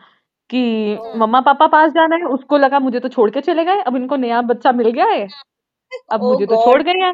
कि 0.50 1.02
मम्मा 1.18 1.42
पापा 1.42 1.68
पास 1.70 1.92
जाना 1.94 2.16
है 2.16 2.26
उसको 2.30 2.58
लगा 2.58 2.80
मुझे 2.80 3.00
तो 3.00 3.10
छोड़ 3.10 3.32
के 3.32 3.42
चले 3.42 3.66
गए 3.66 3.82
अब 3.84 3.96
इनको 3.96 4.18
नया 4.18 4.42
बच्चा 4.44 4.74
मिल 4.74 4.92
गया 4.92 5.08
है। 5.08 5.32
अब 6.12 6.22
oh 6.22 6.28
मुझे 6.28 6.46
तो 6.46 6.56
छोड़ 6.56 6.82
गए 6.84 6.92
हैं। 6.92 7.14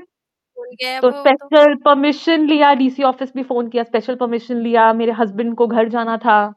तो 1.02 1.12
स्पेशल 1.12 1.76
परमिशन 1.76 2.46
लिया 2.46 2.74
डीसी 2.74 3.04
ऑफ़िस 3.04 3.34
भी 3.36 3.44
फ़ोन 3.44 3.70
किया 3.70 3.84
स्पेशल 3.84 4.15
परमिशन 4.15 4.56
लिया 4.56 4.94
मेरे 4.94 5.12
हस्बैंड 5.12 5.56
को 5.56 5.68
घर 5.68 5.89
जाना 5.89 6.18
था। 6.18 6.54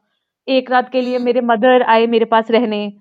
एक 0.47 0.71
रात 0.71 0.91
के 0.91 1.01
लिए 1.01 1.17
मेरे 1.17 1.41
मदर 1.41 1.81
आए 1.81 2.07
मेरे 2.07 2.25
पास 2.25 2.51
रहने। 2.51 2.93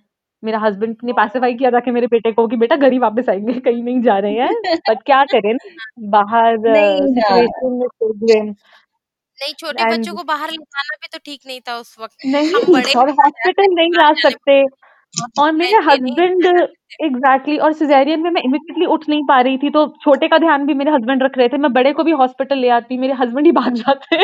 मेरा 0.44 0.58
हस्बैंड 0.58 0.96
ने 1.04 1.12
पैसिफाई 1.12 1.54
किया 1.54 1.70
था 1.70 1.80
कि 1.80 1.90
मेरे 1.90 2.06
बेटे 2.06 2.32
को 2.32 2.46
कि 2.46 2.56
बेटा 2.56 2.76
घर 2.76 2.92
ही 2.92 2.98
वापस 2.98 3.28
आएँगे 3.28 3.60
कहीं 3.60 3.82
नहीं 3.82 4.02
जा 4.02 4.18
रहे 4.18 4.34
हैं। 4.34 4.78
बट 4.90 5.02
क्या 5.06 5.24
करें? 5.24 5.56
बाहर 5.98 6.56
सिचुएशन 7.06 7.86
में 8.26 8.54
नहीं 9.42 9.52
छोटे 9.52 9.84
बच्चों 9.84 10.14
को 10.14 10.22
बाहर 10.22 10.50
ले 10.50 10.56
जाना 10.56 10.94
भी 10.94 11.08
तो 11.12 11.18
ठीक 11.24 11.40
नहीं 11.46 11.60
था 11.60 11.76
उस 11.76 11.96
वक्त। 12.00 12.16
नहीं 12.26 12.54
और 12.96 13.10
हॉस्पिटल 13.10 13.74
नहीं 13.74 13.88
ला 13.88 14.12
सकते। 14.12 14.62
और 15.38 15.52
मेरे 15.52 15.78
हस्बैंड 15.84 16.46
एग्जैक्टली 17.02 17.56
और 17.58 17.72
सिजेरियन 17.74 18.20
में 18.22 18.30
मैं 18.30 18.42
इमिडिएटली 18.44 18.86
उठ 18.86 19.08
नहीं 19.08 19.22
पा 19.24 19.40
रही 19.40 19.58
थी 19.58 19.70
तो 19.70 19.86
छोटे 20.02 20.28
का 20.28 20.38
ध्यान 20.38 20.66
भी 20.66 20.74
मेरे 20.74 20.90
हस्बैंड 20.90 21.22
रख 21.22 21.38
रहे 21.38 21.48
थे। 21.48 21.58
मैं 21.58 21.72
बड़े 21.72 21.92
को 21.92 22.04
भी 22.04 22.12
हॉस्पिटल 22.14 22.58
ले 22.58 22.68
आती 22.70 22.98
मेरे 22.98 23.14
हस्बैंड 23.14 23.46
ही 23.46 23.52
भाग 23.52 23.74
जाते 23.76 24.16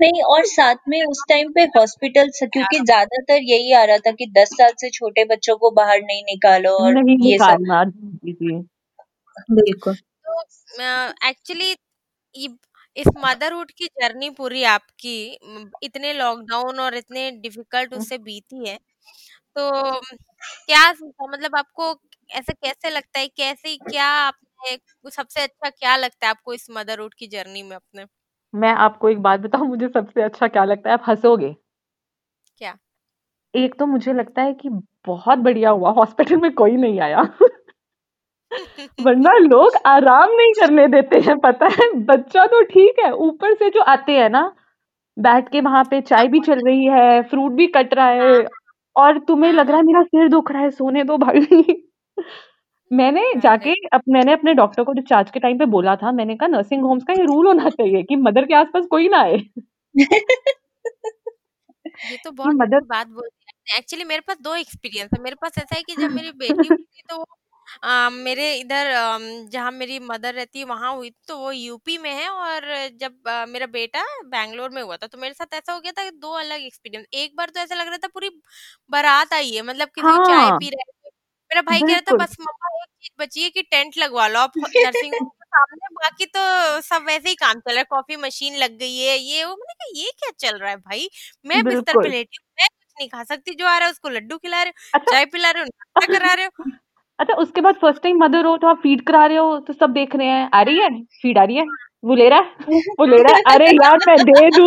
नहीं 0.00 0.22
और 0.26 0.44
साथ 0.46 0.76
में 0.88 1.02
उस 1.04 1.22
टाइम 1.28 1.50
पे 1.54 1.62
हॉस्पिटल 1.76 2.28
क्योंकि 2.42 2.78
ज़्यादातर 2.80 3.42
यही 3.44 3.72
आ 3.74 3.82
रहा 3.84 3.98
था 3.98 4.10
कि 4.12 4.26
दस 4.38 4.48
साल 4.52 4.72
से 4.78 4.90
छोटे 4.90 5.24
बच्चों 5.26 5.56
को 5.56 5.70
बाहर 5.72 6.00
नहीं 6.02 6.22
निकालो 6.24 6.70
और 6.78 6.92
नहीं 6.94 7.16
ये 7.22 7.38
सब। 7.38 7.64
बिल्कुल। 9.50 9.94
तो 9.94 10.40
एक्चुअली 11.28 11.74
इस 12.96 13.06
मदरहुड 13.18 13.70
की 13.72 13.86
जर्नी 13.94 14.30
पूरी 14.32 14.62
आपकी 14.66 15.16
इतने 15.82 16.12
लॉकडाउन 16.14 16.80
और 16.80 16.94
इतने 16.96 17.30
डिफ़िकल्ट 17.32 17.94
उससे 17.94 18.18
बीती 18.20 18.68
है। 18.68 18.78
तो 19.56 20.00
क्या 20.66 20.90
मतलब 21.22 21.56
आपको 21.56 21.94
ऐसा 22.30 22.52
कैसे 22.52 22.90
लगता 22.90 23.18
है? 23.18 23.26
कैसे 23.28 23.76
क्या 23.76 24.06
आपने 24.06 25.10
सबसे 25.10 25.42
अच्छा 25.42 25.70
क्या 25.70 25.96
लगता 25.96 26.26
है 26.26 26.30
आपको 26.30 26.52
इस 26.52 26.66
मदरहुड 26.70 27.14
की 27.14 27.26
जर्नी 27.26 27.62
में 27.62 27.76
अपने? 27.76 28.04
मैं 28.54 28.72
आपको 28.78 29.08
एक 29.08 29.22
बात 29.22 29.40
बताऊँ 29.40 29.68
मुझे 29.68 29.88
सबसे 29.88 30.22
अच्छा 30.22 30.48
क्या 30.48 30.64
लगता 30.64 30.90
है? 30.90 30.94
आप 30.94 31.04
हंसोगे। 31.08 31.54
क्या? 32.58 32.76
एक 33.54 33.74
तो 33.78 33.86
मुझे 33.86 34.12
लगता 34.12 34.42
है 34.42 34.52
कि 34.54 34.68
बहुत 35.06 35.38
बढ़िया 35.38 35.70
हुआ 35.70 35.90
हॉस्पिटल 35.90 36.36
में 36.36 36.52
कोई 36.54 36.76
नहीं 36.76 37.00
आया। 37.00 37.22
वरना 39.00 39.32
लोग 39.38 39.76
आराम 39.86 40.30
नहीं 40.30 40.52
करने 40.52 40.86
देते 40.88 41.18
हैं 41.20 41.38
पता 41.38 41.66
है? 41.66 41.92
बच्चा 42.04 42.46
तो 42.46 42.62
ठीक 42.64 42.98
है 43.00 43.10
ऊपर 43.12 43.54
से 43.54 43.70
जो 43.70 43.82
आते 43.88 44.12
हैं 44.12 44.28
ना 44.30 44.42
बैठ 45.16 45.48
के 45.48 45.60
वहाँ 45.60 45.84
पे 45.84 46.00
चाय 46.02 46.28
भी 46.28 46.40
चल 46.40 46.60
रही 46.66 46.84
है 46.86 47.22
फ्रूट 47.22 47.52
भी 47.52 47.66
कट 47.68 47.94
रहा 47.94 48.08
है 48.08 48.32
हाँ। 48.32 48.63
और 48.96 49.18
तुम्हें 49.20 49.52
लग 49.52 49.68
रहा 49.68 49.76
है 49.78 49.84
मेरा 49.84 50.02
सिर 50.04 50.28
दुख 50.30 50.50
रहा 50.52 50.62
है 50.62 50.70
सोने 50.72 51.04
दो 51.04 51.16
भाई। 51.18 51.40
मैंने 52.90 53.22
जाके 53.38 53.72
अब 53.94 54.02
मैंने 54.08 54.32
अपने 54.32 54.54
डॉक्टर 54.54 54.84
को 54.84 54.92
डिस्चार्ज 54.92 55.30
के 55.30 55.40
टाइम 55.40 55.58
पे 55.58 55.66
बोला 55.68 55.94
था 55.96 56.12
मैंने 56.12 56.36
कहा 56.36 56.48
नर्सिंग 56.48 56.82
होम्स 56.84 57.04
का 57.04 57.12
ये 57.14 57.24
रूल 57.26 57.46
होना 57.46 57.68
चाहिए 57.70 58.02
कि 58.04 58.16
मदर 58.18 58.44
के 58.46 58.54
आसपास 58.56 58.86
कोई 58.90 59.08
ना 59.08 59.18
आए। 59.20 59.38
ये 62.04 62.16
तो 62.18 62.30
बहुत 62.32 62.54
मदर 62.54 62.80
बात 62.86 63.06
बोल 63.10 63.28
एक्चुअली 63.68 64.04
मेरे 64.04 64.20
पास 64.22 64.36
दो 64.40 64.54
एक्सपीरियंस 64.56 65.10
है। 65.12 65.22
मेरे 65.22 65.36
पास 65.42 65.58
ऐसा 65.58 65.76
है 65.76 65.82
कि 65.84 65.96
जब 65.96 66.10
मेरी 66.12 66.30
बेटी 66.36 66.68
हुई 66.68 66.84
थी 66.84 67.02
तो 67.04 67.24
आ, 67.84 68.10
मेरे 68.10 68.52
इधर 68.54 68.90
जहाँ 69.50 69.70
मेरी 69.72 69.98
मदर 70.02 70.34
रहती 70.34 70.58
है 70.58 70.64
वहाँ 70.64 70.94
हुई 70.96 71.10
तो 71.28 71.38
वो 71.38 71.52
यूपी 71.52 71.98
में 71.98 72.10
है 72.12 72.28
और 72.30 72.66
जब 72.96 73.28
आ, 73.28 73.46
मेरा 73.46 73.66
बेटा 73.68 74.04
बैंगलोर 74.26 74.70
में 74.70 74.82
हुआ 74.82 74.96
था 74.96 75.06
तो 75.06 75.18
मेरे 75.18 75.34
साथ 75.34 75.54
ऐसा 75.54 75.72
हो 75.72 75.80
गया 75.80 75.92
था 75.92 76.04
कि 76.04 76.16
दो 76.18 76.32
अलग 76.38 76.62
एक्सपीरियंस 76.62 77.06
एक 77.14 77.36
बार 77.36 77.50
तो 77.50 77.60
ऐसा 77.60 77.74
लग 77.74 77.88
रहा 77.88 77.98
था 77.98 78.08
पूरी 78.14 78.30
बारात 78.90 79.32
आई 79.32 79.50
है 79.50 79.62
मतलब 79.62 79.88
किसी 79.88 80.06
हाँ। 80.08 80.24
चाय 80.26 80.50
पी 80.58 80.68
रहे 80.70 80.92
मेरा 81.50 81.62
भाई 81.62 81.80
कह 81.80 81.92
रहा 81.92 82.00
था 82.02 82.14
बस 82.16 82.36
मम्मा 82.40 82.68
एक 82.76 82.88
चीज़ 83.02 83.10
बची 83.20 83.42
है 83.42 83.50
कि 83.50 83.62
टेंट 83.62 83.98
लगवा 83.98 84.26
लो 84.28 84.38
आप 84.40 84.52
नर्सिंग 84.76 85.14
होम 85.14 85.28
के 85.28 85.44
सामने 85.46 85.88
बाकी 85.94 86.26
तो 86.26 86.40
सब 86.82 87.04
वैसे 87.06 87.28
ही 87.28 87.34
काम 87.34 87.60
चल 87.60 87.70
रहा 87.72 87.78
है 87.78 87.84
कॉफ़ी 87.90 88.16
मशीन 88.16 88.56
लग 88.56 88.78
गई 88.78 88.96
है 88.98 89.16
ये 89.18 89.44
वो। 89.44 89.50
मैंने 89.56 89.74
कहा 89.74 90.00
ये 90.00 90.10
क्या 90.18 90.30
चल 90.40 90.58
रहा 90.58 90.70
है 90.70 90.76
भाई? 90.78 91.08
मैं 91.46 91.62
बिस्तर 91.64 92.02
पे 92.02 92.08
लेटी 92.08 92.38
हूँ 92.42 92.52
मैं 92.58 92.68
कुछ 92.68 92.94
नहीं 92.98 93.08
खा 93.08 93.24
सकती 93.24 93.54
जो 93.54 93.66
आ 93.66 93.76
रहा 93.78 93.86
है 93.86 93.92
उसको 93.92 94.08
लड्डू 94.08 94.38
खिला 94.38 94.62
रहे 94.62 94.70
हो 94.70 94.98
अच्छा। 94.98 95.12
चाय 95.12 95.24
पिला 95.26 95.50
रहे 95.50 95.62
हो 95.62 95.66
नाश्ता 95.68 96.18
करा 96.18 96.32
रहे 96.34 96.46
हो। 96.46 96.64
अच्छा 97.18 97.34
उसके 97.34 97.60
बाद 97.60 97.74
फ़र्स्ट 97.74 98.02
टाइम 98.02 98.16
मदर 98.24 98.44
हो 98.44 98.56
तो 98.56 98.66
आप 98.66 98.80
फ़ीड 98.82 99.02
करा 99.06 99.26
रहे 99.26 99.36
हो 99.36 99.58
तो 99.58 99.72
सब 99.72 99.90
देख 99.90 100.16
रहे 100.16 100.26
हैं 100.26 100.50
आ 100.54 100.62
रही 100.62 100.78
है? 100.78 101.02
फ़ीड 101.02 101.38
आ 101.38 101.44
रही 101.44 101.56
है? 101.56 101.64
वो 102.04 102.14
ले 102.14 102.28
रहा 102.28 102.38
है? 102.38 102.44
वो 102.98 103.04
ले 103.04 103.16
रहा 103.16 103.36
है? 103.36 103.42
अरे 103.54 103.66
यार 103.66 103.98
मैं 104.08 104.16
दे 104.24 104.50
दू। 104.50 104.66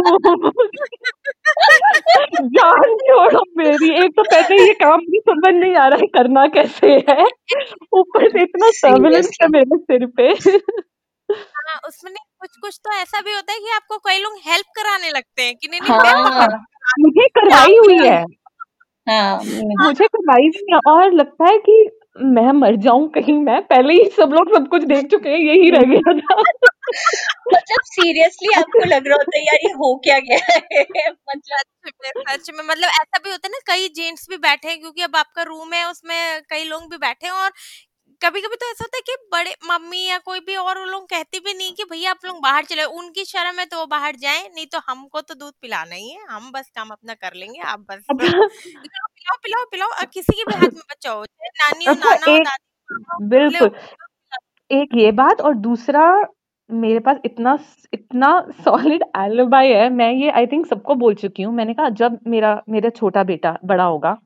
जान 2.42 2.96
छोड़ो 2.98 3.42
मेरी 3.58 4.06
एक 4.06 4.12
तो 4.12 4.24
पहले 4.24 4.68
ये 4.68 4.74
काम 4.74 5.00
भी 5.00 5.20
समझ 5.20 5.54
नहीं 5.54 5.76
आ 5.76 5.88
रहा 5.88 6.00
है 6.02 6.08
करना 6.08 6.48
कैसे 6.48 6.92
है? 7.10 7.26
ऊपर 7.94 8.30
से 8.30 8.42
इतना 8.42 8.70
सर्विलेंस 8.70 9.38
है 9.42 9.48
मेरे 9.48 9.78
सिर 9.78 10.06
पे। 10.06 10.28
हाँ 11.34 11.80
उसमें 11.88 12.14
कुछ 12.14 12.50
कुछ 12.62 12.80
तो 12.84 12.92
ऐसा 12.92 13.22
भी 13.22 13.34
होता 13.34 13.54
है 13.54 13.60
कि 13.60 13.72
आपको 13.76 13.98
कई 13.98 14.18
लोग 14.20 14.34
हेल्प 14.48 14.66
कराने 14.76 15.10
लगते 15.10 15.44
हैं 15.44 15.56
कि 15.56 15.68
नहीं 15.68 15.82
नहीं 15.82 16.00
हाँ, 16.00 16.48
मुझे 17.00 17.28
करवाई 17.28 17.78
हुई 17.78 17.98
है। 18.08 18.24
हाँ, 19.10 19.38
मुझे 19.86 20.08
करवाई 20.08 20.48
हुई 20.48 20.74
है 20.74 20.80
और 20.88 21.12
लगता 21.12 21.46
है 21.46 21.58
कि 21.58 21.90
मैं 22.18 22.52
मर 22.52 22.76
जाऊँ 22.78 23.08
कहीं 23.10 23.34
मैं 23.40 23.62
पहले 23.64 23.94
ही 23.94 24.06
सब 24.12 24.30
लोग 24.34 24.54
सब 24.56 24.68
कुछ 24.68 24.84
देख 24.84 25.06
चुके 25.12 25.30
हैं 25.30 25.38
यही 25.40 25.70
रह 25.72 25.84
गया 25.92 26.14
था। 26.20 26.36
मतलब 27.48 27.82
सीरियसली 27.86 28.54
आपको 28.60 28.86
लग 28.86 29.08
रहा 29.08 29.18
होता 29.18 29.38
है 29.38 29.44
यार 29.46 29.60
ये 29.64 29.72
हो 29.74 29.96
क्या 30.04 30.20
गया 30.20 30.38
है? 30.54 31.10
मतलब 31.12 31.64
सच 32.30 32.50
में 32.52 32.64
मतलब 32.66 32.90
ऐसा 32.92 33.20
भी 33.24 33.32
होता 33.32 33.48
है 33.48 33.52
ना 33.52 33.60
कई 33.68 33.88
जेंट्स 33.96 34.28
भी 34.30 34.38
बैठे 34.38 34.70
हैं 34.70 34.80
क्योंकि 34.80 35.02
अब 35.02 35.16
आपका 35.16 35.44
रूम 35.44 35.74
है 35.74 35.86
उसमें 35.90 36.42
कई 36.50 36.64
लोग 36.64 36.90
भी 36.92 36.98
बैठे 36.98 37.28
हैं 37.28 37.34
और 37.34 37.52
कभी 38.22 38.42
कभी 38.42 38.56
तो 38.56 38.66
ऐसा 38.72 38.84
होता 38.84 38.98
है 38.98 39.02
कि 39.02 39.16
बड़े 39.34 39.56
मम्मी 39.66 40.04
या 40.06 40.18
कोई 40.20 40.40
भी 40.40 40.56
और 40.56 40.80
लोग 40.88 41.06
कहती 41.10 41.40
भी 41.40 41.54
नहीं 41.54 41.74
कि 41.74 41.84
भैया 41.84 42.12
आप 42.12 42.26
लोग 42.26 42.42
बाहर 42.44 42.66
चले 42.66 42.84
उनकी 43.00 43.26
शर्म 43.26 43.60
है 43.60 43.66
तो 43.66 43.78
वो 43.78 43.86
बाहर 43.88 44.16
जाए 44.18 44.42
नहीं 44.48 44.66
तो 44.68 44.80
हमको 44.90 45.22
तो 45.22 45.36
दूध 45.36 45.54
पिलाना 45.62 45.96
ही 45.96 46.10
है। 46.12 46.26
हम 46.30 46.52
बस 46.52 46.70
काम 46.76 46.90
अपना 46.90 47.14
कर 47.16 47.34
लेंगे 47.36 47.60
आप 47.68 47.86
बस 47.90 48.04
पिलाओ 49.28 49.38
पिलाओ 49.44 49.66
पिलाओ 49.72 49.90
अब 50.02 50.08
किसी 50.14 50.34
के 50.34 50.44
भी 50.44 50.54
हाथ 50.56 50.72
में 50.72 50.82
बच्चा 50.92 51.12
हो 51.12 51.24
नानी 51.24 51.86
हो 51.86 51.92
अच्छा, 51.94 52.10
नाना 52.12 52.32
हो 52.32 52.38
दादी 52.40 53.28
बिल्कुल। 53.30 53.72
एक 54.72 54.90
ये 54.96 55.12
बात 55.12 55.42
और 55.42 55.54
दूसरा 55.66 56.04
मेरे 56.70 57.00
पास 57.00 57.18
इतना 57.26 57.58
इतना 57.94 58.30
सॉलिड 58.64 59.04
एलिबाई 59.18 59.68
है 59.70 59.90
मैं 59.90 60.12
ये 60.14 60.30
आई 60.32 60.48
थिंक 60.48 60.66
सबको 60.66 60.96
बोल 60.96 61.14
चुकी 61.16 61.44
हूँ। 61.44 61.54
मैंने 61.56 61.74
कहा 61.74 61.90
जब 62.02 62.18
मेरा 62.28 62.62
मेरा 62.70 62.90
छोटा 62.90 63.24
बेटा 63.24 63.58
बड़ा 63.66 63.84
होगा 63.84 64.18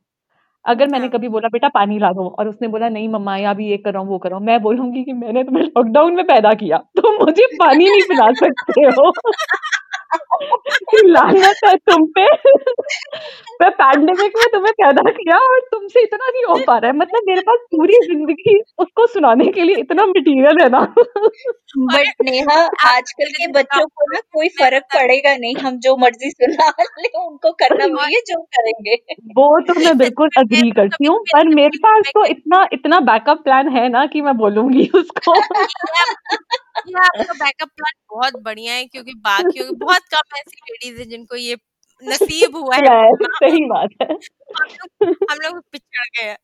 अगर 0.66 0.88
मैंने 0.88 1.06
हाँ। 1.06 1.10
कभी 1.10 1.28
बोला 1.30 1.48
बेटा 1.50 1.68
पानी 1.70 2.00
ला 2.00 2.12
दो 2.14 2.28
और 2.30 2.48
उसने 2.48 2.68
बोला 2.68 2.90
नहीं 2.90 3.08
मम्मा 3.10 3.36
या 3.38 3.54
भी 3.54 3.70
ये 3.70 3.78
कर 3.78 3.94
रहा 3.94 4.02
हूँ 4.02 4.10
वो 4.10 4.18
कर 4.18 4.30
रहा 4.30 4.38
हूँ 4.40 4.46
मैं 4.46 4.62
बोलूँगी 4.62 5.04
कि 5.04 5.14
मैंने 5.14 5.44
तुम्हें 5.44 5.64
लॉकडाउन 5.66 6.16
में 6.16 6.26
पैदा 6.28 6.54
किया 6.54 6.78
तो 6.98 7.12
मुझे 7.20 7.46
पानी 7.58 7.90
नहीं 7.90 8.02
पिला 8.10 8.32
सकते 8.42 8.82
हो। 8.82 9.12
लानत 11.08 11.60
है 11.66 11.76
तुम 11.90 12.06
पे। 12.18 12.26
मैं 13.62 13.70
पैंडेमिक 13.72 14.34
में 14.38 14.46
तुम्हें 14.54 14.72
पैदा 14.74 15.10
किया 15.12 15.38
और 15.46 15.60
तुमसे 15.72 16.02
इतना 16.04 16.28
नहीं 16.28 16.44
हो 16.46 16.56
पा 16.68 16.78
रहा 16.78 16.92
है। 16.92 16.98
मतलब 16.98 17.24
मेरे 17.28 17.42
पास 17.42 17.60
पूरी 17.72 18.00
ज़िंदगी 18.06 18.58
उसको 18.80 19.06
सुनाने 19.08 19.48
के 19.58 19.64
लिए 19.64 19.76
इतना 19.80 20.06
मटेरियल 20.08 20.62
है 20.62 20.70
ना। 20.70 20.82
बट 21.88 22.24
नेहा 22.24 22.60
आजकल 22.88 23.32
के 23.32 23.48
बच्चों 23.52 23.86
को 23.88 24.06
ना 24.14 24.20
कोई 24.34 24.50
फ़र्क 24.60 24.84
पड़ेगा 24.96 25.36
नहीं। 25.38 25.56
हम 25.58 25.80
जो 25.80 25.96
मर्ज़ी 25.98 26.32
सुना 26.32 26.70
ले 27.00 27.10
उनको 27.20 27.52
करना 27.64 27.86
है 28.06 28.22
जो 28.28 28.42
करेंगे। 28.58 28.96
वो 29.38 29.50
तो 29.68 29.80
मैं 29.80 29.98
बिल्कुल 29.98 30.30
अग्री 30.38 30.72
करती 30.74 31.08
हूँ 31.08 31.20
पर 31.34 31.48
मेरे 31.56 31.78
पास 31.80 32.12
तो 32.14 32.26
इतना 32.28 32.66
इतना 32.74 33.00
बैकअप 33.12 33.44
प्लान 33.44 33.70
है 33.78 33.88
ना 33.90 34.06
कि 34.08 34.22
मैं 34.22 34.38
बोलूँगी 34.38 34.90
उसको। 34.96 35.34
ये 36.88 37.00
आपका 37.00 37.34
बैकअप 37.36 37.70
प्लान 37.72 37.94
बहुत 38.12 38.42
बढ़िया 38.44 38.74
है 38.74 38.86
क्योंकि 38.88 39.14
बाकियों 39.22 39.66
के 39.66 39.76
बहुत 39.78 40.04
कम 40.14 40.38
ऐसी 40.38 40.58
लेडीज़ 40.64 41.00
है 41.00 41.06
जिनको 41.08 41.36
ये 41.38 41.58
नसीब 42.04 42.56
हुआ 42.58 42.76
है। 42.78 43.12
सही 43.36 43.66
बात 43.68 43.90
है। 44.02 44.14
हम 45.26 45.38
लोग 45.40 45.62
पिछड़ 45.72 46.08
गए 46.18 46.36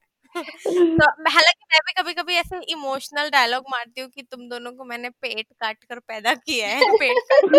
तो 0.98 1.06
हालाँकि 1.32 1.66
मैं 1.68 1.80
भी 1.82 1.94
कभी 1.94 2.14
कभी 2.16 2.36
ऐसे 2.36 2.60
इमोशनल 2.72 3.30
डायलॉग 3.32 3.66
मारती 3.70 4.02
हूँ 4.02 4.10
कि 4.12 4.22
तुम 4.24 4.48
दोनों 4.50 4.72
को 4.74 4.86
मैंने 4.86 5.10
पेट 5.18 5.48
काट 5.56 5.84
कर 5.86 6.00
पैदा 6.02 6.34
किया 6.36 6.68
है 6.70 6.92
पेट 6.94 7.20
काट 7.24 7.56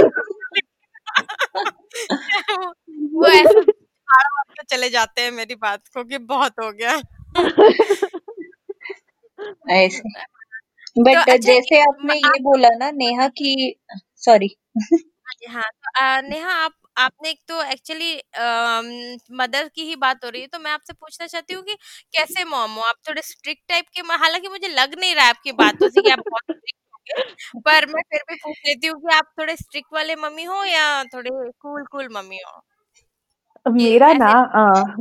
वो 3.15 3.27
ऐसे 3.29 3.63
के 4.53 4.65
चले 4.67 4.89
जाते 4.91 5.23
हैं 5.23 5.31
मेरी 5.33 5.55
बात 5.59 5.89
को 5.89 6.05
कि 6.05 6.19
बहुत 6.27 6.55
हो 6.61 6.73
गया। 6.75 7.01
ऐसे। 9.71 10.09
बट 10.99 11.17
तो 11.17 11.33
अच्छा 11.33 11.37
जैसे 11.39 11.81
आपने 11.81 12.15
ये 12.15 12.41
बोला 12.43 12.69
ना 12.77 12.91
नेहा 12.91 13.29
की 13.29 13.55
सॉरी। 14.17 14.49
हाँ 15.49 15.63
तो 15.63 16.29
नेहा 16.29 16.53
आप 16.55 16.73
आपने 16.99 17.31
एक 17.31 17.39
तो 17.49 17.63
एक्चुअली 17.63 18.15
मदर 19.37 19.69
की 19.69 19.83
ही 19.83 19.97
बात 19.97 20.25
हो 20.25 20.31
रही 20.31 20.41
है 20.43 20.47
तो 20.47 20.59
मैं 20.59 20.71
आपसे 20.71 20.93
पूछना 20.93 21.27
चाहती 21.27 21.55
हूँ 21.55 21.63
कि 21.65 21.75
कैसे 22.15 22.45
मॉम 22.45 22.71
हो? 22.71 22.83
आप 22.83 22.95
थोड़े 23.09 23.23
स्ट्रिक्ट 23.23 23.63
टाइप 23.69 23.85
के 23.95 24.01
हालाँकि 24.15 24.49
मुझे 24.49 24.69
लग 24.69 24.99
नहीं 25.01 25.15
रहा 25.15 25.25
है 25.25 25.31
आपकी 25.31 25.53
बातों 25.53 25.89
से 25.89 26.03
कि 26.03 26.11
आप 26.11 26.19
बहुत 26.31 26.43
स्ट्रिक्ट 26.43 27.61
पर 27.67 27.87
मैं 27.87 28.03
फिर 28.03 28.21
भी 28.31 28.35
पूछ 28.37 28.57
लेती 28.67 28.87
हूँ 28.87 29.01
कि 29.01 29.15
आप 29.17 29.25
थोड़े 29.41 29.57
स्ट्रिक्ट 29.57 29.95
वाले 29.95 30.17
मम्मी 30.17 30.45
हो 30.45 30.65
या 30.65 31.05
थोड़े 31.05 31.31
कूल 31.61 31.85
कूल 31.93 32.09
मम्मी 32.13 32.39
हो? 32.47 32.61
मेरा 33.67 34.13
ना 34.13 34.33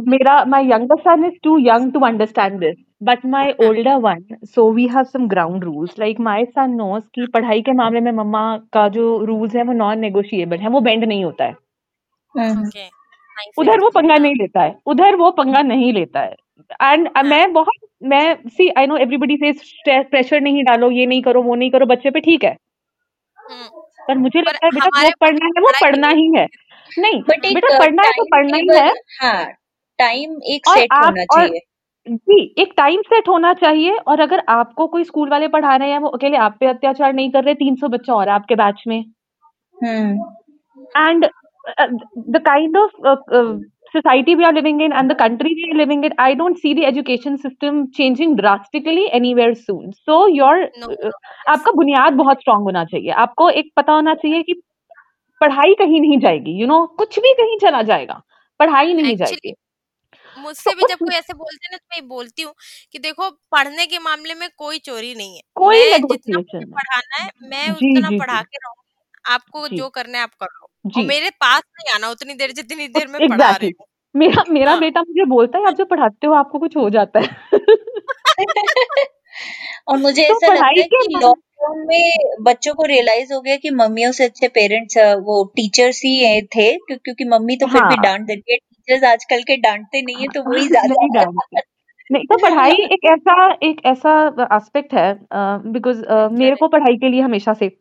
मेरा 0.07 0.43
my 0.45 0.71
younger 0.71 0.99
son 0.99 1.25
is 1.25 1.39
too 1.43 1.57
young 1.59 1.91
to 1.93 1.99
understand 2.05 2.59
this 2.59 2.75
but 3.01 3.25
my 3.25 3.51
older 3.51 3.95
one 3.95 4.23
so 4.45 4.71
we 4.71 4.87
have 4.87 5.03
some 5.03 5.27
ground 5.27 5.63
rules 5.63 5.99
like 5.99 6.19
my 6.19 6.45
son 6.45 6.71
knows 6.71 7.03
कि 7.15 7.25
पढ़ाई 7.33 7.61
के 7.61 7.71
मामले 7.71 7.99
में 7.99 8.11
मम्मा 8.11 8.57
का 8.73 8.87
जो 8.87 9.23
रूल्स 9.25 9.55
है 9.55 9.63
वो 9.63 9.73
नॉन 9.73 9.99
नेगोशिएबल 9.99 10.57
है 10.57 10.69
वो 10.69 10.79
बेंड 10.79 11.03
नहीं 11.03 11.23
होता 11.25 11.45
है। 11.45 11.55
Okay. 12.35 12.89
उधर 13.57 13.79
वो 13.79 13.89
पंगा 13.89 14.15
नहीं 14.15 14.35
लेता 14.35 14.61
है। 14.61 14.75
उधर 14.85 15.15
वो 15.15 15.31
पंगा 15.31 15.61
नहीं 15.61 15.93
लेता 15.93 16.19
है। 16.19 16.35
एंड 16.83 17.07
हाँ. 17.17 17.23
मैं 17.23 17.53
बहुत 17.53 17.87
मैं 18.03 18.35
सी 18.49 18.69
आई 18.69 18.87
नो 18.87 18.97
एवरीबडी 18.97 19.37
से 19.37 20.01
प्रेशर 20.03 20.41
नहीं 20.41 20.63
डालो 20.63 20.91
ये 20.91 21.05
नहीं 21.05 21.21
करो 21.21 21.41
वो 21.41 21.55
नहीं 21.55 21.71
करो 21.71 21.85
बच्चे 21.85 22.09
पे 22.09 22.19
ठीक 22.19 22.43
है। 22.43 22.55
हम्म। 23.37 23.81
पर 24.07 24.17
मुझे 24.17 24.39
लगता 24.39 24.65
है 24.65 24.71
बेटा 24.71 25.03
वो 25.03 25.11
पढ़ना 25.21 25.45
है 25.45 25.61
वो 25.61 25.71
पढ़ना 25.81 26.09
ही 26.09 26.31
है। 26.37 26.47
नहीं 26.99 27.21
बेटा 27.21 27.77
पढ़ना 27.79 28.03
है 28.05 28.11
तो 28.11 28.23
पढ़ना 28.23 28.57
ही 28.57 28.79
है। 28.79 28.91
हाँ 29.21 29.45
टाइम 29.99 30.39
एक 30.45 30.69
सेट 30.69 30.93
होना 30.93 31.23
चाहिए। 31.23 31.59
जी 32.07 32.41
एक 32.57 32.73
टाइम 32.77 33.01
सेट 33.01 33.29
होना 33.29 33.53
चाहिए 33.53 33.95
और 34.07 34.19
अगर 34.19 34.43
आपको 34.49 34.87
कोई 34.87 35.03
स्कूल 35.03 35.29
वाले 35.29 35.47
पढ़ा 35.47 35.75
रहे 35.75 35.91
हैं 35.91 35.99
वो 35.99 36.09
अकेले 36.09 36.37
आप 36.37 36.57
पे 36.59 36.67
अत्याचार 36.67 37.13
नहीं 37.13 37.31
कर 37.31 37.43
रहे 37.43 37.53
तीन 37.55 37.75
सौ 37.75 37.87
बच्चे 37.87 38.11
और 38.11 38.29
आपके 38.29 38.55
बैच 38.55 38.83
में। 38.87 38.99
And 40.97 41.25
the 42.29 42.41
kind 42.45 42.77
of 42.77 42.91
society 43.93 44.35
we 44.35 44.43
are 44.43 44.53
living 44.53 44.81
in 44.81 44.93
and 44.93 45.11
the 45.11 45.15
country 45.19 45.53
we 45.53 45.69
are 45.69 45.77
living 45.77 46.05
in 46.05 46.13
I 46.19 46.35
don't 46.35 46.57
see 46.57 46.73
the 46.73 46.83
education 46.87 47.35
system 47.37 47.85
changing 47.97 48.35
drastically 48.37 49.05
anywhere 49.33 49.53
soon 49.53 49.91
so 49.91 50.27
your 50.27 50.63
आपका 51.49 51.71
बुनियाद 51.71 52.13
बहुत 52.13 52.39
स्ट्रांग 52.39 52.63
होना 52.63 52.83
चाहिए। 52.85 53.11
आपको 53.25 53.49
एक 53.51 53.71
पता 53.77 53.93
होना 53.93 54.13
चाहिए 54.15 54.41
कि 54.41 54.61
पढ़ाई 55.41 55.73
कहीं 55.73 56.01
नहीं 56.01 56.19
जाएगी 56.19 56.51
यू 56.51 56.57
you 56.57 56.67
नो 56.67 56.75
know? 56.75 56.97
कुछ 56.97 57.19
भी 57.19 57.33
कहीं 57.33 57.57
चला 57.57 57.81
जाएगा 57.81 58.21
पढ़ाई 58.59 58.93
नहीं 58.93 59.05
Actually, 59.05 59.29
जाएगी। 59.29 59.53
मुझसे 60.37 60.75
भी 60.75 60.81
जब 60.89 60.97
कोई 60.97 61.15
ऐसे 61.15 61.33
बोलते 61.33 61.65
हैं 61.65 61.69
ना 61.71 61.77
तो 61.77 61.95
मैं 61.95 62.07
बोलती 62.07 62.41
हूँ 62.41 62.53
कि 62.91 62.99
देखो 62.99 63.29
पढ़ने 63.29 63.85
के 63.85 63.99
मामले 63.99 64.33
में 64.33 64.49
कोई 64.57 64.79
चोरी 64.79 65.15
नहीं 65.15 65.35
है। 65.35 65.41
कोई 65.55 65.79
मैं 65.91 66.01
जितना 66.01 66.39
पढ़ाना 66.65 67.23
है 67.23 67.29
मैं 67.43 67.69
उतना 67.71 68.09
पढ़ा 68.09 68.41
के 68.41 68.57
रहूँगी। 68.57 69.33
आपको 69.33 69.67
जो। 69.67 69.89
करना 69.89 70.17
है 70.17 70.23
आप 70.23 70.33
कर 70.43 70.45
लो। 70.45 71.03
मेरे 71.03 71.29
पास 71.29 71.61
नहीं 71.71 71.93
आना 71.95 72.09
उतनी 72.09 72.33
देर 72.33 72.51
जितनी 72.51 72.87
देर 72.87 73.07
में 73.07 73.29
पढ़ा 73.29 73.51
रही 73.51 73.71
हूँ। 73.79 73.85
मेरा 74.15 74.43
मेरा 74.49 74.71
हाँ. 74.71 74.79
बेटा 74.79 75.01
मुझे 75.01 75.25
बोलता 75.25 75.57
है 75.57 75.67
आप 75.67 75.73
जो 75.73 75.85
पढ़ाते 75.85 76.27
हो 76.27 76.33
आपको 76.33 76.59
कुछ 76.59 76.77
हो 76.77 76.89
जाता 76.89 77.19
है। 77.19 77.37
और 79.87 79.97
मुझे 79.97 80.29
तो 80.29 80.37
ऐसा 80.37 80.53
लगता 80.53 80.67
है 80.67 80.73
कि 80.73 81.07
लॉकडाउन 81.21 81.85
में 81.87 82.11
बच्चों 82.41 82.73
को 82.73 82.83
रियलाइज़ 82.83 83.33
हो 83.33 83.41
गया 83.41 83.55
कि 83.55 83.69
मम्मियों 83.69 84.11
से 84.11 84.23
अच्छे 84.25 84.47
पेरेंट्स 84.47 84.97
वो 84.97 85.43
टीचर्स 85.55 85.97
ही 85.99 86.41
थे 86.41 86.77
क्योंकि 86.77 87.25
मम्मी 87.25 87.57
तो 87.57 87.65
हाँ। 87.67 87.73
फिर 87.73 87.81
हाँ. 87.81 87.89
भी 87.91 87.97
डांट 87.97 88.21
देती 88.21 88.53
है 88.53 88.57
टीचर्स 88.87 89.03
आजकल 89.03 89.41
के 89.41 89.57
डांटते 89.57 90.01
नहीं 90.01 90.15
है 90.15 90.27
तो 90.27 90.43
वही 90.49 90.67
ज़्यादा 90.67 91.23
नहीं 92.11 92.25
तो 92.25 92.37
पढ़ाई 92.37 92.71
एक 92.91 93.05
ऐसा 93.05 93.57
एक 93.63 93.81
ऐसा 93.85 94.47
एस्पेक्ट 94.53 94.93
है 94.93 95.19
बिकॉज़ 95.33 96.03
uh, 96.03 96.11
uh, 96.11 96.31
मेरे 96.31 96.55
को 96.55 96.67
पढ़ाई 96.67 96.97
के 96.97 97.09
लिए 97.09 97.21
हमेशा 97.21 97.53
से 97.53 97.71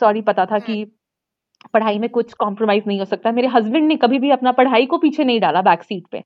सॉरी 0.00 0.22
पता 0.22 0.46
था 0.46 0.58
कि 0.58 0.84
पढ़ाई 1.74 1.98
में 1.98 2.08
कुछ 2.10 2.32
कॉम्प्रोमाइज 2.32 2.84
नहीं 2.86 2.98
हो 2.98 3.04
सकता। 3.04 3.32
मेरे 3.32 3.48
हस्बैंड 3.48 3.86
ने 3.88 3.96
कभी 3.96 4.18
भी 4.18 4.30
अपना 4.30 4.52
पढ़ाई 4.52 4.86
को 4.86 4.98
पीछे 4.98 5.24
नहीं 5.24 5.40
डाला 5.40 5.62
बैक 5.62 5.82
सीट 5.82 6.06
पे। 6.12 6.22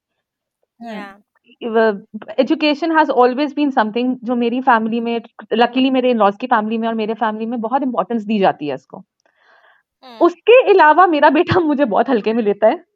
Education 2.40 2.96
has 2.98 3.10
always 3.10 3.54
been 3.54 3.70
something 3.70 4.16
जो 4.24 4.36
मेरी 4.36 4.60
फैमिली 4.60 5.00
में 5.00 5.20
लकीली 5.52 5.90
मेरे 5.90 6.10
इन 6.10 6.16
लॉज 6.16 6.36
की 6.40 6.46
फैमिली 6.46 6.78
में 6.78 6.88
और 6.88 6.94
मेरे 6.94 7.14
फैमिली 7.14 7.46
में 7.46 7.60
बहुत 7.60 7.82
इंपॉर्टेंस 7.82 8.22
दी 8.22 8.38
जाती 8.38 8.68
है 8.68 8.74
इसको। 8.74 8.96
hmm. 8.96 10.20
उसके 10.20 10.60
अलावा 10.70 11.06
मेरा 11.06 11.30
बेटा 11.30 11.60
मुझे 11.60 11.84
बहुत 11.84 12.08
हल्के 12.08 12.32
में 12.32 12.42
लेता 12.42 12.66
है। 12.66 12.93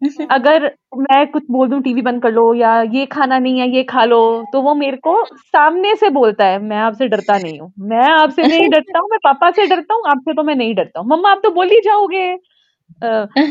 अगर 0.30 0.64
मैं 0.98 1.26
कुछ 1.26 1.42
बोल 1.50 1.68
दूँ 1.68 1.80
टीवी 1.82 2.02
बंद 2.02 2.22
कर 2.22 2.30
लो 2.32 2.42
या 2.54 2.80
ये 2.92 3.04
खाना 3.06 3.38
नहीं 3.38 3.60
है 3.60 3.68
ये 3.70 3.82
खा 3.84 4.04
लो 4.04 4.18
तो 4.52 4.60
वो 4.62 4.74
मेरे 4.74 4.96
को 4.96 5.14
सामने 5.36 5.94
से 5.96 6.10
बोलता 6.10 6.44
है 6.44 6.58
मैं 6.62 6.76
आपसे 6.78 7.08
डरता 7.08 7.38
नहीं 7.38 7.58
हूँ 7.60 7.72
मैं 7.88 8.02
आपसे 8.12 8.46
नहीं 8.46 8.68
डरता 8.70 8.98
हूँ 8.98 9.08
मैं 9.10 9.18
पापा 9.24 9.50
से 9.50 9.66
डरता 9.66 9.94
हूँ 9.94 10.02
आपसे 10.10 10.34
तो 10.34 10.42
मैं 10.42 10.54
नहीं 10.54 10.74
डरता 10.74 11.00
हूँ। 11.00 11.08
मम्मा 11.08 11.30
आप 11.30 11.40
तो 11.44 11.50
बोल 11.50 11.70
ही 11.70 11.80
जाओगे। 11.80 12.26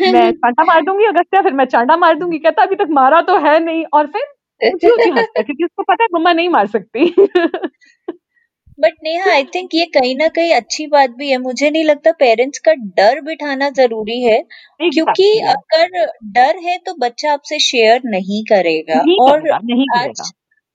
मैं 0.08 0.32
चांटा 0.34 0.64
मार 0.64 0.82
दूँगी 0.82 1.06
अगस्त्या 1.06 1.42
फिर 1.42 1.54
मैं 1.54 1.66
चांटा 1.66 1.98
मार 1.98 2.16
दूँगी 2.20 2.40
कहता 2.40 2.64
अभी 2.64 2.76
तक 2.76 2.88
मारा 2.92 3.22
तो 3.24 3.38
है 3.40 3.60
नहीं। 3.60 3.86
और 3.94 4.08
फिर 4.08 4.24
क्योंकि 5.38 5.64
उसको 5.66 5.84
पता 5.84 6.04
है 6.04 6.08
मम्मा 6.16 6.34
नहीं 6.34 6.50
मार 6.50 6.68
सकती। 6.68 7.06
बट 8.78 8.94
नेहा 9.04 9.32
आई 9.32 9.44
थिंक 9.54 9.70
ये 9.76 9.86
कहीं 9.94 10.16
ना 10.16 10.28
कहीं 10.30 10.54
अच्छी 10.54 10.86
बात 10.88 11.10
भी 11.12 11.30
है। 11.30 11.38
मुझे 11.40 11.70
नहीं 11.70 11.84
लगता 11.86 12.12
पेरेंट्स 12.20 12.60
का 12.66 12.74
डर 12.98 13.22
बिठाना 13.24 13.70
ज़रूरी 13.72 14.22
है 14.24 14.38
क्योंकि 14.82 15.30
अगर 15.50 16.06
डर 16.34 16.58
है 16.64 16.78
तो 16.80 16.94
बच्चा 17.00 17.32
आपसे 17.34 17.60
शेयर 17.62 18.02
नहीं 18.08 18.44
करेगा। 18.46 19.02
नहीं 19.02 19.18
और 19.22 19.40
करेगा, 19.40 19.60
नहीं 19.66 19.86
आज 20.00 20.22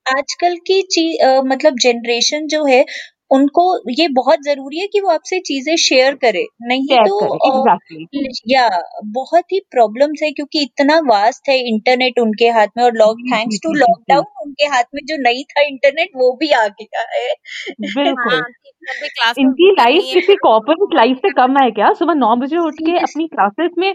आजकल 0.06 0.56
की 0.66 0.80
चीज़ 0.90 1.24
मतलब 1.46 1.78
जनरेशन 1.80 2.46
जो 2.48 2.64
है 2.66 2.84
उनको 3.32 3.62
ये 3.90 4.08
बहुत 4.08 4.38
ज़रूरी 4.44 4.78
है 4.78 4.86
कि 4.86 5.00
वो 5.00 5.10
आपसे 5.10 5.38
चीज़ें 5.40 5.76
शेयर 5.76 6.14
करे। 6.14 6.44
नहीं 6.62 6.98
तो 6.98 7.18
exactly. 7.48 8.06
या 8.48 8.68
बहुत 9.04 9.52
ही 9.52 9.60
प्रॉब्लम्स 9.70 10.22
है 10.22 10.30
क्योंकि 10.30 10.62
इतना 10.62 10.98
वास्ट 11.06 11.48
है 11.48 11.58
इंटरनेट 11.68 12.18
उनके 12.18 12.48
हाथ 12.48 12.66
में 12.76 12.84
और 12.84 12.92
लॉक 12.94 13.18
थैंक्स 13.34 13.60
टू 13.62 13.72
लॉकडाउन 13.72 14.24
उनके 14.42 14.66
हाथ 14.66 14.84
में 14.94 15.00
जो 15.04 15.16
नहीं 15.22 15.44
था 15.44 15.62
इंटरनेट 15.62 16.10
वो 16.16 16.32
भी 16.32 16.50
आ 16.52 16.66
गया 16.66 17.00
है। 17.14 17.28
बिल्कुल। 17.80 18.34
हाँ, 18.34 18.42
इनकी 19.38 19.70
लाइफ 19.72 20.12
किसी 20.14 20.34
कॉर्पोरेट 20.34 20.94
लाइफ 20.94 21.16
से 21.16 21.30
कम 21.30 21.56
है 21.62 21.70
क्या? 21.70 21.92
सुबह 21.92 22.14
नौ 22.14 22.34
बजे 22.36 22.58
उठ 22.58 22.74
के 22.74 22.98
अपनी 22.98 23.26
क्लासेस 23.28 23.70
में 23.78 23.94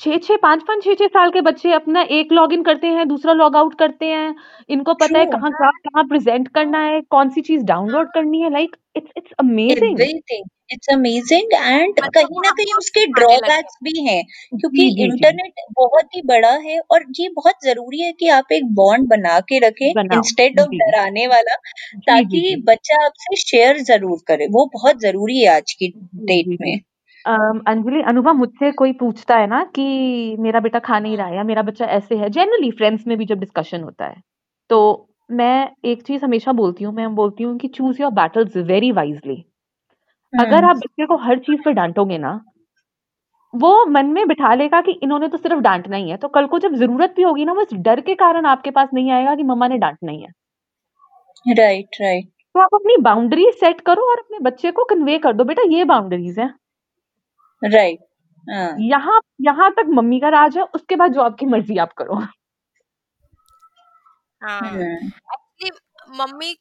पाँच 0.00 0.62
पाँच 0.62 0.82
छह 0.84 0.94
छह 0.94 1.06
साल 1.06 1.30
के 1.30 1.40
बच्चे 1.40 1.72
अपना 1.72 2.02
एक 2.12 2.32
लॉग 2.32 2.52
इन 2.52 2.62
करते 2.62 2.86
हैं 2.88 3.06
दूसरा 3.08 3.32
लॉग 3.32 3.56
आउट 3.56 3.74
करते 3.78 4.06
हैं। 4.06 4.34
इनको 4.70 4.94
पता 4.94 5.18
है 5.18 5.26
कहाँ 5.26 5.50
कहाँ 5.52 5.70
कहाँ 5.84 6.04
प्रेजेंट 6.08 6.48
करना 6.54 6.78
है 6.80 7.00
कौन 7.10 7.30
सी 7.30 7.40
चीज़ 7.42 7.64
डाउनलोड 7.66 8.08
करनी 8.14 8.40
है 8.42 8.50
like 8.52 8.76
it's 8.96 9.10
it's 9.16 9.32
amazing 9.40 10.00
it's 10.72 10.88
amazing 10.92 11.52
and 11.54 12.00
कहीं 12.14 12.40
ना 12.40 12.50
कहीं 12.50 12.74
उसके 12.78 13.04
ड्रॉबैक्स 13.12 13.76
भी 13.84 14.04
हैं 14.06 14.22
क्योंकि 14.54 14.86
इंटरनेट 15.04 15.60
बहुत 15.74 16.16
ही 16.16 16.22
बड़ा 16.26 16.50
है 16.64 16.78
और 16.92 17.04
ये 17.20 17.28
बहुत 17.36 17.54
ज़रूरी 17.64 18.00
है 18.02 18.12
कि 18.12 18.28
आप 18.30 18.52
एक 18.52 18.64
बॉन्ड 18.74 19.08
बना 19.10 19.38
के 19.48 19.58
रखें 19.58 19.86
इंस्टेड 20.14 20.60
ऑफ़ 20.60 20.68
डराने 20.74 21.26
वाला 21.26 21.54
ताकि 22.08 22.54
बच्चा 22.68 23.04
आपसे 23.06 23.36
शेयर 23.42 23.78
ज़रूर 23.84 24.18
करे। 24.28 24.46
वो 24.48 24.66
बहुत 24.74 25.00
ज़रूरी 25.02 25.38
है 25.38 25.54
आज 25.56 25.72
की 25.72 25.92
डेट 26.24 26.56
में। 26.60 26.78
अंजलि 27.28 28.00
अनुभव 28.02 28.32
मुझसे 28.34 28.70
कोई 28.72 28.92
पूछता 28.92 29.36
है 29.36 29.46
ना 29.46 29.62
कि 29.74 29.84
मेरा 30.38 30.60
बेटा 30.60 30.78
खा 30.78 30.98
नहीं 30.98 31.16
रहा 31.16 31.26
है 31.26 31.36
या 31.36 31.42
मेरा 31.44 31.62
बच्चा 31.62 31.86
ऐसे 31.86 32.16
है 32.16 32.28
जनरली 32.30 32.70
फ्रेंड्स 32.70 33.06
में 33.06 33.16
भी 33.18 33.24
जब 33.26 33.40
डिस्कशन 33.40 33.82
होता 33.82 34.06
है 34.06 34.22
तो 34.70 34.78
मैं 35.30 35.70
एक 35.84 36.02
चीज़ 36.02 36.24
हमेशा 36.24 36.52
बोलती 36.52 36.84
हूँ 36.84 36.94
मैं 36.94 37.14
बोलती 37.14 37.44
हूँ 37.44 37.56
कि 37.58 37.68
choose 37.68 38.00
your 38.02 38.12
battles 38.12 38.56
very 38.66 38.90
wisely 38.92 39.44
अगर 40.32 40.56
हम्म। 40.56 40.68
आप 40.68 40.76
बच्चे 40.76 41.06
को 41.06 41.16
हर 41.16 41.38
चीज़ 41.38 41.60
पे 41.62 41.72
डांटोगे 41.72 42.18
ना 42.18 42.40
वो 43.54 43.84
मन 43.86 44.06
में 44.06 44.26
बिठा 44.28 44.54
लेगा 44.54 44.80
कि 44.80 44.92
इन्होंने 45.02 45.28
तो 45.28 45.38
सिर्फ़ 45.38 45.60
डांटना 45.60 45.96
ही 45.96 46.10
है 46.10 46.16
तो 46.16 46.28
कल 46.28 46.46
को 46.46 46.58
जब 46.58 46.74
ज़रूरत 46.74 47.14
भी 47.16 47.22
होगी 47.22 47.44
ना 47.44 47.52
वो 47.52 47.62
इस 47.62 47.74
डर 47.80 48.00
के 48.00 48.14
कारण 48.14 48.46
आपके 48.46 48.70
पास 48.70 48.88
नहीं 48.94 49.10
आएगा 49.10 49.34
कि 49.34 49.42
मम्मा 49.42 49.68
ने 49.68 49.78
डांटना 49.78 50.12
ही 50.12 50.22
है। 50.22 51.54
राइट 51.54 51.96
राइट 52.00 52.28
तो 52.54 52.60
आप 52.60 52.74
अपनी 52.74 52.96
बाउंड्री 53.02 53.50
सेट 53.54 53.80
करो 53.80 54.10
और 54.10 54.18
अपने 54.18 54.38
बच्चे 54.40 54.70
को 54.70 54.84
कन्वे 54.84 55.18
कर 55.18 55.32
दो 55.32 55.44
बेटा 55.44 55.62
ये 55.70 55.84
बाउंड्रीज 55.84 56.38
है। 56.38 56.48
राइट 57.62 57.98
हाँ। 58.46 58.76
यहाँ 58.80 59.20
यहाँ 59.40 59.70
तक 59.70 59.86
मम्मी 59.88 60.20
का 60.20 60.28
राज 60.28 60.56
है 60.56 60.62
उसके 60.74 60.96
बाद 60.96 61.12
जो 61.12 61.20
आपकी 61.20 61.46
मर्ज़ी 61.46 61.76
आप 61.78 61.92
करो। 61.92 62.14
हाँ। 64.42 64.70
एक्चुअली 64.74 65.70
मम्मी 66.18 66.56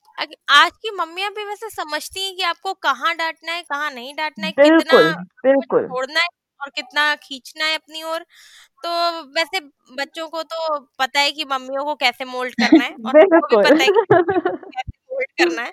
आज 0.52 0.72
की 0.72 0.92
मम्मियाँ 0.92 1.30
भी 1.32 1.44
वैसे 1.46 1.70
समझती 1.70 2.24
हैं 2.24 2.36
कि 2.36 2.44
आपको 2.44 2.74
कहाँ 2.74 3.14
डांटना 3.16 3.52
है 3.52 3.62
कहाँ 3.62 3.92
नहीं 3.92 4.14
डांटना 4.16 4.46
है 4.48 4.54
बिल्कुल 4.58 4.78
कितना 4.80 5.26
बिल्कुल। 5.44 5.88
छोड़ना 5.88 6.20
है 6.20 6.28
और 6.62 6.70
कितना 6.70 7.14
खींचना 7.16 7.66
है 7.66 7.76
अपनी 7.76 8.04
ओर। 8.04 8.26
तो 8.84 8.90
वैसे 9.36 9.60
बच्चों 9.96 10.28
को 10.28 10.44
तो 10.44 10.80
पता 11.00 11.20
है 11.20 11.32
कि 11.32 11.46
मम्मियों 11.46 11.84
को 11.86 11.96
कैसे 11.96 12.26
मोल्ड 12.26 12.54
करना 12.54 12.84
है 12.84 12.92
और 12.92 13.20
उनको 13.24 13.48
भी 13.48 13.56
पता 13.58 13.84
है 13.84 13.90
कि 13.90 14.06
कैसे 14.12 14.38
मोल्ड 15.14 15.32
करना 15.38 15.62
है। 15.62 15.72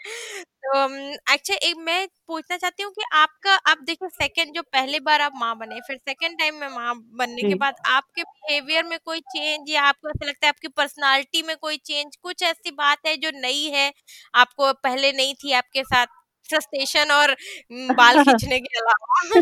अच्छा 0.64 1.54
एक 1.56 1.76
मैं 1.78 2.06
पूछना 2.28 2.56
चाहती 2.56 2.82
हूँ 2.82 2.92
कि 2.92 3.02
आपका 3.14 3.54
आप 3.70 3.78
देखो 3.86 4.08
सेकंड 4.10 4.54
जो 4.54 4.62
पहले 4.64 5.00
बार 5.00 5.20
आप 5.20 5.32
माँ 5.36 5.54
बने 5.58 5.80
फिर 5.80 5.96
सेकंड 5.98 6.38
टाइम 6.38 6.54
में 6.54 6.68
माँ 6.70 6.94
बनने 7.18 7.44
के 7.44 7.54
बाद 7.54 7.74
आपके 7.88 8.22
बिहेवियर 8.22 8.84
में 8.84 8.98
कोई 9.04 9.20
चेंज 9.26 9.70
या 9.70 9.82
आपको 9.84 10.08
ऐसा 10.10 10.26
लगता 10.26 10.46
है 10.46 10.48
आपकी 10.48 10.68
पर्सनालिटी 10.72 11.42
में 11.42 11.56
कोई 11.58 11.76
चेंज 11.82 12.16
कुछ 12.16 12.42
ऐसी 12.44 12.70
बात 12.72 13.06
है 13.06 13.16
जो 13.18 13.30
नई 13.36 13.64
है? 13.74 13.92
आपको 14.34 14.72
पहले 14.74 15.12
नहीं 15.12 15.34
थी 15.34 15.52
आपके 15.54 15.82
साथ 15.84 16.06
फ्रस्ट्रेशन 16.48 17.10
और 17.12 17.34
बाल 17.92 18.18
खींचने 18.18 18.58
के 18.60 18.78
अलावा? 18.78 19.40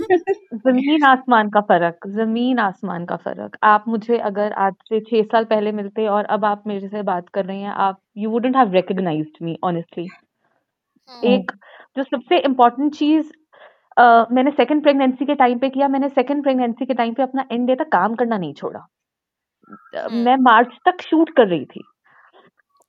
ज़मीन 0.56 1.04
आसमान 1.04 1.48
का 1.50 1.60
फ़र्क 1.62 2.06
ज़मीन 2.08 2.58
आसमान 2.60 3.04
का 3.06 3.16
फ़र्क। 3.18 3.56
आप 3.64 3.84
मुझे 3.88 4.18
अगर 4.20 4.52
आज 4.58 4.74
से 4.88 5.00
छह 5.02 5.22
साल 5.24 5.44
पहले 5.46 5.72
मिलते 5.72 6.06
और 6.08 6.24
अब 6.30 6.44
आप 6.44 6.62
मेरे 6.66 6.88
से 6.88 7.02
बात 7.04 7.28
कर 7.34 7.44
रही 7.44 7.60
हैं 7.62 7.72
आप 7.80 8.00
you 8.16 8.30
wouldn't 8.30 8.56
have 8.56 8.72
recognised 8.72 9.42
me 9.42 9.58
honestly 9.64 10.10
एक 11.08 11.52
जो 11.96 12.02
सबसे 12.02 12.38
इम्पोर्टेंट 12.38 12.94
चीज़ 12.94 13.32
uh, 13.96 14.32
मैंने 14.32 14.50
सेकंड 14.50 14.82
प्रेगनेंसी 14.82 15.24
के 15.24 15.34
टाइम 15.34 15.58
पे 15.58 15.70
किया 15.70 15.88
मैंने 15.88 16.08
सेकंड 16.08 16.42
प्रेगनेंसी 16.42 16.86
के 16.86 16.94
टाइम 16.94 17.14
पे 17.14 17.22
अपना 17.22 17.44
एंड 17.52 17.66
डे 17.66 17.74
तक 17.74 17.88
काम 17.88 18.14
करना 18.14 18.38
नहीं 18.38 18.52
छोड़ा। 18.54 18.86
हम्म। 19.96 20.16
मैं 20.16 20.36
मार्च 20.36 20.78
तक 20.86 21.02
शूट 21.02 21.30
कर 21.30 21.46
रही 21.46 21.64
थी। 21.64 21.82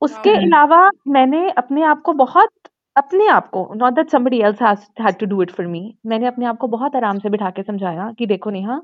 उसके 0.01 0.30
अलावा 0.30 0.89
मैंने 1.07 1.49
अपने 1.49 1.84
आप 1.84 2.01
को 2.01 2.14
बहुत 2.14 2.49
अपने 2.95 3.28
आप 3.28 3.49
को 3.49 3.74
not 3.76 3.93
that 3.93 4.09
somebody 4.09 4.39
else 4.41 4.61
had 5.01 5.18
to 5.20 5.26
do 5.26 5.41
it 5.41 5.51
for 5.51 5.68
me 5.68 5.97
मैंने 6.05 6.28
अपने 6.28 6.45
आप 6.45 6.57
को 6.57 6.68
बहुत 6.68 6.95
आराम 6.95 7.20
से 7.20 7.30
बिठा 7.30 7.49
के 7.49 7.64
समझाया 7.64 8.11
कि 8.11 8.26
देखो 8.26 8.49
नेहा 8.49 8.82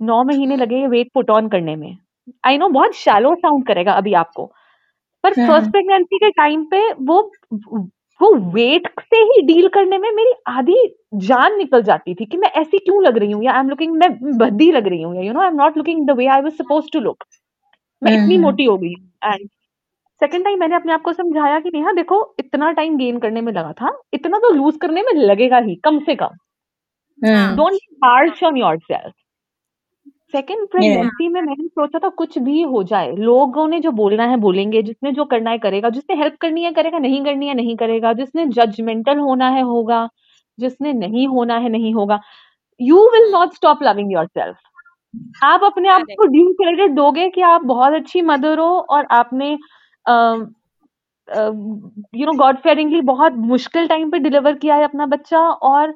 नौ 0.00 0.22
महीने 0.24 0.54
हम्म। 0.54 0.62
लगे 0.62 0.80
ये 0.80 0.86
वेट 0.86 1.10
पुट 1.14 1.30
ऑन 1.30 1.48
करने 1.48 1.76
में। 1.76 1.96
आई 2.44 2.58
नो 2.58 2.68
बहुत 2.68 2.94
शैलो 2.94 3.34
साउंड 3.34 3.66
करेगा 3.66 3.92
अभी 3.92 4.14
आपको। 4.14 4.52
पर 5.24 5.32
फ़र्स्ट 5.32 5.70
प्रेगनेंसी 5.70 6.18
के 6.18 6.30
टाइम 6.30 6.64
पे 6.64 6.80
वो 6.92 7.22
वो 8.20 8.34
वेट 8.52 8.88
से 9.00 9.16
ही 9.24 9.42
डील 9.46 9.68
करने 9.68 9.98
में 9.98 10.10
मेरी 10.12 10.32
आधी 10.48 10.76
जान 11.22 11.56
निकल 11.56 11.82
जाती 11.82 12.14
थी 12.14 12.24
कि 12.24 12.36
मैं 12.36 12.50
ऐसी 12.60 12.78
क्यों 12.78 13.02
लग 13.04 13.18
रही 13.18 13.30
हूँ 13.32 13.42
या 13.44 13.52
आई 13.52 13.60
एम 13.60 13.68
लुकिंग 13.68 13.96
मैं 13.96 14.10
भद्दी 14.38 14.70
लग 14.72 14.86
रही 14.86 15.02
हूँ 15.02 15.24
you 15.24 15.32
know 15.32 15.40
I 15.40 15.48
am 15.48 15.56
not 15.56 15.76
looking 15.76 16.06
the 16.06 16.16
way 16.16 16.26
I 16.26 16.42
was 16.42 16.52
suppose 16.52 16.86
to 16.92 17.00
look 17.00 17.24
मैं 18.02 18.12
इतनी 18.12 18.34
हम्म। 18.34 18.42
मोटी 18.42 18.64
हो 18.64 18.76
गई 18.78 18.92
एंड 19.24 19.48
सेकंड 20.20 20.44
टाइम 20.44 20.58
मैंने 20.60 20.76
अपने 20.76 20.92
आप 20.92 21.02
को 21.02 21.12
समझाया 21.12 21.58
कि 21.60 21.70
नेहा 21.74 21.92
देखो 21.92 22.18
इतना 22.38 22.70
टाइम 22.72 22.96
गेन 22.96 23.18
करने 23.18 23.40
में 23.40 23.52
लगा 23.52 23.72
था 23.72 23.96
इतना 24.14 24.38
तो 24.38 24.50
लूज 24.50 24.76
करने 24.76 25.02
में 25.02 25.12
लगेगा 25.14 25.58
ही 25.58 25.74
कम 25.84 25.98
से 26.00 26.14
कम। 26.14 26.36
Don't 27.56 27.74
harsh 28.04 28.42
on 28.44 28.56
your 28.56 28.78
self 28.78 29.14
second 30.34 30.66
pregnancy 30.68 31.28
में 31.28 31.40
मैंने 31.40 31.66
सोचा 31.66 31.98
था 31.98 32.08
कुछ 32.18 32.38
भी 32.38 32.60
हो 32.62 32.82
जाए। 32.82 33.10
लोगों 33.16 33.66
ने 33.68 33.78
जो 33.80 33.90
बोलना 33.92 34.24
है 34.26 34.36
बोलेंगे 34.36 34.82
जिसने 34.82 35.12
जो 35.12 35.24
करना 35.24 35.50
है 35.50 35.58
करेगा 35.58 35.88
जिसने 35.90 36.16
हेल्प 36.16 36.36
करनी 36.40 36.62
है 36.62 36.72
करेगा 36.72 36.98
नहीं 36.98 37.24
करनी 37.24 37.48
है 37.48 37.54
नहीं 37.54 37.76
करेगा 37.76 38.12
जिसने 38.12 38.46
जजमेंटल 38.48 39.18
होना 39.18 39.48
है 39.48 39.62
होगा 39.62 40.08
जिसने 40.58 40.92
नहीं 40.94 41.26
होना 41.28 41.58
है 41.58 41.68
नहीं 41.68 41.92
होगा। 41.94 42.20
You 42.80 43.02
will 43.10 43.30
not 43.32 43.54
stop 43.54 43.82
loving 43.82 44.12
your 44.12 44.26
yourself 45.44 45.64
अपने 45.64 45.88
आप 45.88 46.02
को 46.10 46.26
ड्यू 46.26 46.52
क्रेडिट 46.52 46.90
दोगे 46.92 47.28
कि 47.30 47.40
आप 47.42 47.64
बहुत 47.64 47.92
अच्छी 47.92 48.22
मदर 48.22 48.58
हो 48.58 48.68
और 48.78 49.06
आपने 49.10 49.50
यू 52.14 52.26
नो 52.26 52.32
गॉड 52.32 52.56
फेयरिंगली 52.56 53.00
बहुत 53.04 53.32
मुश्किल 53.46 53.86
टाइम 53.88 54.10
पे 54.10 54.18
डिलीवर 54.18 54.54
किया 54.56 54.74
है 54.74 54.84
अपना 54.84 55.06
बच्चा 55.06 55.40
और 55.40 55.94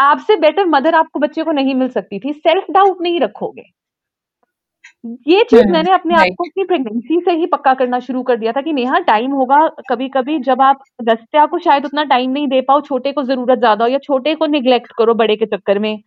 आपसे 0.00 0.36
बेटर 0.36 0.66
मदर 0.66 0.94
आपको 0.94 1.20
बच्चे 1.20 1.42
को 1.44 1.52
नहीं 1.52 1.74
मिल 1.74 1.88
सकती 1.90 2.18
थी। 2.18 2.32
सेल्फ 2.34 2.70
डाउट 2.70 3.00
नहीं 3.02 3.20
रखोगे। 3.20 3.62
ये 5.28 5.42
चीज़ 5.44 5.60
हम्म, 5.60 5.72
मैंने 5.72 5.92
अपने 5.92 6.14
आप 6.14 6.26
को 6.38 6.44
अपनी 6.44 6.64
प्रेगनेंसी 6.64 7.20
से 7.24 7.32
ही 7.32 7.46
पक्का 7.46 7.72
करना 7.74 7.98
शुरू 8.00 8.22
कर 8.22 8.36
दिया 8.36 8.52
था 8.52 8.60
कि 8.60 8.72
नेहा 8.72 8.98
टाइम 9.00 9.32
होगा 9.32 9.58
कभी 9.90 10.08
कभी 10.08 10.38
जब 10.40 10.62
आप 10.62 10.82
दस्तिया 11.02 11.44
को 11.46 11.58
शायद 11.58 11.84
उतना 11.84 12.04
टाइम 12.06 12.30
नहीं 12.30 12.46
दे 12.48 12.60
पाओ 12.60 12.80
छोटे 12.80 13.12
को 13.12 13.22
ज़रूरत 13.24 13.58
ज़्यादा 13.58 13.84
हो 13.84 13.90
या 13.90 13.98
छोटे 13.98 14.34
को 14.34 14.46
निग्लेक्ट 14.46 14.92
करो 14.98 15.14
बड़े 15.14 15.36
के 15.36 15.46
चक्कर 15.46 15.78
में। 15.78 16.02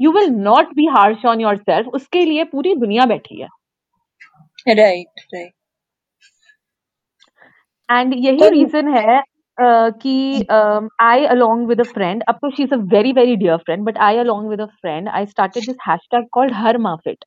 You 0.00 0.12
will 0.12 0.30
not 0.30 0.74
be 0.74 0.86
harsh 0.88 1.24
on 1.26 1.40
your 1.40 1.56
self 1.58 1.86
उसके 1.94 2.24
लिए 2.24 2.44
पूरी 2.44 2.74
दुनिया 2.76 3.06
बैठी 3.06 3.40
है। 3.40 3.48
राइट 4.68 5.20
राइट 5.34 5.52
एंड 7.88 8.14
यही 8.16 8.48
रीजन 8.50 8.88
है 8.88 9.22
uh, 9.58 9.90
कि 10.02 10.46
I 11.00 11.24
along 11.26 11.66
with 11.68 11.80
a 11.80 11.84
friend 11.84 12.22
अब 12.28 12.34
तो 12.34 12.50
she 12.50 12.62
is 12.62 12.74
a 12.74 12.76
very 12.94 13.12
very 13.12 13.36
dear 13.36 13.56
friend 13.56 13.84
but 13.84 13.98
I 13.98 14.18
along 14.18 14.48
with 14.48 14.60
a 14.60 14.66
friend 14.66 15.08
I 15.08 15.26
started 15.26 15.66
this 15.66 15.76
hashtag 15.88 16.26
called 16.32 16.52
हर 16.54 16.78
माफिट 16.78 17.24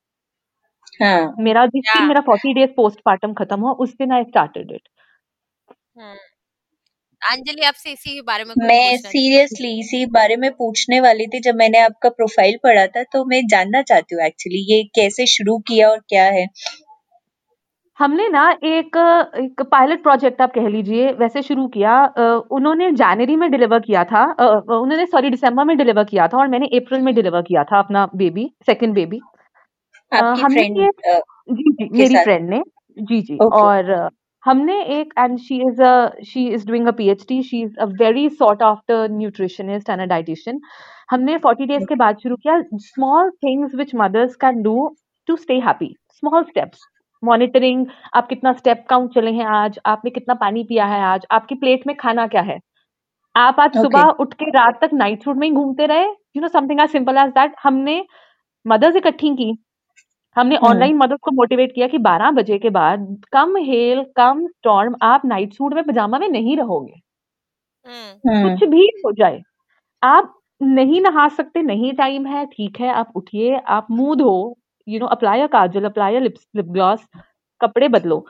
हाँ। 1.02 1.36
मेरा 1.40 1.66
जिस 1.66 1.92
दिन 1.98 2.08
मेरा 2.08 2.22
फोर्टी 2.22 2.54
डेज़ 2.54 2.70
पोस्टमार्टम 2.78 3.34
खत्म 3.34 3.60
हुआ 3.60 3.72
उस 3.80 3.94
दिन 3.94 4.12
आई 4.12 4.24
स्टार्टेड 4.24 4.72
इट 4.72 4.90
अंजलि 7.22 7.66
आपसे 7.66 7.92
इसी 7.92 8.22
बारे 8.22 8.44
में 8.44 8.54
मैं 8.58 8.98
सीरियसली 8.98 9.80
इसी 9.80 10.06
बारे 10.12 10.36
में 10.36 10.52
पूछने 10.52 11.00
वाली 11.00 11.26
थी 11.28 11.40
जब 11.40 11.56
मैंने 11.56 11.80
आपका 11.80 12.10
प्रोफ़ाइल 12.10 12.58
पढ़ा 12.64 12.86
था 12.88 13.04
तो 13.04 13.24
मैं 13.26 13.42
जानना 13.48 13.82
चाहती 13.82 14.16
हूँ 14.16 14.26
एक्चुअली 14.26 14.60
ये 14.74 14.84
कैसे 14.96 15.26
शुरू 15.28 15.58
किया 15.68 15.90
और 15.90 16.00
क्या 16.10 16.24
है? 16.24 16.46
हमने 18.00 18.28
ना 18.30 18.50
एक 18.64 18.98
एक 19.38 19.62
पायलट 19.72 20.02
प्रोजेक्ट 20.04 20.42
आप 20.42 20.52
कह 20.54 20.68
लीजिए 20.68 21.12
वैसे 21.14 21.42
शुरू 21.42 21.68
किया 21.68 21.94
उन्होंने 22.52 22.92
जनवरी 22.94 23.36
में 23.36 23.50
डिलीवर 23.52 23.80
किया 23.80 24.04
था 24.04 24.24
उन्होंने 24.34 25.06
सॉरी 25.06 25.30
दिसंबर 25.30 25.66
में 25.66 25.78
डिलीवर 25.78 26.04
किया 26.04 26.28
था 26.28 26.38
और 26.38 26.48
मैंने 26.48 26.68
अप्रैल 26.78 27.02
में 27.02 27.14
डिलीवर 27.16 27.42
किया 27.42 27.64
था 27.64 27.80
अपना 27.80 28.06
बेबी 28.16 28.50
सेकंड 28.66 28.94
बेबी 28.94 29.20
हमने 30.12 30.64
ये 30.74 30.90
जी 31.50 31.72
जी 31.72 31.90
मेरी 31.94 32.18
फ्रेंड 32.18 32.50
ने 32.50 32.62
जी 32.98 33.22
जी 33.22 33.38
और 33.44 33.90
हमने 34.44 34.82
एक 35.00 35.14
and 35.20 35.38
she 35.40 35.56
is 35.62 35.82
a 35.84 35.96
she 36.26 36.48
is 36.50 36.68
doing 36.68 36.88
a 36.88 36.92
PhD 36.92 37.42
she 37.44 37.62
is 37.62 37.80
a 37.80 37.86
very 38.02 38.28
sought 38.34 38.62
after 38.64 39.08
nutritionist 39.12 39.90
and 39.90 40.02
a 40.02 40.06
dietitian 40.06 40.60
हमने 41.12 41.38
40 41.40 41.68
डेज़ 41.68 41.86
के 41.86 41.96
बाद 41.96 42.18
शुरू 42.24 42.36
किया 42.36 42.62
small 42.84 43.30
things 43.44 43.76
which 43.76 43.96
mothers 43.96 44.36
can 44.36 44.62
do 44.64 44.88
to 45.28 45.36
stay 45.38 45.60
happy 45.60 45.94
small 46.14 46.44
steps 46.44 46.88
monitoring 47.24 47.86
आप 48.16 48.28
कितना 48.28 48.54
step 48.54 48.86
count 48.90 49.14
चले 49.14 49.32
हैं 49.32 49.46
आज 49.56 49.80
आपने 49.86 50.12
कितना 50.12 50.34
पानी 50.36 50.64
पिया 50.64 50.86
है 50.86 51.02
आज 51.04 51.26
आपकी 51.32 51.56
प्लेट 51.56 51.88
में 51.88 51.96
खाना 51.98 52.28
क्या 52.28 52.42
है 52.42 52.60
आप 53.36 53.60
आज 53.60 53.70
okay. 53.70 53.82
सुबह 53.82 54.10
उठ 54.20 54.34
के 54.34 54.50
रात 54.52 54.80
तक 54.82 54.94
नाइट 54.94 55.24
सूट 55.24 55.38
में 55.38 55.48
ही 55.48 55.54
घूमते 55.54 55.86
रहे 55.86 56.04
you 56.04 56.42
know 56.42 56.48
something 56.50 56.80
as 56.82 56.90
simple 56.90 57.18
as 57.18 57.30
that 57.32 57.56
हमने 57.64 58.04
मदर्स 58.66 58.96
इकट्ठी 58.96 59.36
की 59.36 59.56
हमने 60.38 60.56
ऑनलाइन 60.58 60.92
हम्म। 60.92 61.04
मदर्स 61.04 61.20
को 61.24 61.32
मोटिवेट 61.32 61.72
किया 61.76 61.88
कि 61.88 61.98
12 62.00 62.32
बजे 62.34 62.58
के 62.58 62.70
बाद 62.70 63.06
कम 63.32 63.56
हेल 63.64 64.04
कम 64.16 64.46
स्टॉर्म 64.48 64.96
आप 65.04 65.22
नाइट 65.26 65.54
सूट 65.54 65.74
में 65.74 65.84
पजामा 65.84 66.20
में 66.20 66.28
नहीं 66.30 66.58
रहोगे 66.58 67.00
हम्म। 67.88 68.50
कुछ 68.50 68.70
भी 68.70 68.88
हो 69.06 69.12
जाए 69.14 69.42
आप 70.04 70.34
नहीं 70.62 71.02
नहा 71.02 71.28
सकते 71.30 71.62
नहीं 71.64 71.94
टाइम 71.94 72.26
है 72.26 72.46
ठीक 72.48 72.80
है 72.80 72.92
आप 72.94 73.12
उठिए 73.16 73.60
आप 73.70 73.88
मुँह 73.92 74.16
धो 74.16 74.34
you 74.88 75.00
know 75.00 75.06
apply 75.08 75.42
a 75.42 75.48
kajal 75.54 75.86
apply 75.86 76.16
a 76.16 76.20
lip 76.20 76.36
lip 76.56 76.66
gloss 76.66 77.06
कपड़े 77.62 77.88
बदलो। 77.90 78.26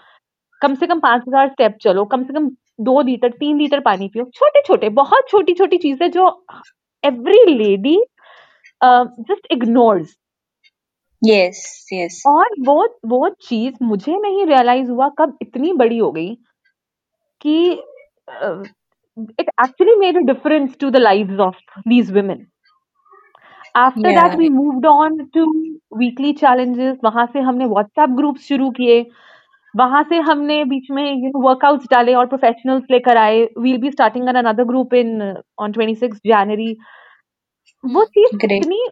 कम 0.62 0.76
से 0.76 0.88
कम 0.88 1.00
पाँच 1.00 1.24
हज़ार 1.28 1.50
स्टेप 1.50 1.78
चलो 1.82 2.06
कम 2.06 2.24
से 2.24 2.34
कम 2.34 2.50
दो 2.86 3.02
लीटर 3.02 3.30
तीन 3.32 3.58
लीटर 3.58 3.80
पानी 3.82 4.08
पियो। 4.10 4.24
छोटे 4.36 4.62
छोटे 4.68 4.90
बहुत 4.98 5.30
छोटी 5.30 5.54
छोटी 5.54 5.78
चीज़ें 5.78 6.10
जो 6.12 6.30
every 7.04 7.54
lady 7.54 7.98
just 8.82 9.52
ignores 9.52 10.16
yes 11.22 11.88
yes 11.94 12.22
और 12.28 12.50
वो 12.66 12.84
वो 13.08 13.30
चीज़ 13.42 13.76
मुझे 13.84 14.18
नहीं 14.18 14.46
रियलाइज़ 14.46 14.90
हुआ 14.92 15.10
कब 15.20 15.38
इतनी 15.42 15.74
बड़ी 15.74 15.98
हो 15.98 16.12
गई 16.12 16.34
कि 17.42 17.56
it 19.40 19.50
actually 19.50 19.96
made 19.96 20.18
a 20.18 20.22
difference 20.28 20.78
to 20.80 20.90
the 20.90 20.98
lives 20.98 21.40
of 21.40 21.80
these 21.88 22.12
women 22.12 22.46
after 23.76 24.12
that 24.12 24.38
we 24.40 24.50
moved 24.50 24.86
on 24.86 25.18
to 25.34 25.46
weekly 25.98 26.34
challenges 26.34 26.98
वहाँ 27.04 27.26
से 27.34 27.40
हमने 27.40 27.66
व्हाट्सएप 27.66 28.10
ग्रुप 28.18 28.38
शुरू 28.48 28.70
किए। 28.72 29.00
वहाँ 29.74 30.04
से 30.04 30.18
हमने 30.28 30.64
बीच 30.66 30.90
में 30.92 31.04
यू 31.04 31.30
नो 31.30 31.42
वर्कआउट्स 31.42 31.88
डाले 31.92 32.14
और 32.14 32.26
प्रोफेशनल्स 32.26 32.84
लेकर 32.92 33.18
आए। 33.18 33.44
We'll 33.60 33.78
be 33.78 33.92
starting 33.92 34.28
another 34.28 34.64
group 34.64 34.94
in 34.94 35.22
on 35.60 35.72
26 35.74 36.14
January 36.26 36.76
वो 37.84 38.04
चीज़ 38.06 38.46
इतनी 38.46 38.88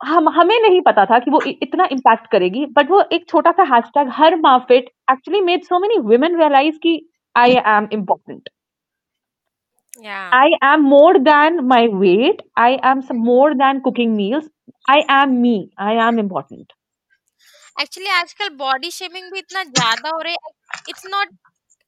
हम 0.00 0.28
हमें 0.28 0.58
नहीं 0.60 0.80
पता 0.80 1.04
था 1.04 1.18
कि 1.18 1.30
वो 1.30 1.40
इतना 1.46 1.84
इम्पैक्ट 1.92 2.26
करेगी 2.32 2.64
बट 2.78 2.90
वो 2.90 3.02
एक 3.12 3.28
छोटा 3.28 3.50
सा 3.50 3.62
हैशटैग 3.74 4.08
हर 4.12 4.36
माफिट 4.36 4.90
actually 5.12 5.40
made 5.40 5.64
so 5.64 5.78
many 5.78 5.98
women 6.08 6.38
realise 6.38 6.78
कि 6.82 6.94
I 7.34 7.54
am 7.68 7.88
important 7.92 8.48
I 10.34 10.56
am 10.64 10.82
more 10.88 11.18
than 11.20 11.60
my 11.66 11.86
weight 11.96 12.42
I 12.58 12.74
am 12.86 13.02
more 13.22 13.54
than 13.54 13.80
cooking 13.80 14.14
meals 14.16 14.48
I 14.90 15.00
am 15.12 15.40
me 15.40 15.56
I 15.80 15.96
am 16.08 16.18
important 16.18 16.72
actually 17.76 18.08
आजकल 18.10 18.48
body 18.56 18.90
shaming 18.90 19.30
भी 19.32 19.38
इतना 19.38 19.62
ज़्यादा 19.64 20.08
हो 20.08 20.20
रही 20.22 20.32
है। 20.34 20.50
It's 20.88 21.06
not 21.06 21.28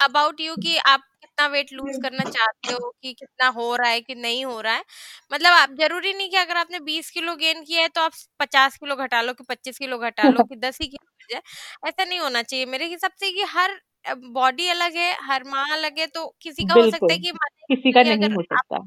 about 0.00 0.40
you 0.40 0.54
कि 0.56 0.76
आप 0.78 1.00
कितना 1.22 1.46
वेट 1.46 1.72
लूज 1.72 1.96
करना 2.02 2.24
चाहते 2.24 2.72
हो 2.72 2.90
कि 3.02 3.12
कितना 3.12 3.48
हो 3.58 3.74
रहा 3.76 3.88
है 3.90 4.00
कि 4.00 4.14
नहीं 4.14 4.44
हो 4.44 4.60
रहा 4.60 4.74
है। 4.74 4.84
मतलब 5.32 5.52
आप 5.52 5.74
ज़रूरी 5.80 6.12
नहीं 6.12 6.30
कि 6.30 6.36
अगर 6.36 6.56
आपने 6.56 6.80
बीस 6.80 7.10
किलो 7.10 7.34
गेन 7.36 7.62
किया 7.64 7.82
है 7.82 7.88
तो 7.88 8.00
आप 8.00 8.12
पचास 8.40 8.76
किलो 8.78 8.96
घटा 8.96 9.20
लो 9.22 9.32
कि 9.32 9.44
पच्चीस 9.48 9.78
किलो 9.78 9.98
घटा 10.00 10.28
लो 10.28 10.44
कि 10.44 10.56
दस 10.58 10.78
ही 10.82 10.86
किलो 10.88 11.26
जाए। 11.30 11.42
ऐसा 11.88 12.04
नहीं 12.04 12.18
होना 12.20 12.42
चाहिए। 12.42 12.66
मेरे 12.66 12.86
हिसाब 12.86 13.12
से 13.20 13.30
कि 13.32 13.42
हर 13.50 13.78
बॉडी 14.06 14.68
अलग 14.68 14.96
है 14.96 15.12
हर 15.22 15.44
माँ 15.44 15.66
अलग 15.72 15.98
है 15.98 16.06
तो 16.08 16.26
किसी 16.42 16.64
का 16.64 16.74
हो 16.74 16.90
सकता 16.90 17.12
है 17.12 17.18
कि 17.18 17.32
किसी 17.68 17.92
का 17.92 18.02
नहीं 18.02 18.30
हो 18.30 18.42
सकता 18.44 18.84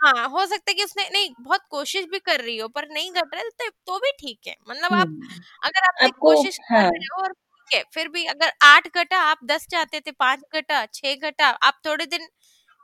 हाँ 0.00 0.28
हो 0.28 0.44
सकता 0.46 0.70
है 0.70 0.74
कि 0.74 0.84
उसने 0.84 1.08
नहीं 1.12 1.28
बहुत 1.40 1.60
कोशिश 1.70 2.04
भी 2.04 2.18
कर 2.20 2.40
रही 2.40 2.56
हो 2.58 2.68
पर 2.68 2.88
नहीं 2.88 3.10
घट 3.12 3.34
रहा 3.34 3.40
है 3.40 3.48
तो, 3.50 3.68
तो 3.86 3.98
भी 3.98 4.10
ठीक 4.12 4.38
है 4.46 4.54
मतलब 4.68 4.92
आप 4.92 5.06
हम्म। 5.06 5.28
अगर 5.62 6.04
आप 6.04 6.10
कोशिश 6.20 6.58
हाँ. 6.62 6.82
कर 6.82 6.88
रहे 6.88 7.06
हो 7.06 7.22
और 7.22 7.32
ठीक 7.32 7.74
है 7.74 7.82
फिर 7.94 8.08
भी 8.08 8.24
अगर 8.26 8.52
आठ 8.62 8.88
घटा 8.94 9.18
आप 9.20 9.38
दस 9.44 9.66
चाहते 9.70 10.00
थे 10.00 10.10
पाँच 10.18 10.40
घटा 10.54 10.84
छह 10.94 11.28
घटा 11.28 11.48
आप 11.62 11.80
थोड़े 11.86 12.06
दिन 12.06 12.28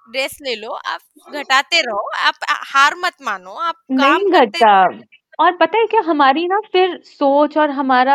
रेस्ट 0.07 0.43
ले 0.43 0.55
लो 0.55 0.73
आप 0.87 1.33
घटाते 1.33 1.81
रहो 1.81 2.11
आप 2.21 2.35
हार 2.67 2.95
मत 2.97 3.23
मानो 3.23 3.55
आप 3.62 3.77
काम 3.93 4.31
करते 4.33 4.59
घटा 4.59 4.89
और 5.39 5.57
पता 5.57 5.78
है 5.78 5.87
क्या 5.87 6.01
हमारी 6.01 6.47
ना 6.49 6.59
फिर 6.72 6.97
सोच 7.05 7.57
और 7.59 7.70
हमारा 7.70 8.14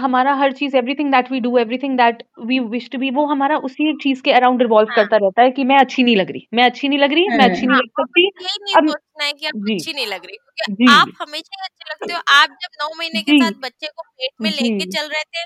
हमारा 0.00 0.34
हर 0.34 0.52
चीज़ 0.52 0.76
everything 0.76 1.10
that 1.12 1.30
we 1.32 1.40
do 1.40 1.56
everything 1.58 1.96
that 1.98 2.22
we 2.46 2.58
wish 2.66 2.88
to 2.92 2.98
be 2.98 3.10
वो 3.10 3.24
हमारा 3.26 3.56
उसी 3.68 3.92
चीज़ 4.02 4.22
के 4.22 4.32
अराउंड 4.32 4.62
रिवॉल्व 4.62 4.88
हाँ. 4.88 4.96
करता 4.96 5.16
रहता 5.16 5.42
है 5.42 5.50
कि 5.50 5.64
मैं 5.64 5.78
अच्छी 5.78 6.02
नहीं 6.02 6.16
लग 6.16 6.30
रही 6.30 6.46
मैं 6.54 6.64
अच्छी 6.64 6.88
नहीं 6.88 6.98
लग 6.98 7.12
रही 7.12 7.28
मैं 7.28 7.44
अच्छी 7.44 7.66
नहीं 7.66 7.68
हाँ, 7.68 7.78
लग 7.78 8.02
सकती 8.02 8.24
यही 8.24 8.64
नहीं 8.64 8.74
अब, 8.74 8.88
सोचना 8.88 9.24
है 9.24 9.32
कि 9.32 9.46
आप 9.46 9.70
अच्छी 9.70 9.92
नहीं 9.92 10.06
लग 10.06 10.26
रही 10.26 10.36
क्योंकि 10.56 10.92
आप 10.92 11.12
हमेशा 11.20 11.64
अच्छे 11.64 11.90
लगते 11.90 12.12
हो 12.12 12.20
आप 12.34 12.56
जब 12.62 12.82
नौ 12.82 12.94
महीने 12.98 13.22
के 13.22 13.38
साथ 13.38 13.60
बच्चे 13.62 13.86
को 13.86 14.02
पेट 14.02 14.32
में 14.40 14.50
लेके 14.50 14.90
चल 14.90 15.08
रहे 15.08 15.22
थे 15.24 15.44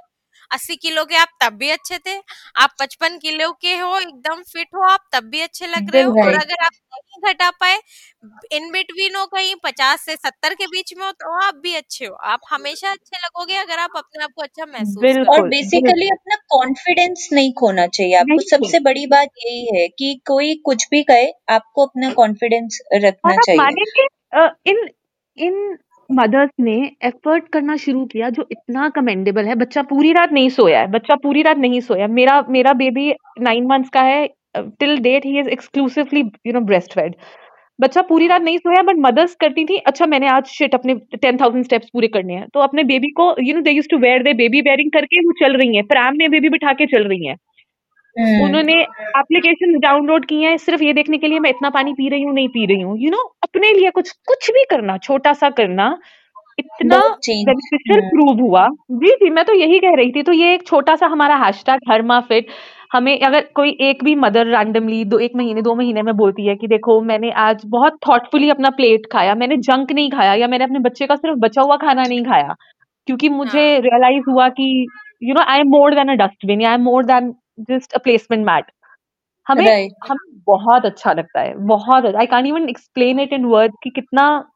अस्सी 0.51 0.77
किलो 0.77 1.05
के 1.05 1.17
आप 1.17 1.29
तब 1.43 1.53
भी 1.59 1.71
अच्छे 1.71 1.99
थे। 1.99 2.17
आप 2.57 2.75
पचपन 2.81 3.19
किलो 3.19 3.51
के 3.63 3.77
हो 3.77 3.97
एकदम 3.99 4.43
फिट 4.45 4.69
हो 4.75 4.83
आप 4.89 5.09
तब 5.13 5.25
भी 5.31 5.41
अच्छे 5.43 5.67
लग 5.67 5.91
रहे 5.91 6.03
हो 6.03 6.13
और 6.25 6.35
अगर 6.35 6.65
आप 6.65 6.73
नहीं 6.95 7.33
घटा 7.33 7.51
पाए 7.53 7.79
इन 8.53 8.71
बिटवीन 8.73 9.17
हो 9.17 9.25
कहीं 9.27 9.55
पचास 9.65 10.01
से 10.01 10.15
सत्तर 10.17 10.55
के 10.55 10.67
बीच 10.67 10.93
में 10.99 11.05
हो 11.07 11.11
तो 11.13 11.33
आप 11.41 11.55
भी 11.57 11.75
अच्छे 11.75 12.05
हो। 12.07 12.15
आप 12.25 12.41
हमेशा 12.51 12.91
अच्छे 12.91 13.17
लगोगे 13.17 13.57
अगर 13.57 13.79
आप 13.79 13.91
अपने 13.97 14.25
आप 14.25 14.31
को 14.37 14.43
अच्छा 14.43 14.67
महसूस 14.67 15.17
और 15.29 15.49
बेसिकली 15.49 16.09
अपना 16.09 16.37
कॉन्फिडेंस 16.51 17.29
नहीं 17.33 17.53
खोना 17.53 17.87
चाहिए। 17.89 18.15
आपको 18.17 18.41
सबसे 18.49 18.81
बड़ी 18.81 19.07
बात 19.09 19.29
यही 19.39 19.77
है 19.77 19.87
कि 19.91 20.15
कोई 20.27 20.55
कुछ 20.65 20.87
भी 20.91 21.03
कहे 21.05 21.31
आपको 21.51 21.87
अपना 21.87 22.11
कॉन्फिडेंस 22.15 22.79
रखना 22.97 23.37
चाहिए। 23.39 24.07
इन 24.67 24.89
इन 25.37 25.77
मदर्स 26.11 26.51
ने 26.61 26.75
एफर्ट 27.05 27.49
करना 27.53 27.77
शुरू 27.77 28.05
किया 28.07 28.29
जो 28.31 28.47
इतना 28.53 28.89
कमेंडेबल 28.97 29.45
है। 29.47 29.55
बच्चा 29.57 29.83
पूरी 29.85 30.13
रात 30.13 30.33
नहीं 30.33 30.49
सोया 30.51 30.81
है। 30.81 30.87
बच्चा 30.91 31.15
पूरी 31.23 31.43
रात 31.43 31.59
नहीं 31.59 31.81
सोया। 31.81 32.07
मेरा 32.11 32.43
मेरा 32.51 32.73
बेबी 32.75 33.11
नाइन 33.41 33.67
मंथ्स 33.67 33.89
का 33.91 34.03
है। 34.03 34.27
Till 34.81 34.99
date 35.03 35.25
he 35.27 35.39
is 35.41 35.49
exclusively 35.51 36.21
you 36.47 36.53
know 36.53 36.61
breast 36.63 36.93
fed 36.95 37.15
बच्चा 37.79 38.03
पूरी 38.09 38.27
रात 38.29 38.43
नहीं 38.43 38.59
सोया 38.59 38.83
बट 38.83 38.97
मदर्स 39.01 39.35
करती 39.41 39.65
थी 39.67 39.77
अच्छा 39.89 40.07
मैंने 40.07 40.29
आज 40.29 40.47
शिट 40.49 40.75
अपने 40.75 40.95
टेन 41.17 41.37
थाउज़ेंड 41.39 41.65
स्टेप्स 41.65 41.89
पूरे 41.93 42.09
करने 42.09 42.35
हैं। 42.35 42.47
तो 42.55 42.61
अपने 42.61 42.85
बेबी 42.85 43.09
को 43.21 43.27
you 43.43 43.55
know 43.55 43.61
they 43.63 43.71
use 43.73 43.89
to 43.91 43.99
wear 44.01 44.23
they 44.23 44.33
baby 44.35 44.61
wearing 44.63 44.91
करके 44.93 45.21
वो 45.27 45.33
चल 45.41 45.57
रही 45.59 45.77
है। 45.77 45.83
प्रैम 45.87 46.17
में 46.19 46.31
बेबी 46.31 46.49
बिठा 46.51 46.73
के 46.75 46.87
चल 46.89 47.05
रही 47.09 47.27
है। 47.27 47.35
उन्होंने 48.17 48.81
एप्लीकेशन 49.19 49.79
डाउनलोड 49.81 50.25
की 50.27 50.43
है 50.43 50.57
सिर्फ़ 50.59 50.83
ये 50.83 50.93
देखने 50.93 51.19
के 51.19 51.27
लिए 51.27 51.39
मैं 51.41 51.51
इतना 51.51 51.71
पानी 51.71 51.93
पी 51.95 52.09
रही 52.09 52.23
हूँ 52.23 52.35
नहीं 52.35 52.49
पी 52.49 52.67
रही 52.67 52.81
हूँ 52.81 52.99
यू 52.99 53.11
नो 53.11 53.23
अपने 53.45 53.73
लिए 53.73 53.91
कुछ 53.93 54.11
कुछ 54.29 54.51
भी 54.51 54.65
करना 54.71 54.97
छोटा 54.99 55.33
सा 55.35 55.51
करना 55.53 55.89
इतना 56.59 56.99
बेनिफिशियल 57.19 58.01
प्रूव 58.03 58.29
हम्म। 58.29 58.43
हुआ 58.43 58.69
जी 58.93 59.15
जी 59.15 59.31
मैं 59.31 59.45
तो 59.45 59.55
यही 59.55 59.79
कह 59.79 59.95
रही 59.97 60.13
थी 60.13 60.23
तो 60.23 60.33
ये 60.33 60.53
एक 60.55 60.67
छोटा 60.67 60.95
सा 60.97 61.07
हमारा 61.07 61.37
हैशटैग 61.37 61.91
हर 61.91 62.03
माह 62.03 62.21
फिट 62.23 62.51
हमें 62.93 63.19
अगर 63.21 63.49
कोई 63.55 63.71
एक 63.83 64.05
भी 64.05 64.15
मदर 64.17 64.47
रैंडमली 64.49 65.05
दो 65.07 65.19
एक 65.19 65.33
महीने 65.37 65.63
दो 65.63 65.75
महीने 65.75 66.03
में 66.03 66.15
बोलती 66.17 66.47
है 66.47 66.55
कि 66.57 66.67
देखो 66.69 67.01
मैंने 67.03 67.31
आज 67.41 67.63
बहुत 67.69 67.99
थॉटफुली 68.09 68.51
अपना 68.51 68.71
प्लेट 68.73 69.07
खाया 69.13 69.35
मैंने 69.35 69.57
जंक 69.63 69.93
नहीं 69.93 70.11
खाया 70.11 70.35
या 70.35 70.49
मैंने 70.49 70.65
अपने 70.65 70.79
बच्चे 70.81 71.07
का 71.07 71.17
सिर्फ़ 71.17 71.39
बचा 71.39 71.63
हुआ 71.63 71.77
खाना 71.79 72.03
नहीं 72.03 72.25
खाया 72.25 72.55
क्योंकि 73.09 73.29
मुझे 73.31 73.65
रियलाइज़ 73.79 74.23
हाँ। 74.23 74.35
हुआ 74.35 74.49
कि 74.51 74.87
you 75.23 75.35
know 75.35 75.43
I 75.45 75.61
am 75.61 75.69
more 75.69 75.95
than 75.95 76.09
a 76.09 76.15
dustbin 76.17 76.65
I 76.65 76.75
am 76.75 76.83
more 76.83 77.05
than 77.05 77.35
just 77.61 77.93
a 77.93 77.99
placement 77.99 78.47
mat 78.47 78.65
हमें 79.49 79.65
right. 79.65 79.93
हमें 80.09 80.41
बहुत 80.47 80.85
अच्छा 80.85 81.13
लगता 81.13 81.41
है 81.41 81.55
बहुत 81.55 82.15
I 82.15 82.27
can 82.27 82.47
even 82.47 82.69
explain 82.69 83.21
it 83.21 83.33
in 83.33 83.45
word 83.45 83.73
कि 83.83 83.91
कितना 83.91 84.51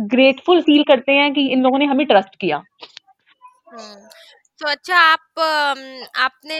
ग्रेटफुल 0.00 0.60
फील 0.60 0.82
करते 0.82 1.12
हैं 1.12 1.34
कि 1.34 1.48
इन 1.48 1.62
लोगों 1.62 1.78
ने 1.78 1.84
हमें 1.84 2.06
ट्रस्ट 2.06 2.36
किया। 2.40 2.56
हम्म, 2.56 3.94
तो 4.60 4.68
अच्छा 4.68 4.96
आप 4.96 5.40
आपने 6.16 6.58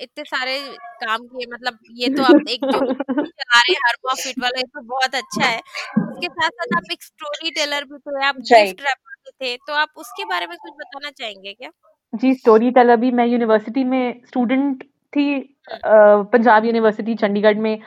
इतने 0.00 0.24
सारे 0.24 0.60
काम 0.78 1.18
किए 1.18 1.46
मतलब 1.52 1.78
ये 1.90 2.08
तो 2.08 2.22
आप 2.22 2.48
एक 2.48 2.60
जो 2.64 2.78
चला 3.24 3.60
रहे 3.60 3.72
हर 3.72 3.94
फिट 4.14 4.34
वाला 4.38 4.58
ये 4.58 4.64
तो 4.64 4.80
बहुत 4.80 5.14
अच्छा 5.14 5.44
है। 5.44 5.58
इसके 5.58 6.26
साथ 6.26 6.48
साथ 6.48 6.76
आप 6.76 6.92
एक 6.92 7.02
स्टोरी 7.02 7.50
टेलर 7.50 7.84
भी 7.84 7.98
थे 7.98 8.24
आप 8.24 8.34
गिफ्ट 8.34 8.80
रैपर 8.80 9.14
भी 9.14 9.30
थे 9.30 9.56
तो 9.56 9.72
आप 9.72 9.88
उसके 9.96 10.24
बारे 10.24 10.46
में 10.46 10.56
कुछ 10.58 10.72
बताना 10.72 11.10
चाहेंगे 11.10 11.52
क्या? 11.52 11.70
जी 12.14 12.34
स्टोरी 12.34 12.70
टेलर 12.70 12.96
भी 12.96 13.10
मैं 13.10 13.26
यूनिवर्सिटी 13.26 13.84
में 13.84 14.20
स्टूडेंट 14.26 14.84
थी 15.12 15.38
पंजाब 15.72 16.64
यूनिवर्सिटी 16.64 17.14
चंडीगढ़ 17.16 17.58
में 17.58 17.78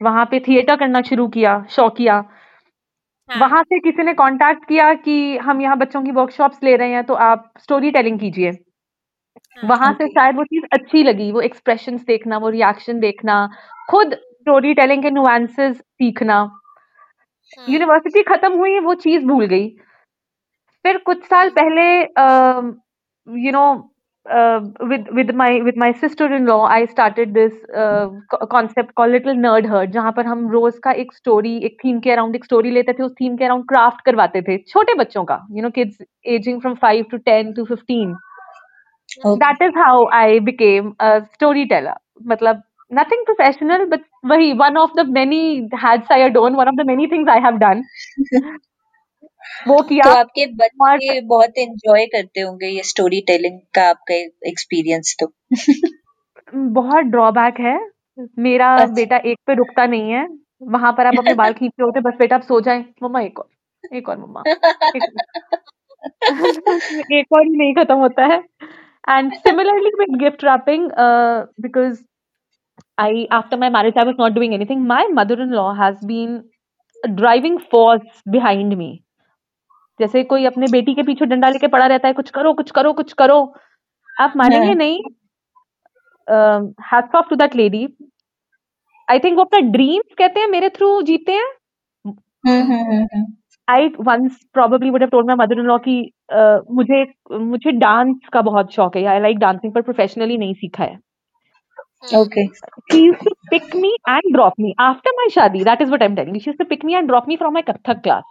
वहाँ 0.00 0.24
पे 0.30 0.40
थिएटर 0.40 0.76
करना 0.76 1.00
शुरू 1.02 1.26
किया 1.28 1.62
शौकिया 1.70 2.14
हाँ. 2.14 3.38
वहाँ 3.40 3.62
से 3.62 3.78
किसी 3.80 4.02
ने 4.02 4.12
कांटेक्ट 4.14 4.64
किया 4.68 4.92
कि 4.96 5.36
हम 5.38 5.60
यहाँ 5.60 5.78
बच्चों 5.78 6.02
की 6.02 6.10
वर्कशॉप्स 6.12 6.62
ले 6.64 6.76
रहे 6.76 6.92
हैं 6.92 7.04
तो 7.04 7.14
आप 7.22 7.52
स्टोरी 7.58 7.90
टेलिंग 7.90 8.18
कीजिए 8.20 8.50
हाँ, 8.50 9.68
वहाँ 9.68 9.92
से 9.94 10.06
शायद 10.08 10.36
वो 10.36 10.44
चीज़ 10.44 10.64
अच्छी 10.72 11.02
लगी 11.02 11.30
वो 11.32 11.40
एक्सप्रेशन 11.40 11.96
देखना 12.06 12.38
वो 12.38 12.48
रिएक्शन 12.50 13.00
देखना 13.00 13.46
खुद 13.90 14.14
स्टोरी 14.14 14.74
टेलिंग 14.74 15.02
के 15.02 15.10
नुआंसेस 15.10 15.76
सीखना 15.76 16.40
यूनिवर्सिटी 17.58 18.20
हाँ। 18.20 18.36
खत्म 18.36 18.58
हुई 18.58 18.78
वो 18.80 18.94
चीज़ 18.96 19.24
भूल 19.26 19.44
गई 19.46 19.68
फिर 20.84 20.98
कुछ 21.06 21.24
साल 21.24 21.48
हाँ। 21.48 21.54
पहले 21.58 21.86
you 23.26 23.52
know 23.52 23.87
uh, 24.27 24.61
with 24.81 25.07
with 25.11 25.33
my 25.35 25.61
with 25.61 25.75
my 25.75 25.91
sister-in-law, 25.93 26.63
I 26.63 26.85
started 26.85 27.33
this 27.33 27.53
uh, 27.75 28.09
concept 28.49 28.95
called 28.95 29.11
Little 29.11 29.35
Nerd 29.35 29.65
Herd, 29.65 29.91
जहाँ 29.93 30.11
पर 30.17 30.25
हम 30.25 30.49
रोज 30.51 30.77
का 30.83 30.91
एक 31.03 31.13
स्टोरी 31.13 31.55
एक 31.65 31.77
थीम 31.83 31.99
के 31.99 32.11
अराउंड 32.11 32.35
एक 32.35 32.45
स्टोरी 32.45 32.71
लेते 32.71 32.93
थे 32.93 33.03
उस 33.03 33.13
थीम 33.21 33.37
के 33.37 33.45
अराउंड 33.45 33.65
क्राफ्ट 33.69 34.05
करवाते 34.05 34.41
थे 34.41 34.57
छोटे 34.67 34.93
बच्चों 35.03 35.23
का 35.31 35.39
you 35.55 35.63
know 35.63 35.69
kids 35.79 35.97
aging 36.35 36.61
from 36.61 36.75
five 36.81 37.05
to 37.11 37.17
ten 37.31 37.53
to 37.53 37.65
fifteen 37.65 38.13
that 39.25 39.61
is 39.61 39.77
how 39.77 40.05
I 40.21 40.39
became 40.51 40.93
a 40.99 41.17
story 41.33 41.65
teller 41.65 41.99
मतलब 42.27 42.63
nothing 42.95 43.21
professional 43.27 43.83
but 43.91 44.01
wahi 44.31 44.49
one 44.57 44.75
of 44.79 44.91
the 44.97 45.03
many 45.13 45.37
hats 45.83 46.11
I 46.15 46.17
adorn 46.25 46.57
one 46.59 46.71
of 46.71 46.75
the 46.81 46.85
many 46.89 47.07
things 47.13 47.31
I 47.35 47.39
have 47.45 47.59
done 47.63 47.83
वो 49.68 49.80
किया। 49.82 50.04
तो 50.04 50.10
आपके 50.10 50.46
बच्चे 50.54 51.20
बहुत 51.26 51.58
enjoy 51.58 52.06
करते 52.06 52.40
होंगे 52.40 52.66
ये 52.68 52.82
स्टोरी 52.84 53.20
टेलिंग 53.26 53.58
का 53.74 53.88
आपका 53.90 54.14
एक्सपीरियंस 54.48 55.16
तो। 55.20 55.32
बहुत 56.72 57.04
ड्रॉबैक 57.06 57.60
है। 57.60 57.78
मेरा 58.38 58.74
अच्छा। 58.74 58.92
बेटा 58.94 59.16
एक 59.16 59.38
पे 59.46 59.54
रुकता 59.54 59.86
नहीं 59.86 60.10
है। 60.12 60.26
वहाँ 60.68 60.92
पर 60.92 61.06
आप 61.06 61.18
अपने 61.18 61.34
बाल 61.34 61.52
खींच 61.52 61.70
रहे 61.70 61.84
होते 61.84 62.00
बस 62.00 62.14
बेटा 62.18 62.36
आप 62.36 62.42
सो 62.42 62.60
जाए। 62.60 62.84
मम्मा 63.02 63.20
एक 63.20 63.38
और 63.38 63.96
एक 63.96 64.08
और 64.08 64.18
मम्मा। 64.18 64.42
एक 67.12 67.32
और 67.32 67.42
ही 67.42 67.56
नहीं 67.56 67.74
खत्म 67.74 67.94
होता 67.96 68.24
है। 68.26 68.38
And 69.04 69.32
similarly 69.36 69.90
with 69.98 70.18
gift 70.20 70.44
wrapping 70.44 70.88
because 71.62 72.00
I 72.98 73.26
after 73.32 73.58
my 73.58 73.70
marriage 73.70 73.98
I 73.98 74.04
was 74.04 74.16
not 74.20 74.32
doing 74.32 74.54
anything 74.54 74.86
my 74.86 75.06
mother 75.12 75.42
in 75.42 75.52
law 75.54 75.70
has 75.74 76.06
been 76.06 76.40
driving 77.02 77.58
force 77.72 78.22
behind 78.28 78.74
me 78.74 78.90
जैसे 80.00 80.22
कोई 80.24 80.44
अपने 80.46 80.66
बेटी 80.72 80.94
के 80.94 81.02
पीछे 81.02 81.26
डंडा 81.26 81.48
लेके 81.48 81.66
पड़ा 81.68 81.86
रहता 81.86 82.08
है 82.08 82.14
कुछ 82.14 82.30
करो 82.30 82.52
कुछ 82.52 82.70
करो 82.70 82.92
कुछ 82.92 83.12
करो 83.22 83.40
आप 84.20 84.32
मानेंगे 84.36 84.66
हाँ। 84.66 84.74
नहीं 84.74 85.02
hats 86.92 87.14
off 87.16 87.28
to 87.30 87.36
that 87.36 87.56
lady 87.56 87.86
I 89.08 89.18
think 89.18 89.36
वो 89.36 89.44
अपना 89.44 89.60
ड्रीम्स 89.70 90.14
कहते 90.18 90.40
हैं 90.40 90.48
मेरे 90.50 90.68
थ्रू 90.76 90.90
जीते 91.02 91.32
हैं 91.32 91.48
I 93.68 93.88
once 94.00 94.38
probably 94.54 94.90
would 94.90 95.02
have 95.02 95.10
told 95.10 95.26
my 95.26 95.36
mother 95.36 95.58
in 95.60 95.66
law 95.66 95.78
कि 95.88 96.00
मुझे 96.72 97.04
मुझे 97.32 97.70
डांस 97.78 98.16
का 98.32 98.40
बहुत 98.42 98.72
शौक 98.74 98.96
है 98.96 99.04
आई 99.04 99.20
लाइक 99.20 99.38
डांसिंग 99.38 99.72
पर 99.74 99.82
प्रोफेशनली 99.82 100.38
नहीं 100.38 100.54
सीखा 100.54 100.84
है 100.84 100.98
Okay. 102.08 102.50
She 102.90 102.98
used 103.02 103.22
to 103.22 103.30
pick 103.50 103.74
me 103.74 103.96
and 104.06 104.22
drop 104.32 104.58
me 104.58 104.74
after 104.78 105.10
my 105.16 105.28
shadi. 105.30 105.64
That 105.64 105.80
is 105.80 105.90
what 105.90 106.02
I'm 106.02 106.14
telling 106.14 106.34
you. 106.34 106.40
She 106.40 106.50
used 106.50 106.60
to 106.60 106.64
pick 106.64 106.84
me 106.84 106.94
and 106.94 107.08
drop 107.08 107.26
me 107.26 107.36
from 107.36 107.54
my 107.54 107.62
Kathak 107.62 108.02
class. 108.04 108.22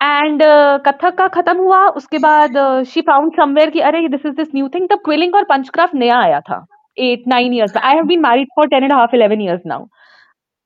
And 0.00 0.42
Kathak 0.86 1.14
का 1.18 1.26
खत्म 1.28 1.56
हुआ 1.58 1.78
उसके 2.00 2.18
बाद 2.18 2.56
she 2.88 3.00
found 3.00 3.32
somewhere 3.36 3.70
कि 3.70 3.80
अरे 3.80 4.06
this 4.08 4.26
is 4.26 4.34
this 4.34 4.48
new 4.54 4.68
thing 4.74 4.88
तब 4.90 4.98
quilling 5.04 5.34
और 5.34 5.44
punch craft 5.44 5.94
नया 5.94 6.18
आया 6.20 6.40
था 6.40 6.64
at 6.96 7.22
nine 7.28 7.54
years 7.54 7.76
I 7.76 7.94
have 7.94 8.04
been 8.06 8.20
married 8.20 8.48
for 8.56 8.68
ten 8.68 8.84
and 8.84 8.92
half 8.92 9.14
eleven 9.16 9.40
years 9.42 9.60
now 9.66 9.86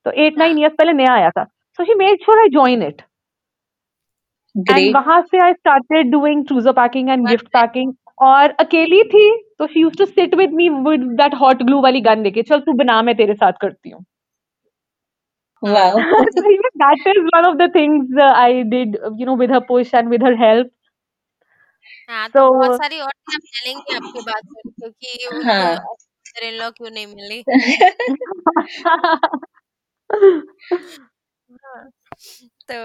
तो 0.07 0.11
एट 0.25 0.39
नाइन 0.39 0.59
ईयर्स 0.59 0.75
पहले 0.79 0.93
नया 0.93 1.13
आया 1.15 1.31
था। 1.31 1.45
So 1.45 1.85
she 1.85 1.95
made 1.95 2.19
sure 2.25 2.41
I 2.41 2.49
join 2.49 2.83
it 2.83 3.03
and 4.55 4.95
वहाँ 4.97 5.21
से 5.23 5.45
I 5.45 5.53
started 5.53 6.11
doing 6.13 6.45
trousseau 6.47 6.73
packing 6.73 7.09
and 7.11 7.29
gift 7.29 7.47
packing 7.57 7.93
और 8.23 8.51
अकेली 8.61 9.03
थी 9.15 9.31
तो 9.59 9.67
she 9.67 9.81
use 9.81 9.99
to 9.99 10.05
sit 10.05 10.35
with 10.35 10.53
me 10.55 10.69
with 10.87 11.07
that 11.21 11.35
hot 11.41 11.63
glue 11.63 11.81
वाली 11.83 12.03
gun 12.03 12.23
लेके 12.25 12.43
चल 12.43 12.61
तू 12.61 12.73
बना 12.79 13.01
मैं 13.03 13.15
तेरे 13.17 13.35
साथ 13.35 13.53
करती 13.61 13.91
हूँ। 13.91 14.05
Wow. 15.62 15.96
so 16.38 16.44
even 16.52 16.72
that 16.76 16.98
is 17.06 17.30
one 17.34 17.46
of 17.52 17.58
the 17.58 17.70
things 17.74 18.08
uh, 18.20 18.32
I 18.34 18.64
did, 18.64 18.98
uh, 19.04 19.12
you 19.18 19.26
know, 19.26 19.36
with 19.36 19.50
her 19.50 19.62
push 19.62 19.94
and 19.94 20.10
with 20.10 20.22
her 20.22 20.36
help. 20.36 20.68
हाँ 22.10 22.28
तो 22.30 22.50
बहुत 22.60 22.72
So 22.72 22.78
सारी 22.78 23.00
और 23.00 23.12
चीजें 23.12 23.36
हम 23.36 23.42
चलेंगे 23.58 23.96
आपकी 23.96 24.22
बात 24.30 24.44
सुन 24.44 24.64
के 24.82 24.90
कि 24.92 25.28
उनको 25.28 25.68
हाँ 25.70 25.76
मदर 25.76 26.48
इन 26.48 26.54
लॉ 26.62 26.70
क्यों 26.78 26.90
नहीं 26.92 27.08
मिली 27.16 27.44
हाँ 28.86 29.20
तो 32.70 32.76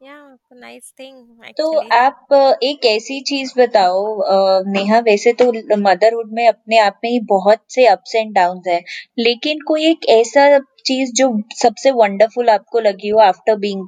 या 0.00 0.14
नाइस 0.54 0.92
थिंग 0.98 1.16
तो 1.56 1.64
एक्चुअली 1.72 1.88
आप 1.96 2.32
अ, 2.32 2.58
एक 2.62 2.84
ऐसी 2.86 3.20
चीज़ 3.28 3.52
बताओ 3.58 4.02
अ, 4.20 4.62
नेहा 4.72 4.98
वैसे 5.08 5.32
तो 5.42 5.46
मदरहुड 5.82 6.32
में 6.38 6.46
अपने 6.48 6.78
आप 6.80 6.98
में 7.04 7.10
ही 7.10 7.20
बहुत 7.30 7.62
से 7.74 7.86
अप्स 7.86 8.14
एंड 8.16 8.34
डाउन्स 8.34 8.68
है 8.68 8.80
लेकिन 9.18 9.60
कोई 9.68 9.86
एक 9.90 10.08
ऐसा 10.18 10.46
चीज़ 10.86 11.12
जो 11.22 11.30
सबसे 11.62 11.90
वंडरफुल 12.02 12.48
आपको 12.50 12.80
लगी 12.88 13.08
हो 13.08 13.18
after 13.28 13.56
being 13.66 13.86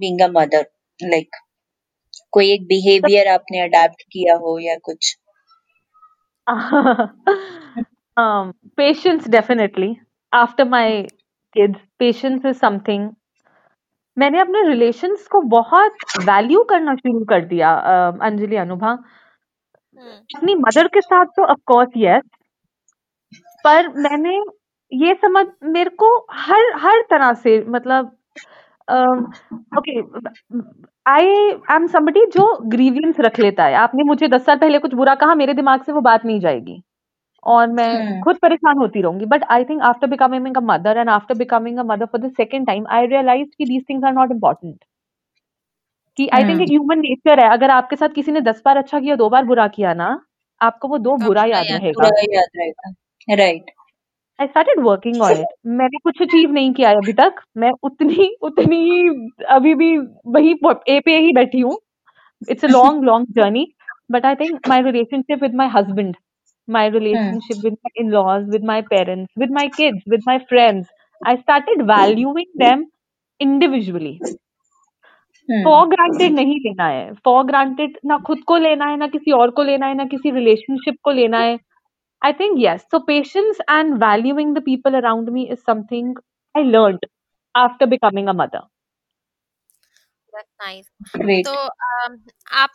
being 0.00 0.20
a 0.20 0.32
mother 0.40 0.66
like 1.00 1.36
कोई 2.32 2.52
एक 2.52 2.66
बिहेवियर 2.68 3.28
आपने 3.34 3.60
अडॉप्ट 3.60 4.02
किया 4.12 4.36
हो 4.46 4.58
या 4.60 4.76
कुछ 4.90 5.16
um, 8.16 8.54
patience 8.76 9.24
definitely. 9.26 10.00
After 10.32 10.64
my 10.64 11.08
kids, 11.56 11.78
patience 11.98 12.44
is 12.44 12.58
something. 12.58 13.16
मैंने 14.16 14.38
अपने 14.40 14.62
रिलेशंस 14.64 15.26
को 15.30 15.40
बहुत 15.50 15.96
वैल्यू 16.20 16.62
करना 16.70 16.94
शुरू 16.96 17.24
कर 17.26 17.44
दिया 17.46 17.72
अ, 17.72 18.18
अंजलि 18.22 18.56
अनुभा। 18.58 18.90
हम्म। 18.90 20.38
अपनी 20.38 20.54
मदर 20.56 20.88
के 20.94 21.00
साथ 21.02 21.26
तो 21.36 21.44
ऑफ़ 21.46 21.58
कोर्स 21.66 21.90
यस 21.98 22.22
पर 23.64 23.88
मैंने 23.98 24.36
ये 24.92 25.14
समझ 25.16 25.44
मेरे 25.66 25.90
को 25.98 26.08
हर 26.36 26.72
हर 26.78 27.00
तरह 27.10 27.32
से 27.36 27.58
मतलब 27.68 28.10
ओके 29.78 30.00
आई 31.06 31.26
एम 31.72 31.86
समबडी 31.88 32.24
जो 32.32 32.46
ग्रीवियंस 32.68 33.20
रख 33.20 33.38
लेता 33.40 33.64
है। 33.64 33.74
आपने 33.76 34.02
मुझे 34.04 34.28
दस 34.28 34.44
साल 34.46 34.58
पहले 34.58 34.78
कुछ 34.80 34.94
बुरा 34.94 35.14
कहा 35.16 35.34
मेरे 35.36 35.54
दिमाग 35.54 35.82
से 35.84 35.92
वो 35.92 36.00
बात 36.02 36.24
नहीं 36.26 36.40
जाएगी। 36.40 36.82
और 37.44 37.66
मैं 37.68 37.88
हम्म। 37.96 38.20
खुद 38.22 38.36
परेशान 38.42 38.78
होती 38.78 39.02
रहूँगी। 39.02 39.24
But 39.26 39.44
I 39.50 39.64
think 39.64 39.82
after 39.82 40.06
becoming 40.06 40.56
a 40.56 40.60
mother 40.64 40.98
and 40.98 41.08
after 41.10 41.34
becoming 41.34 41.78
a 41.78 41.82
mother 41.84 42.06
for 42.06 42.20
the 42.20 42.30
second 42.32 42.66
time 42.66 42.86
I 42.90 43.06
realise 43.06 43.48
कि 43.58 43.64
these 43.64 43.84
things 43.90 44.04
are 44.04 44.12
not 44.12 44.30
important 44.32 44.84
कि 46.18 46.28
आई 46.28 46.44
थिंक 46.44 46.60
एक 46.60 46.68
ह्यूमन 46.70 46.98
नेचर 47.00 47.40
है। 47.40 47.50
अगर 47.52 47.70
आपके 47.70 47.96
साथ 47.96 48.08
किसी 48.14 48.32
ने 48.32 48.40
दस 48.42 48.62
बार 48.64 48.76
अच्छा 48.76 49.00
किया 49.00 49.16
दो 49.16 49.28
बार 49.28 49.44
बुरा 49.44 49.66
किया 49.68 49.94
ना 49.94 50.08
आपको 50.60 50.88
वो 50.88 50.98
दो 51.00 51.16
बुरा 51.16 51.44
याद 51.46 51.66
रहेगा। 51.72 52.08
Right 53.36 53.70
I 54.38 54.46
started 54.46 54.80
working 54.84 55.22
on 55.22 55.32
it 55.32 55.46
मैंने 55.78 55.98
कुछ 56.04 56.22
अचीव 56.22 56.52
नहीं 56.52 56.72
किया 56.74 56.88
है 56.88 56.96
अभी 56.96 57.12
तक। 57.14 57.40
मैं 57.56 57.70
उतनी 57.82 58.28
उतनी 58.42 59.08
अभी 59.50 59.74
भी 59.74 59.96
वही 59.98 60.54
ए 60.88 61.00
पे 61.00 61.16
ही 61.18 61.32
बैठी 61.32 61.60
हूँ। 61.60 61.76
It's 62.42 62.64
a 62.64 62.68
long 62.68 63.04
long 63.04 63.26
journey 63.36 63.66
but 64.10 64.26
I 64.26 64.34
think 64.34 64.68
my 64.68 64.82
relationship 64.82 65.42
with 65.42 65.54
my 65.54 65.68
husband 65.70 66.14
my 66.68 66.86
hmm 67.14 67.38
relationship 67.38 67.62
with 67.66 67.74
my 67.86 67.90
in-laws 68.02 68.46
with 68.54 68.64
my 68.70 68.80
parents 68.92 69.32
with 69.42 69.50
my 69.58 69.66
kids 69.80 70.02
with 70.14 70.22
my 70.30 70.38
friends 70.52 70.88
i 71.20 71.36
started 71.42 71.86
valuing 71.92 72.50
them 72.64 72.84
individually 73.40 74.14
for 75.64 75.76
hmm 75.76 75.84
granted 75.90 76.32
नहीं 76.34 76.58
लेना 76.64 76.86
है 76.88 77.04
for 77.26 77.34
granted 77.50 77.96
ना 78.10 78.18
खुद 78.26 78.42
को 78.48 78.56
लेना 78.64 78.86
है 78.90 78.96
ना 78.96 79.06
किसी 79.14 79.32
और 79.38 79.50
को 79.58 79.62
लेना 79.70 79.86
है 79.86 79.94
ना 79.94 80.04
किसी 80.14 80.30
relationship 80.38 80.96
को 81.04 81.10
लेना 81.20 81.38
है 81.48 81.58
i 82.22 82.32
think 82.40 82.60
yes 82.64 82.84
so 82.94 83.00
patience 83.10 83.62
and 83.78 83.98
valuing 84.04 84.54
the 84.58 84.64
people 84.70 85.00
around 85.02 85.32
me 85.38 85.46
is 85.56 85.62
something 85.70 86.12
i 86.54 86.64
learned 86.76 87.08
after 87.54 87.90
becoming 87.96 88.28
a 88.34 88.38
mother 88.42 88.62
that's 90.34 90.50
nice 90.60 90.86
great 91.16 91.46
तो 91.46 91.54
अम, 91.54 92.16
आप 92.62 92.70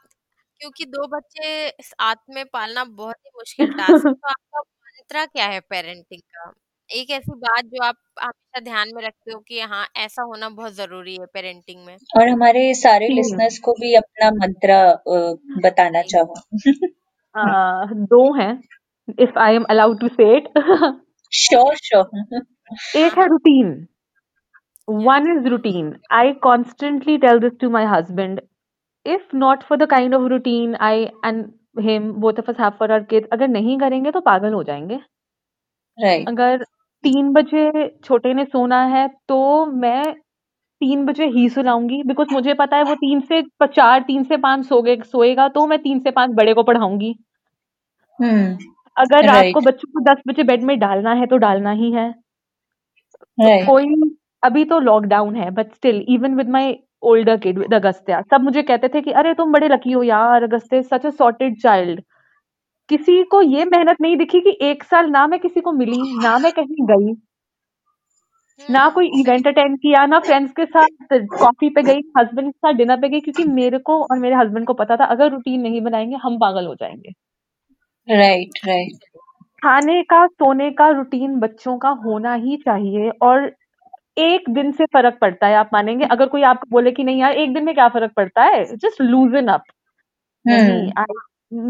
क्योंकि 0.61 0.85
दो 0.87 1.07
बच्चे 1.09 1.69
साथ 1.83 2.15
में 2.29 2.45
पालना 2.53 2.83
बहुत 2.93 3.15
ही 3.25 3.29
मुश्किल 3.37 3.71
टास्क 3.71 4.05
है 4.05 4.13
तो 4.23 4.29
आपका 4.29 4.59
मंत्रा 4.61 5.25
क्या 5.27 5.45
है 5.47 5.59
पेरेंटिंग 5.69 6.21
का? 6.21 6.51
एक 6.89 7.09
ऐसी 7.11 7.35
बात 7.39 7.65
जो 7.65 7.83
आप 7.83 7.95
हमेशा 8.21 8.59
ध्यान 8.61 8.91
में 8.95 9.01
रखते 9.03 9.31
हो 9.33 9.39
कि 9.41 9.59
हाँ 9.61 9.87
ऐसा 9.97 10.23
होना 10.23 10.49
बहुत 10.51 10.73
ज़रूरी 10.73 11.15
है 11.15 11.25
पेरेंटिंग 11.33 11.85
में। 11.85 11.97
और 12.17 12.29
हमारे 12.29 12.73
सारे 12.73 13.07
लिसनर्स 13.09 13.57
को 13.59 13.73
भी 13.73 13.93
अपना 13.95 14.29
मंत्र 14.31 14.71
अ, 14.71 15.35
बताना 15.59 16.01
जी। 16.01 16.09
चाहो। 16.13 16.35
uh, 17.35 17.87
दो 18.13 18.21
हैं 18.33 18.51
if 19.19 19.39
I 19.39 19.55
am 19.55 19.63
allowed 19.69 19.99
to 19.99 20.07
say 20.09 20.25
it 20.37 20.47
sure 21.31 21.75
sure 21.83 22.09
हाँ 22.15 22.41
एक 22.95 23.17
है 23.19 23.27
हाँ 23.27 23.29
या 25.01 25.09
one 25.09 25.27
is 25.27 25.45
routine 25.51 25.99
I 26.11 26.33
constantly 26.43 27.17
tell 27.19 27.39
this 27.39 27.53
to 27.59 27.69
my 27.69 27.85
husband 27.85 28.41
if 29.05 29.33
not 29.33 29.63
for 29.63 29.77
the 29.77 29.87
kind 29.87 30.15
of 30.15 30.23
routine 30.31 30.75
I 30.81 31.09
and 31.23 31.53
him 31.79 32.11
both 32.21 32.39
of 32.39 32.49
us 32.49 32.57
have 32.57 32.77
for 32.77 32.87
our 32.91 33.03
kids 33.05 33.27
अगर 33.33 33.47
नहीं 33.47 33.77
करेंगे 33.79 34.11
तो 34.11 34.21
पागल 34.21 34.53
हो 34.53 34.63
जाएँगे। 34.63 34.99
राइट 35.97 36.27
अगर 36.27 36.63
तीन 37.03 37.31
बजे 37.33 37.87
छोटे 38.05 38.33
ने 38.33 38.45
सोना 38.45 38.83
है 38.87 39.07
तो 39.29 39.65
मैं 39.67 40.13
तीन 40.81 41.05
बजे 41.05 41.25
ही 41.31 41.47
सुलाऊँगी 41.49 42.01
बिकॉज़ 42.07 42.33
मुझे 42.33 42.53
पता 42.55 42.77
है 42.77 42.83
वो 42.83 42.95
तीन 42.95 43.21
से 43.29 43.41
चार 43.65 44.01
तीन 44.07 44.23
से 44.23 44.37
पाँच 44.39 44.65
सोगे 44.67 44.97
सोएगा 45.03 45.47
तो 45.49 45.65
मैं 45.67 45.79
तीन 45.81 45.99
से 45.99 46.11
पाँच 46.11 46.31
बड़े 46.35 46.53
को 46.53 46.63
पढ़ाऊँगी। 46.63 47.15
हम्म 48.19 48.57
अगर 48.97 49.25
रात 49.25 49.49
को 49.53 49.61
बच्चों 49.61 49.91
को 49.93 49.99
दस 50.05 50.21
बजे 50.27 50.43
बेड 50.43 50.63
में 50.63 50.77
डालना 50.79 51.13
है 51.13 51.25
तो 51.27 51.37
डालना 51.37 51.71
ही 51.73 51.91
है। 51.91 52.11
तो 53.39 53.49
कोई 53.65 53.85
अभी 54.43 54.63
तो 54.65 54.79
लॉकडाउन 54.79 55.35
है 55.35 55.49
but 55.51 55.73
still 55.75 56.05
even 56.09 56.35
with 56.35 56.49
my 56.49 56.71
older 57.05 57.37
kid 57.37 57.59
with 57.59 57.73
Agastya 57.73 58.21
सब 58.31 58.41
मुझे 58.41 58.61
कहते 58.63 58.87
थे 58.87 59.01
कि 59.01 59.11
अरे 59.13 59.33
तुम 59.33 59.51
बड़े 59.51 59.67
लकी 59.67 59.91
हो 59.91 60.03
यार 60.03 60.43
Agastya 60.43 60.81
such 60.83 61.05
a 61.05 61.09
sorted 61.09 61.61
child 61.61 62.01
किसी 62.89 63.23
को 63.23 63.41
ये 63.41 63.65
मेहनत 63.65 64.01
नहीं 64.01 64.17
दिखी 64.17 64.39
कि 64.41 64.57
एक 64.61 64.83
साल 64.83 65.09
ना 65.09 65.25
मैं 65.27 65.39
किसी 65.39 65.61
को 65.61 65.71
मिली 65.71 66.01
ना 66.21 66.37
मैं 66.37 66.51
कहीं 66.51 66.85
गई 66.87 67.13
ना 68.61 68.81
हम्म। 68.81 68.93
कोई 68.93 69.07
इवेंट 69.19 69.47
अटेंड 69.47 69.77
किया 69.77 70.05
ना 70.05 70.19
फ्रेंड्स 70.19 70.51
के 70.51 70.65
साथ 70.65 71.17
कॉफ़ी 71.33 71.69
पे 71.69 71.81
गई 71.83 72.01
हस्बैंड 72.17 72.47
के 72.47 72.57
साथ 72.57 72.73
डिनर 72.73 72.99
पे 73.01 73.09
गई 73.09 73.19
क्योंकि 73.19 73.43
मेरे 73.43 73.77
को 73.79 74.01
और 74.03 74.19
मेरे 74.19 74.35
हस्बैंड 74.35 74.65
को 74.67 74.73
पता 74.73 74.95
था 74.95 75.05
अगर 75.05 75.31
रूटीन 75.31 75.61
नहीं 75.61 75.81
बनाएँगे 75.81 76.15
हम 76.15 76.37
पागल 76.37 76.65
हो 76.65 76.75
जाएँगे। 76.75 77.11
राइट 78.07 78.65
राइट 78.65 79.05
खाने 79.61 80.01
का 80.03 80.25
सोने 80.27 80.69
का 80.71 80.89
रूटीन 80.89 81.35
बच्चों 81.39 81.77
का 81.77 81.89
होना 82.05 82.33
ही 82.33 82.57
चाहिए 82.57 83.09
और 83.21 83.51
एक 84.17 84.49
दिन 84.53 84.71
से 84.71 84.85
फ़र्क 84.93 85.17
पड़ता 85.21 85.47
है 85.47 85.55
आप 85.55 85.69
मानेंगे? 85.73 86.05
अगर 86.05 86.27
कोई 86.29 86.41
आपको 86.43 86.67
बोले 86.71 86.91
कि 86.91 87.03
नहीं 87.03 87.19
यार 87.21 87.33
एक 87.33 87.53
दिन 87.53 87.65
में 87.65 87.73
क्या 87.75 87.87
फ़र्क 87.89 88.11
पड़ता 88.17 88.43
है? 88.43 88.63
जस्ट 88.77 89.01
लूजन 89.01 89.47
अप 89.47 89.63
नहीं 90.45 90.91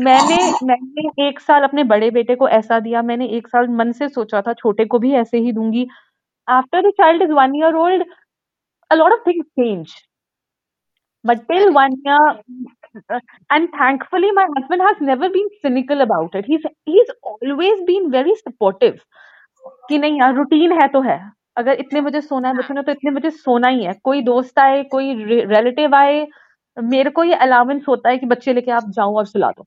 मैंने 0.04 0.38
मैंने 0.68 1.28
एक 1.28 1.40
साल 1.40 1.64
अपने 1.64 1.84
बड़े 1.84 2.10
बेटे 2.12 2.36
को 2.36 2.48
ऐसा 2.50 2.80
दिया 2.80 3.02
मैंने 3.02 3.28
एक 3.38 3.48
साल 3.48 3.68
मन 3.78 3.92
से 3.92 4.10
सोचा 4.10 4.42
था 4.42 4.54
छोटे 4.54 4.86
को 4.86 5.00
भी 5.00 5.14
ऐसे 5.16 5.38
ही 5.38 5.52
दूँगी। 5.52 5.88
After 6.48 6.88
the 6.88 6.92
child 6.92 7.22
is 7.24 7.32
one 7.32 7.56
year 7.56 7.76
old 7.76 8.06
a 8.92 8.96
lot 8.98 9.14
of 9.14 9.24
things 9.26 9.46
change. 9.60 9.94
But 11.26 11.40
till 11.52 11.72
correct 11.72 11.76
one 11.76 11.96
year 12.06 12.26
and 13.56 13.70
thankfully 13.78 14.32
my 14.32 14.46
husband 14.50 14.82
has 14.82 15.02
never 15.02 15.30
been 15.30 15.50
cynical 15.62 16.02
about 16.02 16.36
it. 16.36 16.46
He's 16.46 16.68
he's 16.86 17.12
always 17.24 17.82
been 17.86 18.12
very 18.12 18.36
supportive. 18.36 19.00
कि 19.90 19.98
नहीं 19.98 20.20
यार 20.20 20.36
routine 20.36 20.72
है 20.82 20.88
तो 20.88 21.02
है। 21.02 21.20
अगर 21.58 21.80
इतने 21.80 22.02
बजे 22.02 22.22
सोना 22.22 22.48
है 22.48 22.54
हाँ। 22.54 22.62
बच्चों 22.62 22.76
ने 22.76 22.82
तो 22.84 22.92
इतने 22.92 23.12
बजे 23.12 23.30
सोना 23.32 23.68
ही 23.70 23.84
है। 23.86 23.94
कोई 24.04 24.22
दोस्त 24.24 24.60
आए 24.60 24.84
कोई 24.92 25.14
रिलेटिव 25.26 25.96
आए 25.96 26.26
मेरे 26.78 27.10
को 27.10 27.24
ये 27.24 27.36
अलाउंस 27.48 27.86
होता 27.90 28.10
है 28.10 28.18
कि 28.18 28.26
बच्चे 28.28 28.54
लेके 28.54 28.72
आप 28.72 28.90
जाओ 28.96 29.18
और 29.18 29.26
सुला 29.28 29.50
दो। 29.52 29.66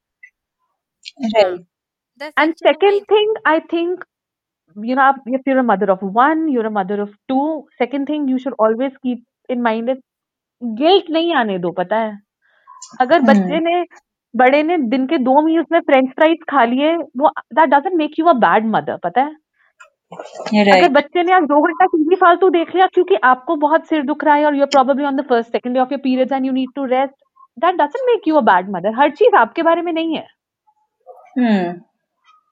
And 2.40 2.54
second 2.56 3.02
thing 3.12 3.34
I 3.48 3.60
think 3.72 4.04
you 4.76 4.96
know 4.96 5.04
if 5.36 5.46
you're 5.48 5.60
a 5.60 5.62
mother 5.68 5.86
of 5.92 6.02
one 6.16 6.42
you're 6.54 6.66
a 6.68 6.72
mother 6.74 6.96
of 7.04 7.08
two 7.30 7.44
second 7.82 8.08
thing 8.10 8.26
you 8.32 8.36
should 8.42 8.56
always 8.66 8.92
keep 9.06 9.22
in 9.54 9.62
mind 9.62 9.90
is 9.92 9.98
नहीं 11.10 11.34
आने 11.34 11.58
दो 11.58 11.70
पता 11.78 11.96
है? 11.96 12.12
अगर 13.00 13.20
बच्चे 13.22 13.54
हम्म 13.54 13.68
ने 13.68 13.82
बड़े 14.34 14.62
ने 14.62 14.76
दिन 14.90 15.06
के 15.06 15.18
दो 15.18 15.40
मील्स 15.42 15.66
में 15.72 15.80
फ्रेंच 15.80 16.10
फ्राइज 16.10 16.38
खा 16.50 16.64
लिए 16.64 16.94
वो 17.18 17.30
that 17.54 17.68
doesn't 17.70 17.96
make 17.98 18.18
you 18.18 18.26
a 18.26 18.32
bad 18.46 18.66
mother 18.76 18.96
पता 19.04 19.22
है? 19.22 19.34
अगर 20.12 20.70
राइट 20.70 20.90
बच्चे 20.90 21.22
ने 21.22 21.32
आज 21.32 21.42
दो 21.42 21.60
घंटा 21.60 21.86
टीवी 21.86 22.16
फालतू 22.16 22.48
देख 22.50 22.74
लिया 22.74 22.86
क्योंकि 22.86 23.14
आपको 23.24 23.56
बहुत 23.56 23.86
सिर 23.86 24.02
दुख 24.02 24.24
रहा 24.24 24.34
है 24.34 24.46
और 24.46 24.54
you 24.54 24.62
are 24.62 24.68
probably 24.68 25.04
on 25.04 25.16
the 25.16 25.24
first 25.28 25.52
second 25.52 25.74
day 25.74 25.80
of 25.80 25.92
your 25.92 26.00
periods 26.04 26.32
and 26.32 26.46
you 26.46 26.52
need 26.52 26.70
to 26.76 26.84
rest 26.84 27.14
that 27.58 27.74
doesn't 27.74 28.10
make 28.10 28.28
you 28.28 28.36
a 28.36 28.40
bad 28.44 28.70
mother 28.70 28.94
हर 29.00 29.10
चीज़ 29.10 29.36
आपके 29.36 29.62
बारे 29.62 29.82
में 29.82 29.92
नहीं 29.92 30.16
है। 30.16 30.26
हम्म 31.38 31.80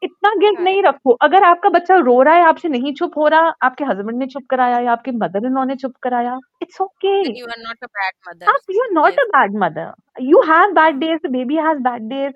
इतना 0.03 0.31
गिल्ट 0.39 0.61
नहीं 0.61 0.83
करेक्ट 0.83 0.97
रखो। 0.97 1.13
अगर 1.23 1.45
आपका 1.45 1.69
बच्चा 1.69 1.97
रो 1.97 2.21
रहा 2.23 2.35
है 2.35 2.43
आपसे 2.45 2.69
नहीं 2.69 2.93
चुप 2.95 3.17
हो 3.19 3.29
रहा 3.29 3.53
आपके 3.63 3.85
हस्बैंड 3.85 4.19
ने 4.19 4.27
चुप 4.27 4.43
कराया 4.51 4.79
या 4.81 4.93
आपके 4.93 5.11
मदर 5.13 5.47
इन 5.47 5.55
लॉ 5.55 5.65
ने 5.65 5.77
चुप 5.77 5.93
कराया 6.03 6.39
it's 6.63 6.81
okay 6.81 7.23
then 7.23 7.37
you 7.37 7.47
are 7.47 7.61
not 7.63 7.89
a 7.89 7.91
bad 7.99 8.15
mother. 8.29 8.49
आप 8.49 8.71
you 8.71 8.83
are 8.83 8.93
not 8.93 9.21
a 9.21 9.25
bad 9.37 9.57
mother 9.65 9.93
you 10.23 10.41
have 10.49 10.73
bad 10.73 10.95
हाँ 10.95 10.99
days 10.99 11.27
baby 11.33 11.57
has 11.57 11.79
bad 11.89 12.09
days 12.09 12.33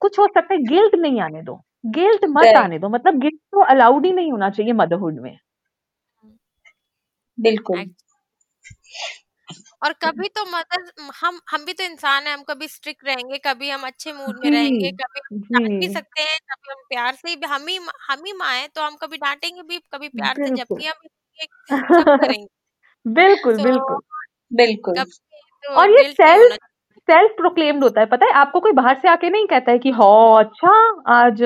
कुछ 0.00 0.18
हो 0.18 0.26
सकता 0.26 0.54
है 0.54 0.62
गिल्ट 0.64 0.94
नहीं 0.94 1.20
आने 1.20 1.42
दो। 1.42 1.60
गिल्ट 1.84 2.24
मत 2.28 2.56
आने 2.56 2.78
दो 2.78 2.88
मतलब 2.88 3.20
गिल्ट 3.20 3.40
तो 3.52 3.60
अलाउड 3.64 4.06
ही 4.06 4.12
नहीं 4.12 4.32
होना 4.32 4.50
चाहिए 4.50 4.72
मदरहुड 4.72 5.20
में। 5.20 5.38
बिल्कुल। 7.38 7.84
और 9.82 9.92
कभी 9.92 10.28
तो 10.28 10.44
मदर 10.46 10.90
हम 11.20 11.40
हम 11.50 11.64
भी 11.64 11.72
तो 11.72 11.84
इंसान 11.84 12.26
है 12.26 12.32
हम 12.34 12.42
कभी 12.42 12.68
स्ट्रिक्ट 12.68 13.04
रहेंगे 13.04 13.38
कभी 13.38 13.70
हम 13.70 13.82
अच्छे 13.82 14.12
मूड 14.12 14.38
में 14.38 14.50
रहेंगे 14.50 14.90
कभी 14.92 15.20
हम 15.20 15.40
डांट 15.52 15.80
भी 15.80 15.88
सकते 15.88 16.22
हैं 16.22 16.38
कभी 16.38 16.72
हम 16.72 16.82
प्यार 16.88 17.14
से 17.14 17.30
ही 17.30 17.36
हम 17.46 17.68
ही 17.68 17.76
हम 18.10 18.24
ही 18.26 18.32
माँ 18.32 18.52
है 18.54 18.68
तो 18.68 18.82
हम 18.82 18.96
कभी 18.96 19.16
डांटेंगे 19.16 19.62
भी 19.62 19.78
कभी 19.92 20.08
प्यार 20.08 20.36
से 20.36 20.50
जबकि 20.50 20.86
हम 20.86 21.08
करेंगे। 22.16 22.46
बिल्कुल 23.14 23.56
so, 23.56 23.64
बिल्कुल। 23.64 23.98
बिल्कुल। 24.52 24.94
तो 25.64 25.74
और 25.74 25.90
ये 25.90 26.12
सेल्फ 26.12 26.58
सेल्फ 27.08 27.32
प्रोक्लेम्ड 27.36 27.84
होता 27.84 28.00
है। 28.00 28.06
पता 28.08 28.26
है 28.26 28.32
आपको 28.36 28.60
कोई 28.60 28.72
बाहर 28.74 28.98
से 28.98 29.08
आके 29.08 29.30
नहीं 29.30 29.46
कहता 29.48 29.72
है 29.72 29.78
कि 29.80 29.90
हो 29.92 30.10
अच्छा 30.36 30.72
आज 31.14 31.42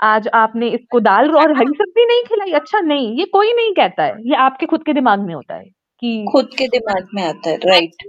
आज 0.00 0.28
आपने 0.36 0.68
इसको 0.70 1.00
दाल 1.02 1.30
और 1.36 1.52
हरी 1.56 1.74
सब्ज़ी 1.74 2.04
नहीं 2.06 2.22
खिलाई। 2.24 2.52
अच्छा 2.54 2.80
नहीं 2.82 3.18
ये 3.18 3.24
कोई 3.32 3.52
नहीं 3.54 3.72
कहता 3.74 4.02
है। 4.04 4.14
ये 4.24 4.36
आपके 4.40 4.66
खुद 4.66 4.82
के 4.84 4.92
दिमाग 4.94 5.20
में 5.22 5.34
होता 5.34 5.54
है 5.56 5.64
कि 6.02 6.24
खुद 6.26 6.48
के 6.54 6.66
दिमाग 6.68 7.08
में 7.14 7.22
आता 7.24 7.50
है 7.50 7.56
राइट 7.64 8.06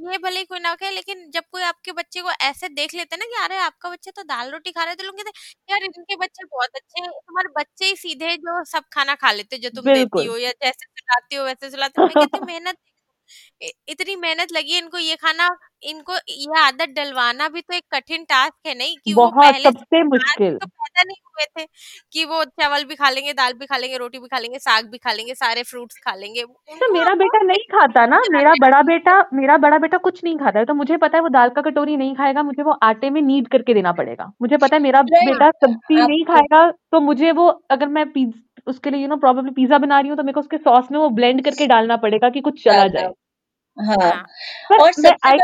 ये 0.00 0.18
भले 0.20 0.42
कोई 0.44 0.58
ना 0.60 0.74
कहे 0.74 0.90
लेकिन 0.90 1.24
जब 1.30 1.42
कोई 1.52 1.62
आपके 1.64 1.92
बच्चे 1.92 2.20
को 2.22 2.30
ऐसे 2.42 2.68
देख 2.70 2.94
लेते 2.94 3.16
ना 3.16 3.24
कि 3.26 3.42
अरे 3.44 3.56
आपका 3.60 3.90
बच्चा 3.90 4.10
तो 4.12 4.22
दाल 4.24 4.50
रोटी 4.50 4.70
खा 4.72 4.84
रहे 4.84 4.94
तो 4.94 5.04
लोग 5.04 5.16
कहते 5.16 5.30
यार 5.70 5.82
इनके 5.84 6.16
बच्चे 6.16 6.44
बहुत 6.46 6.76
अच्छे 6.76 7.00
हैं। 7.02 7.10
तुम्हारे 7.10 7.48
बच्चे 7.58 7.84
ही 7.86 7.96
सीधे 7.96 8.36
जो 8.38 8.62
सब 8.66 8.84
खाना 8.94 9.14
खा 9.16 9.32
लेते 9.32 9.58
जो 9.58 9.70
तुम 9.72 9.90
देती 9.90 10.24
हो 10.24 10.36
या 10.38 10.50
जैसे 10.54 10.86
सुलाती 10.86 11.36
हो 11.36 11.44
वैसे 11.44 11.70
सुलाते 11.70 12.00
हो। 12.00 12.06
मैं 12.06 12.16
कहती 12.16 12.40
मेहनत 12.42 12.76
इतनी 13.62 14.16
मेहनत 14.18 14.52
लगी 14.52 14.78
इनको 14.78 14.98
ये 15.00 15.16
खाना 15.16 15.48
इनको 15.82 16.14
ये 16.30 16.60
आदत 16.60 16.88
डलवाना 16.96 17.48
भी 17.48 17.60
तो 17.60 17.74
एक 17.74 17.82
कठिन 17.94 18.24
टास्क 18.24 18.66
है 18.66 18.74
नहीं? 18.74 18.96
कि 18.96 19.12
वो 19.14 19.26
पहले 19.30 19.62
सबसे 19.62 20.02
मुश्किल। 20.04 20.56
तो 20.56 20.66
पैदा 20.66 21.02
नहीं 21.02 21.16
हुए 21.26 21.44
थे 21.46 21.66
कि 22.12 22.24
वो 22.24 22.42
चावल 22.44 22.84
भी 22.84 22.94
खा 22.94 23.10
लेंगे 23.10 23.32
दाल 23.32 23.52
भी 23.52 23.66
खा 23.66 23.76
लेंगे 23.76 23.96
रोटी 23.98 24.18
भी 24.18 24.26
खा 24.26 24.38
लेंगे 24.38 24.58
साग 24.58 24.90
भी 24.90 24.98
खा 24.98 25.12
लेंगे 25.12 25.34
सारे 25.34 25.62
फ्रूट्स 25.62 25.98
खा 25.98 26.14
लेंगे। 26.14 26.42
तो 26.74 26.92
मेरा 26.92 27.14
बेटा 27.14 27.42
नहीं 27.42 27.64
खाता 27.72 28.04
ना 28.06 28.20
मेरा 28.30 28.52
बड़ा 28.60 28.82
बेटा 28.82 29.18
मेरा 29.34 29.56
बड़ा 29.58 29.78
बेटा 29.78 29.98
कुछ 29.98 30.22
नहीं 30.24 30.36
खाता 30.38 30.58
है। 30.58 30.64
तो 30.64 30.74
मुझे 30.74 30.96
पता 30.96 31.18
है 31.18 31.22
वो 31.22 31.28
दाल 31.30 31.50
का 31.50 31.62
कटोरी 31.62 31.96
नहीं 31.96 32.14
खाएगा 32.14 32.42
मुझे 32.42 32.62
वो 32.62 32.72
आटे 32.82 33.10
में 33.10 33.20
नीड 33.22 33.48
करके 33.48 33.74
देना 33.74 33.92
पड़ेगा। 33.92 34.30
मुझे 34.42 34.56
पता 34.56 34.76
है 34.76 34.82
मेरा 34.82 35.02
बेटा 35.04 35.50
सब्ज़ी 35.50 35.96
नहीं 35.96 36.24
खाएगा 36.24 36.70
तो 36.70 37.00
मुझे 37.00 37.32
वो 37.32 37.48
अगर 37.70 37.88
मैं 37.88 38.04
उसके 38.66 38.90
लिए 38.90 39.00
यू 39.00 39.08
नो 39.08 39.16
प्रॉब्लम 39.16 39.50
पिज्जा 39.52 39.78
बना 39.78 40.00
रही 40.00 40.08
हूँ 40.08 40.16
तो 40.16 40.22
मेरे 40.22 40.32
को 40.32 40.40
उसके 40.40 40.56
सॉस 40.58 40.90
में 40.92 40.98
वो 40.98 41.08
ब्लेंड 41.10 41.44
करके 41.44 41.66
डालना 41.66 41.96
पड़ेगा 41.96 42.28
कि 42.30 42.40
कुछ 42.40 42.62
चला 42.64 42.86
जाए। 42.88 43.08
हाँ, 43.84 43.96
हाँ। 44.02 44.26
और 44.80 44.92
सबसे 44.92 45.38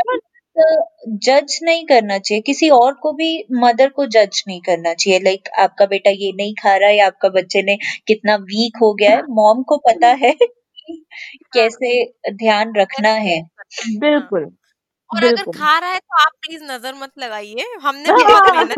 जज 1.07 1.59
नहीं 1.63 1.85
करना 1.85 2.17
चाहिए। 2.17 2.41
किसी 2.41 2.69
और 2.69 2.93
को 2.93 3.13
भी 3.13 3.45
मदर 3.51 3.89
को 3.89 4.05
जज 4.05 4.43
नहीं 4.47 4.61
करना 4.61 4.93
चाहिए। 4.93 5.19
लाइक 5.19 5.49
आपका 5.59 5.85
बेटा 5.85 6.09
ये 6.09 6.33
नहीं 6.35 6.53
खा 6.53 6.75
रहा 6.75 6.89
है 6.89 6.99
आपका 6.99 7.29
बच्चे 7.29 7.61
ने 7.61 7.77
कितना 8.07 8.35
वीक 8.35 8.73
हो 8.81 8.93
गया 8.93 9.11
है। 9.11 9.21
मॉम 9.29 9.63
को 9.63 9.77
पता 9.77 10.07
है 10.07 10.31
कैसे 11.53 12.13
ध्यान 12.31 12.73
रखना 12.77 13.09
है। 13.09 13.49
बिल्कुल 13.97 14.51
और 15.09 15.23
अगर 15.23 15.35
खा 15.35 15.79
रहा 15.79 15.89
है 15.89 15.99
तो 15.99 16.21
आप 16.21 16.31
प्लीज़ 16.41 16.63
नज़र 16.63 16.93
मत 16.93 17.11
लगाइए। 17.19 17.65
हमने 17.81 18.03
भी 18.03 18.23
बहुत 18.23 18.51
मेहनत 18.51 18.71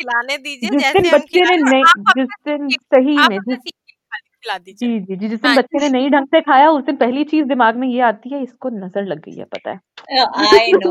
खिलाने 0.00 0.38
दीजिए 0.38 0.78
जैसे 0.78 1.18
बच्चे 1.18 1.40
ने 1.40 1.56
नहीं 1.56 1.84
जिस 1.84 2.28
दिन 2.48 2.68
सही 2.68 3.28
में 3.28 3.38
जिस 3.38 3.58
खिला 4.46 4.58
दीजिए। 4.60 4.88
जी 4.88 4.98
जी 5.00 5.16
जी 5.16 5.28
जिस 5.28 5.40
दिन 5.40 5.46
हाँ 5.46 5.56
बच्चे 5.56 5.78
ने 5.80 5.88
नहीं 5.90 6.10
ढंग 6.10 6.26
से 6.28 6.40
खाया 6.42 6.70
उस 6.70 6.84
दिन 6.84 6.96
पहली 6.96 7.24
चीज़ 7.26 7.44
दिमाग 7.46 7.76
में 7.76 7.88
ये 7.88 8.00
आती 8.04 8.34
है 8.34 8.42
इसको 8.42 8.68
नज़र 8.74 9.04
लग 9.06 9.20
गई 9.20 9.36
है 9.36 9.44
पता 9.46 9.70
है। 9.70 9.78
आई 10.48 10.72
नो 10.74 10.90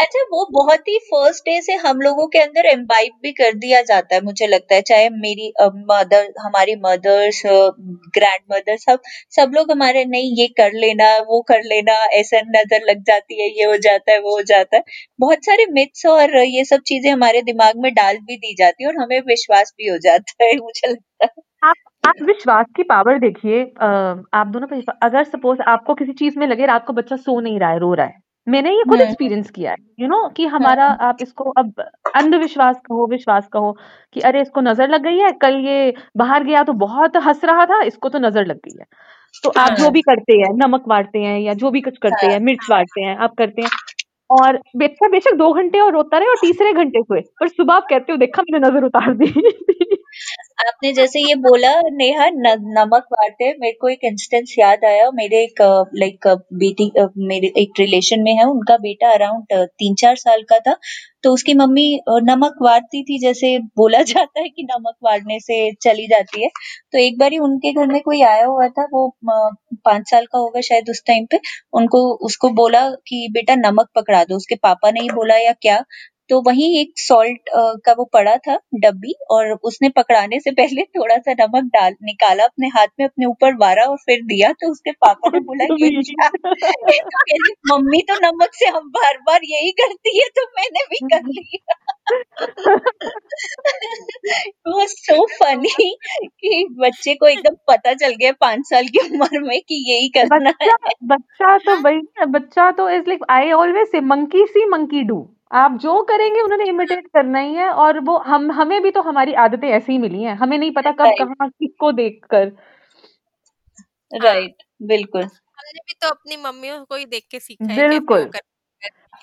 अच्छा 0.00 0.22
वो 0.30 0.44
बहुत 0.52 0.88
ही 0.88 0.98
फ़र्स्ट 1.04 1.44
डे 1.44 1.60
से 1.62 1.74
हम 1.78 2.00
लोगों 2.00 2.26
के 2.28 2.38
अंदर 2.38 2.66
एम्बाइब 2.66 3.12
भी 3.22 3.32
कर 3.32 3.52
दिया 3.56 3.80
जाता 3.82 4.14
है 4.14 4.20
मुझे 4.24 4.46
लगता 4.46 4.74
है 4.74 4.82
चाहे 4.82 5.08
मेरी 5.16 5.52
मदर 5.90 6.32
हमारी 6.40 6.76
मदर्स 6.84 7.42
ग्रैंड 7.46 8.42
मदर 8.52 8.76
सब 8.78 9.00
सब 9.36 9.52
लोग 9.54 9.70
हमारे 9.72 10.04
नहीं 10.06 10.32
ये 10.36 10.46
कर 10.58 10.72
लेना 10.76 11.10
वो 11.28 11.40
कर 11.48 11.62
लेना 11.64 11.94
ऐसा 12.20 12.40
नज़र 12.48 12.86
लग 12.90 13.02
जाती 13.06 13.42
है 13.42 13.48
ये 13.58 13.64
हो 13.64 13.76
जाता 13.88 14.12
है 14.12 14.18
वो 14.20 14.34
हो 14.36 14.42
जाता 14.44 14.76
है। 14.76 14.82
बहुत 15.18 15.44
सारे 15.46 15.66
मिथ्स 15.72 16.06
और 16.08 16.36
ये 16.38 16.64
सब 16.66 16.80
चीज़ें 16.86 17.10
हमारे 17.12 17.42
दिमाग 17.44 17.82
में 17.82 17.92
डाल 17.94 18.18
भी 18.22 18.36
दी 18.38 18.54
जाती 18.58 18.84
है 18.84 18.90
और 18.90 19.02
हमें 19.02 19.20
विश्वास 19.28 19.72
भी 19.78 19.88
हो 19.88 19.98
जाता 20.00 20.44
है 20.44 20.56
मुझे 20.58 20.90
लगता 20.90 21.24
है। 21.26 21.42
आप 21.62 21.76
आप 22.04 22.22
विश्वास 22.22 22.66
की 22.76 22.82
पावर 22.82 23.18
देखिए 23.18 23.62
आप 23.62 24.46
दोनों 24.46 24.66
पे 24.66 24.80
अगर 25.02 25.24
सपोज़ 25.24 25.60
आपको 25.62 25.94
किसी 25.94 26.12
चीज़ 26.12 26.38
में 26.38 26.46
लगे 26.46 26.66
रात 26.66 26.86
को 26.86 26.92
बच्चा 26.92 27.16
सो 27.16 27.40
नहीं 27.40 27.58
रहा 27.60 27.70
है 27.70 27.78
रो 27.78 27.92
रहा 27.94 28.06
है 28.06 28.18
मैंने 28.46 28.70
ये 28.70 28.84
खुद 28.84 29.00
एक्सपीरियंस। 29.00 29.50
किया 29.50 29.70
है 29.70 29.76
यू 30.00 30.06
you 30.06 30.10
नो 30.10 30.16
know, 30.16 30.36
कि 30.36 30.46
हमारा। 30.46 30.84
आप 30.84 31.16
इसको 31.22 31.50
अब 31.50 31.80
अंधविश्वास 32.16 32.80
कहो 32.86 33.06
विश्वास 33.06 33.48
कहो 33.52 33.76
कि 34.12 34.20
अरे 34.20 34.40
इसको 34.42 34.60
नज़र 34.60 34.88
लग 34.88 35.02
गई 35.02 35.18
है 35.18 35.30
कल 35.32 35.56
ये 35.56 35.94
बाहर 36.16 36.44
गया 36.44 36.62
तो 36.62 36.72
बहुत 36.72 37.16
हंस 37.16 37.44
रहा 37.44 37.66
था 37.66 37.82
इसको 37.82 38.08
तो 38.08 38.18
नज़र 38.18 38.46
लग 38.46 38.56
गई 38.56 38.78
है 38.78 38.86
तो 39.44 39.50
आप 39.50 39.72
जो 39.72 39.82
हाँ। 39.82 39.92
भी 39.92 40.02
करते 40.02 40.32
हैं 40.32 40.52
नमक 40.56 40.84
वाटते 40.88 41.18
हैं 41.18 41.38
या 41.40 41.54
जो 41.54 41.70
भी 41.70 41.80
कुछ 41.80 41.98
करते 41.98 42.26
हैं 42.26 42.32
हाँ। 42.32 42.40
मिर्च 42.40 42.66
वाटते 42.70 43.00
हैं 43.00 43.16
आप 43.16 43.34
करते 43.38 43.62
हैं 43.62 43.70
और 44.30 44.60
बेचा 44.76 45.08
बेशक 45.08 45.34
दो 45.34 45.52
घंटे 45.52 45.80
और 45.80 45.92
रोता 45.92 46.18
रहे 46.18 46.28
और 46.28 46.36
तीसरे 46.36 46.72
घंटे 46.72 47.02
सोए 47.02 47.20
पर 47.40 47.48
सुबह 47.48 47.74
आप 47.74 47.86
कहते 47.90 48.12
हो 48.12 48.18
देखा 48.18 48.42
मैंने 48.42 48.68
नज़र 48.68 48.84
उतार 48.84 49.14
दी 49.14 49.32
आपने 50.60 50.92
जैसे 50.92 51.20
ये 51.20 51.34
बोला 51.36 51.70
नेहा 51.92 52.28
न, 52.28 52.54
नमक 52.78 53.04
वाटे 53.12 53.48
मेरे 53.60 53.72
को 53.80 53.88
एक 53.88 54.00
इंस्टेंस 54.04 54.54
याद 54.58 54.84
आया 54.84 55.10
मेरे 55.14 55.42
एक 55.44 55.60
लाइक 55.96 56.26
बेटी 56.62 56.90
मेरे 57.28 57.52
एक 57.62 57.78
रिलेशन 57.78 58.22
में 58.22 58.32
है 58.38 58.44
उनका 58.46 58.76
बेटा 58.78 59.12
अराउंड 59.14 59.54
तीन 59.78 59.94
चार 60.00 60.16
साल 60.16 60.42
का 60.50 60.58
था 60.68 60.74
तो 61.24 61.32
उसकी 61.34 61.54
मम्मी 61.54 61.86
नमक 62.24 62.58
वाटती 62.62 63.02
थी 63.04 63.18
जैसे 63.18 63.58
बोला 63.76 64.02
जाता 64.12 64.40
है 64.40 64.48
कि 64.48 64.62
नमक 64.70 64.94
वाटने 65.04 65.38
से 65.40 65.60
चली 65.82 66.06
जाती 66.08 66.42
है 66.42 66.48
तो 66.92 66.98
एक 66.98 67.18
बार 67.18 67.32
ही 67.32 67.38
उनके 67.48 67.72
घर 67.72 67.86
में 67.92 68.00
कोई 68.02 68.22
आया 68.22 68.44
हुआ 68.46 68.68
था 68.78 68.84
वो 68.92 69.08
पाँच 69.84 70.10
साल 70.10 70.26
का 70.32 70.38
होगा 70.38 70.60
शायद 70.68 70.88
उस 70.90 71.02
टाइम 71.06 71.26
पे 71.30 71.38
उनको 71.74 72.00
उसको 72.26 72.48
बोला 72.54 72.88
कि 73.08 73.26
बेटा 73.32 73.54
नमक 73.56 73.88
पकड़ा 73.96 74.22
दो। 74.24 74.36
उसके 74.36 74.54
पापा 74.62 74.90
ने 74.90 75.00
ही 75.00 75.08
बोला 75.14 75.36
या 75.38 75.52
क्या? 75.62 75.82
तो 76.30 76.40
वहीं 76.40 76.80
एक 76.80 76.92
सॉल्ट 76.96 77.40
का 77.56 77.92
वो 77.92 78.04
पड़ा 78.04 78.36
था 78.36 78.58
डब्बी 78.74 79.14
और 79.30 79.58
उसने 79.64 79.88
पकड़ाने 79.88 80.40
से 80.40 80.50
पहले 80.50 80.82
थोड़ा 80.82 81.18
सा 81.18 81.32
नमक 81.32 81.64
डाल 81.64 81.94
निकाला 82.02 82.44
अपने 82.44 82.68
हाथ 82.68 82.86
में 83.00 83.06
अपने 83.06 83.26
ऊपर 83.26 83.54
वारा 83.54 83.84
और 83.84 83.96
फिर 83.96 84.22
दिया 84.22 84.52
तो 84.52 84.72
उसके 84.72 84.92
पापा 84.92 85.30
ने 85.34 85.40
बोला 85.40 85.64
ये 85.64 86.00
तो 87.30 87.74
मम्मी 87.74 88.02
तो 88.02 88.14
नमक 88.14 88.48
से 88.54 88.68
हम 88.68 88.90
बार 88.90 89.18
बार 89.18 89.40
यही 89.44 89.70
करती 89.70 90.18
है 90.18 90.28
तो 90.28 90.42
मैंने 90.42 90.84
भी 90.84 91.06
कर 91.06 91.28
लिया। 91.28 91.74
वो 94.68 94.86
सो 94.86 95.26
फनी 95.26 95.96
कि 96.24 96.66
बच्चे 96.70 97.14
को 97.14 97.26
एकदम 97.26 97.56
पता 97.68 97.94
चल 97.94 98.10
गया 98.10 98.32
पाँच 98.32 98.60
साल 98.60 98.86
की 98.86 98.98
उम्र 98.98 99.40
में 99.40 99.60
कि 99.60 99.92
यही 99.92 100.08
करना 100.08 100.50
बच्चा, 100.50 100.76
है। 100.86 100.92
बच्चा 101.04 101.58
तो 101.58 101.80
वही 101.80 102.26
बच्चा 102.26 102.70
तो 102.70 102.90
is 102.90 103.04
like 103.08 103.20
I 103.30 103.52
always 103.52 103.88
say 103.88 104.00
monkey 104.00 104.46
see 104.46 104.64
monkey 104.64 105.02
do 105.02 105.36
आप 105.50 105.76
जो 105.80 106.02
करेंगे 106.02 106.40
उन्होंने 106.40 106.64
इमिटेट 106.64 107.06
करना 107.08 107.38
ही 107.38 107.54
है 107.54 107.68
और 107.74 107.98
वो 108.00 108.16
हम 108.26 108.50
हमें 108.52 108.80
भी 108.82 108.90
तो 108.90 109.00
हमारी 109.02 109.32
आदतें 109.44 109.68
ऐसी 109.68 109.92
ही 109.92 109.98
मिली 109.98 110.22
हैं। 110.22 110.34
हमें 110.36 110.56
नहीं 110.58 110.72
पता 110.72 110.90
कब 110.92 111.12
कहाँ 111.18 111.48
किसको 111.50 111.92
देखकर। 111.92 112.52
राइट 114.12 114.62
बिल्कुल। 114.82 115.22
हमने 115.22 115.80
भी 115.80 115.94
तो 116.02 116.08
अपनी 116.08 116.36
मम्मियों 116.38 116.84
को 116.84 116.96
ही 116.96 117.04
देख 117.06 117.24
के 117.30 117.38
सीखा 117.40 117.72
है 117.72 117.88
बिल्कुल। 117.88 118.30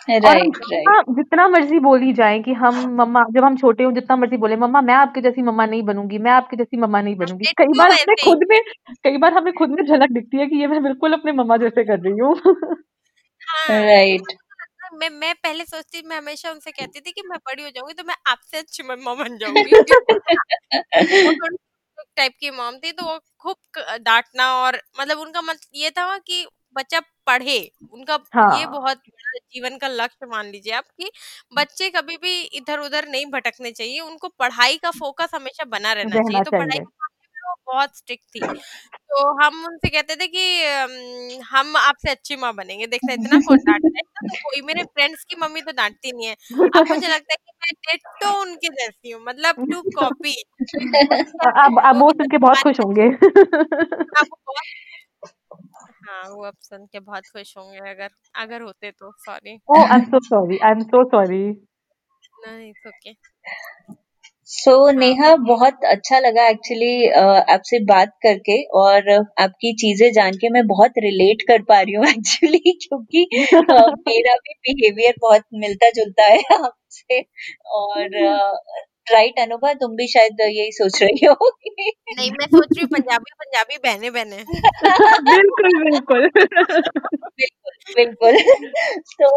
राइट 0.07 0.57
राइट 0.65 1.05
जितना 1.11 1.47
मर्ज़ी 1.47 1.79
बोली 1.79 2.11
जाए 2.13 2.39
कि 2.39 2.53
हम 2.55 2.75
मम्मा 2.95 3.23
जब 3.31 3.43
हम 3.43 3.55
छोटे 3.57 3.83
हो 3.83 3.91
जितना 3.91 4.15
मर्ज़ी 4.15 4.37
बोले 4.37 4.55
मम्मा 4.57 4.81
मैं 4.81 4.93
आपके 4.95 5.21
जैसी 5.21 5.41
मम्मा 5.41 5.65
नहीं 5.65 5.81
बनूँगी 5.83 6.17
मैं 6.19 6.31
आपके 6.31 6.57
जैसी 6.57 6.77
मम्मा 6.77 7.01
नहीं 7.01 7.15
बनूँगी। 7.15 7.45
कई 7.57 7.77
बार 7.77 7.91
हमें 7.93 8.15
खुद 8.23 8.45
में 8.49 8.59
कई 9.03 9.17
बार 9.17 9.33
हमें 9.33 9.53
खुद 9.53 9.69
में 9.71 9.83
झलक 9.85 10.11
दिखती 10.11 10.37
है 10.37 10.47
कि 10.47 10.59
ये 10.61 10.67
मैं 10.67 10.83
बिल्कुल 10.83 11.13
अपने 11.13 11.31
मम्मा 11.33 11.57
जैसे 11.57 11.83
कर 11.85 11.99
रही 11.99 12.17
हूँ। 12.19 12.35
राइट 13.71 14.33
मैं 14.97 15.09
मैं 15.09 15.35
पहले 15.35 15.65
सोचती 15.65 16.01
मैं 16.01 16.17
हमेशा 16.17 16.51
उनसे 16.51 16.71
कहती 16.71 16.99
थी 16.99 17.11
कि 17.11 17.21
मैं 17.21 17.37
बड़ी 17.37 17.63
हो 17.63 17.69
जाऊँगी 17.69 17.93
तो 17.93 18.03
मैं 18.03 18.15
आपसे 18.27 18.57
अच्छी 18.57 18.83
मम्मा 18.83 19.13
बन 19.13 19.37
जाऊँगी। 19.37 19.71
टाइप 22.17 22.33
की 22.39 22.51
मॉम 22.51 22.77
थी 22.77 22.91
तो 22.91 23.03
वो 23.05 23.19
खूब 23.39 23.57
डांटना 24.01 24.53
और 24.53 24.81
मतलब 24.99 25.19
उनका 25.19 25.41
मत 25.41 25.59
ये 25.75 25.89
था 25.89 26.17
कि 26.17 26.47
बच्चा 26.73 26.99
पढ़े 26.99 27.71
उनका 27.91 28.19
हाँ. 28.33 28.59
ये 28.59 28.65
बहुत 28.65 28.97
जीवन 29.53 29.77
का 29.77 29.87
लक्ष्य 29.87 30.25
मान 30.25 30.45
लीजिए 30.45 30.73
आप 30.73 30.83
कि 30.83 31.11
बच्चे 31.53 31.89
कभी 31.89 32.17
भी 32.17 32.41
इधर 32.41 32.79
उधर 32.79 33.07
नहीं 33.07 33.25
भटकने 33.25 33.71
चाहिए 33.71 33.99
उनको 33.99 34.27
पढ़ाई 34.27 34.77
का 34.77 34.91
फोकस 34.91 35.31
हमेशा 35.35 35.63
बना 35.65 35.93
रहना 35.93 36.15
चाहिए। 36.15 36.43
तो 36.43 36.51
पढ़ाई 36.51 36.79
बहुत 37.67 37.97
स्ट्रिक्ट 37.97 38.25
थी। 38.35 38.39
तो 39.09 39.23
हम 39.41 39.63
उनसे 39.65 39.89
कहते 39.89 40.15
थे 40.15 40.27
कि 40.27 41.41
हम 41.49 41.75
आपसे 41.77 42.09
अच्छी 42.11 42.35
माँ 42.35 42.53
बनेंगे। 42.55 42.87
देखना 42.87 43.13
इतना 43.13 43.39
कौन 43.39 43.57
डांटता 43.57 43.97
है? 43.97 44.01
तो 44.01 44.35
कोई 44.43 44.61
मेरे 44.67 44.83
फ्रेंड्स 44.83 45.23
की 45.23 45.35
मम्मी 45.41 45.61
तो 45.61 45.71
डांटती 45.71 46.11
नहीं 46.11 46.27
है। 46.27 46.33
अब 46.33 46.87
मुझे 46.89 47.07
लगता 47.07 47.33
है 47.33 47.37
कि 47.37 47.51
मैं 47.63 47.73
डेटो 47.87 48.31
उनके 48.41 48.69
जैसी 48.75 49.11
हूँ 49.11 49.21
मतलब 49.25 49.65
टू 49.71 49.81
कॉपी 49.95 50.33
अब 51.63 51.79
अब 51.85 52.01
वो 52.01 52.09
सुन 52.11 52.27
के 52.27 52.37
बहुत 52.37 52.57
खुश 52.57 52.79
होंगे। 52.79 53.07
हाँ 56.07 56.23
वो 56.29 56.45
अब 56.45 56.53
सुन 56.61 56.85
के 56.85 56.99
बहुत 56.99 57.23
खुश 57.33 57.53
होंगे 57.57 57.89
अगर 57.91 58.09
अगर 58.43 58.61
होते 58.61 58.91
तो 58.91 59.11
sorry 59.19 59.57
Oh, 59.69 59.81
I'm 59.85 60.05
so 60.11 60.19
sorry. 60.27 60.57
I'm 60.63 60.81
so 60.91 60.99
sorry. 61.13 61.45
नहीं 62.47 62.69
इट्स 62.69 62.87
ओके 62.87 63.11
सो 64.49 64.71
नेहा 64.91 65.35
बहुत 65.47 65.83
अच्छा 65.87 66.19
लगा 66.19 66.45
एक्चुअली 66.49 67.07
आपसे 67.53 67.79
बात 67.85 68.13
करके 68.23 68.55
और 68.79 69.09
आपकी 69.39 69.73
चीज़ें 69.77 70.11
जान 70.13 70.33
के 70.37 70.49
मैं 70.51 70.65
बहुत 70.67 70.93
रिलेट 71.03 71.41
कर 71.47 71.61
पा 71.63 71.79
रही 71.81 71.93
हूँ 71.93 72.05
एक्चुअली 72.09 72.59
क्योंकि 72.79 73.23
अ, 73.23 73.61
मेरा 74.07 74.35
भी 74.37 74.53
बिहेवियर 74.63 75.13
बहुत 75.21 75.43
मिलता 75.57 75.89
जुलता 75.93 76.25
है 76.27 76.39
आपसे 76.57 77.21
और 77.75 78.17
राइट 79.13 79.39
अनुभा 79.39 79.73
तुम 79.73 79.95
भी 79.95 80.07
शायद 80.07 80.41
यही 80.41 80.71
सोच 80.71 81.03
रही 81.03 81.25
हो 81.25 81.49
नहीं 82.17 82.31
मैं 82.31 82.45
सोच 82.47 82.67
रही 82.77 82.81
हूँ 82.81 82.89
पंजाबी 82.89 83.31
पंजाबी 83.39 83.77
बहने 83.77 84.09
बहने। 84.09 84.37
बिल्कुल 85.23 85.83
बिल्कुल। 85.83 86.29
बिल्कुल 86.29 87.93
बिल्कुल। 87.95 88.37
तो 89.21 89.27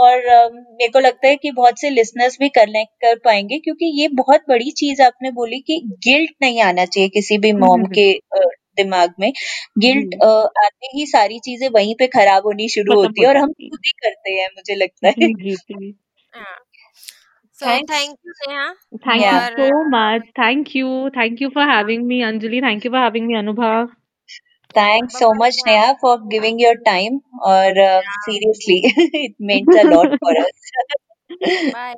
और 0.00 0.18
मेरे 0.52 0.88
को 0.88 0.98
लगता 0.98 1.28
है 1.28 1.36
कि 1.36 1.50
बहुत 1.50 1.80
से 1.80 1.90
लिसनर्स 1.90 2.36
भी 2.40 2.48
कनेक्ट 2.48 2.92
कर 3.02 3.14
पाएँगे 3.14 3.58
क्योंकि 3.58 4.02
ये 4.02 4.08
बहुत 4.08 4.40
बड़ी 4.48 4.70
चीज़ 4.70 5.02
आपने 5.02 5.30
बोली 5.30 5.60
कि 5.60 5.80
गिल्ट 5.86 6.30
नहीं 6.42 6.60
आना 6.62 6.84
चाहिए 6.84 7.08
किसी 7.08 7.38
भी 7.38 7.52
मॉम 7.52 7.72
हम्म, 7.72 7.86
के 7.86 8.12
दिमाग 8.76 9.14
में। 9.20 9.32
गिल्ट 9.78 10.14
आते 10.24 10.86
ही 10.86 11.06
सारी 11.06 11.38
चीज़ें 11.38 11.68
वहीं 11.68 11.94
पे 11.94 12.06
खराब 12.06 12.46
होनी 12.46 12.68
शुरू 12.68 12.94
होती 12.94 13.22
है 13.22 13.28
और 13.28 13.36
हम 13.36 13.48
खुद 13.48 13.78
ही 13.86 13.90
करते 13.90 14.32
हैं 14.32 14.48
मुझे 14.48 14.74
लगता 14.74 15.08
है। 15.08 15.32
So 17.60 17.80
thank 17.86 18.18
you, 18.24 18.32
Neha. 18.46 18.74
Thank 19.04 19.22
yeah. 19.22 19.48
you 19.48 19.56
so 19.56 19.84
much. 19.88 20.22
Thank 20.36 20.74
you. 20.74 21.10
Thank 21.14 21.40
you 21.40 21.50
for 21.50 21.62
having 21.62 22.06
me, 22.06 22.22
Anjali. 22.22 22.60
Thank 22.60 22.84
you 22.84 22.90
for 22.90 22.98
having 22.98 23.26
me, 23.26 23.34
Anubha. 23.34 23.88
Thanks 24.74 25.18
so 25.18 25.32
much, 25.34 25.54
Neha, 25.66 25.96
for 26.00 26.18
giving 26.28 26.58
your 26.58 26.74
time. 26.84 27.20
Or 27.44 27.78
uh, 27.88 28.02
seriously, 28.24 28.80
it 28.96 29.34
meant 29.38 29.74
a 29.74 29.84
lot 29.84 30.08
for 30.18 30.30
us. 30.46 30.60
Bye. 31.72 31.96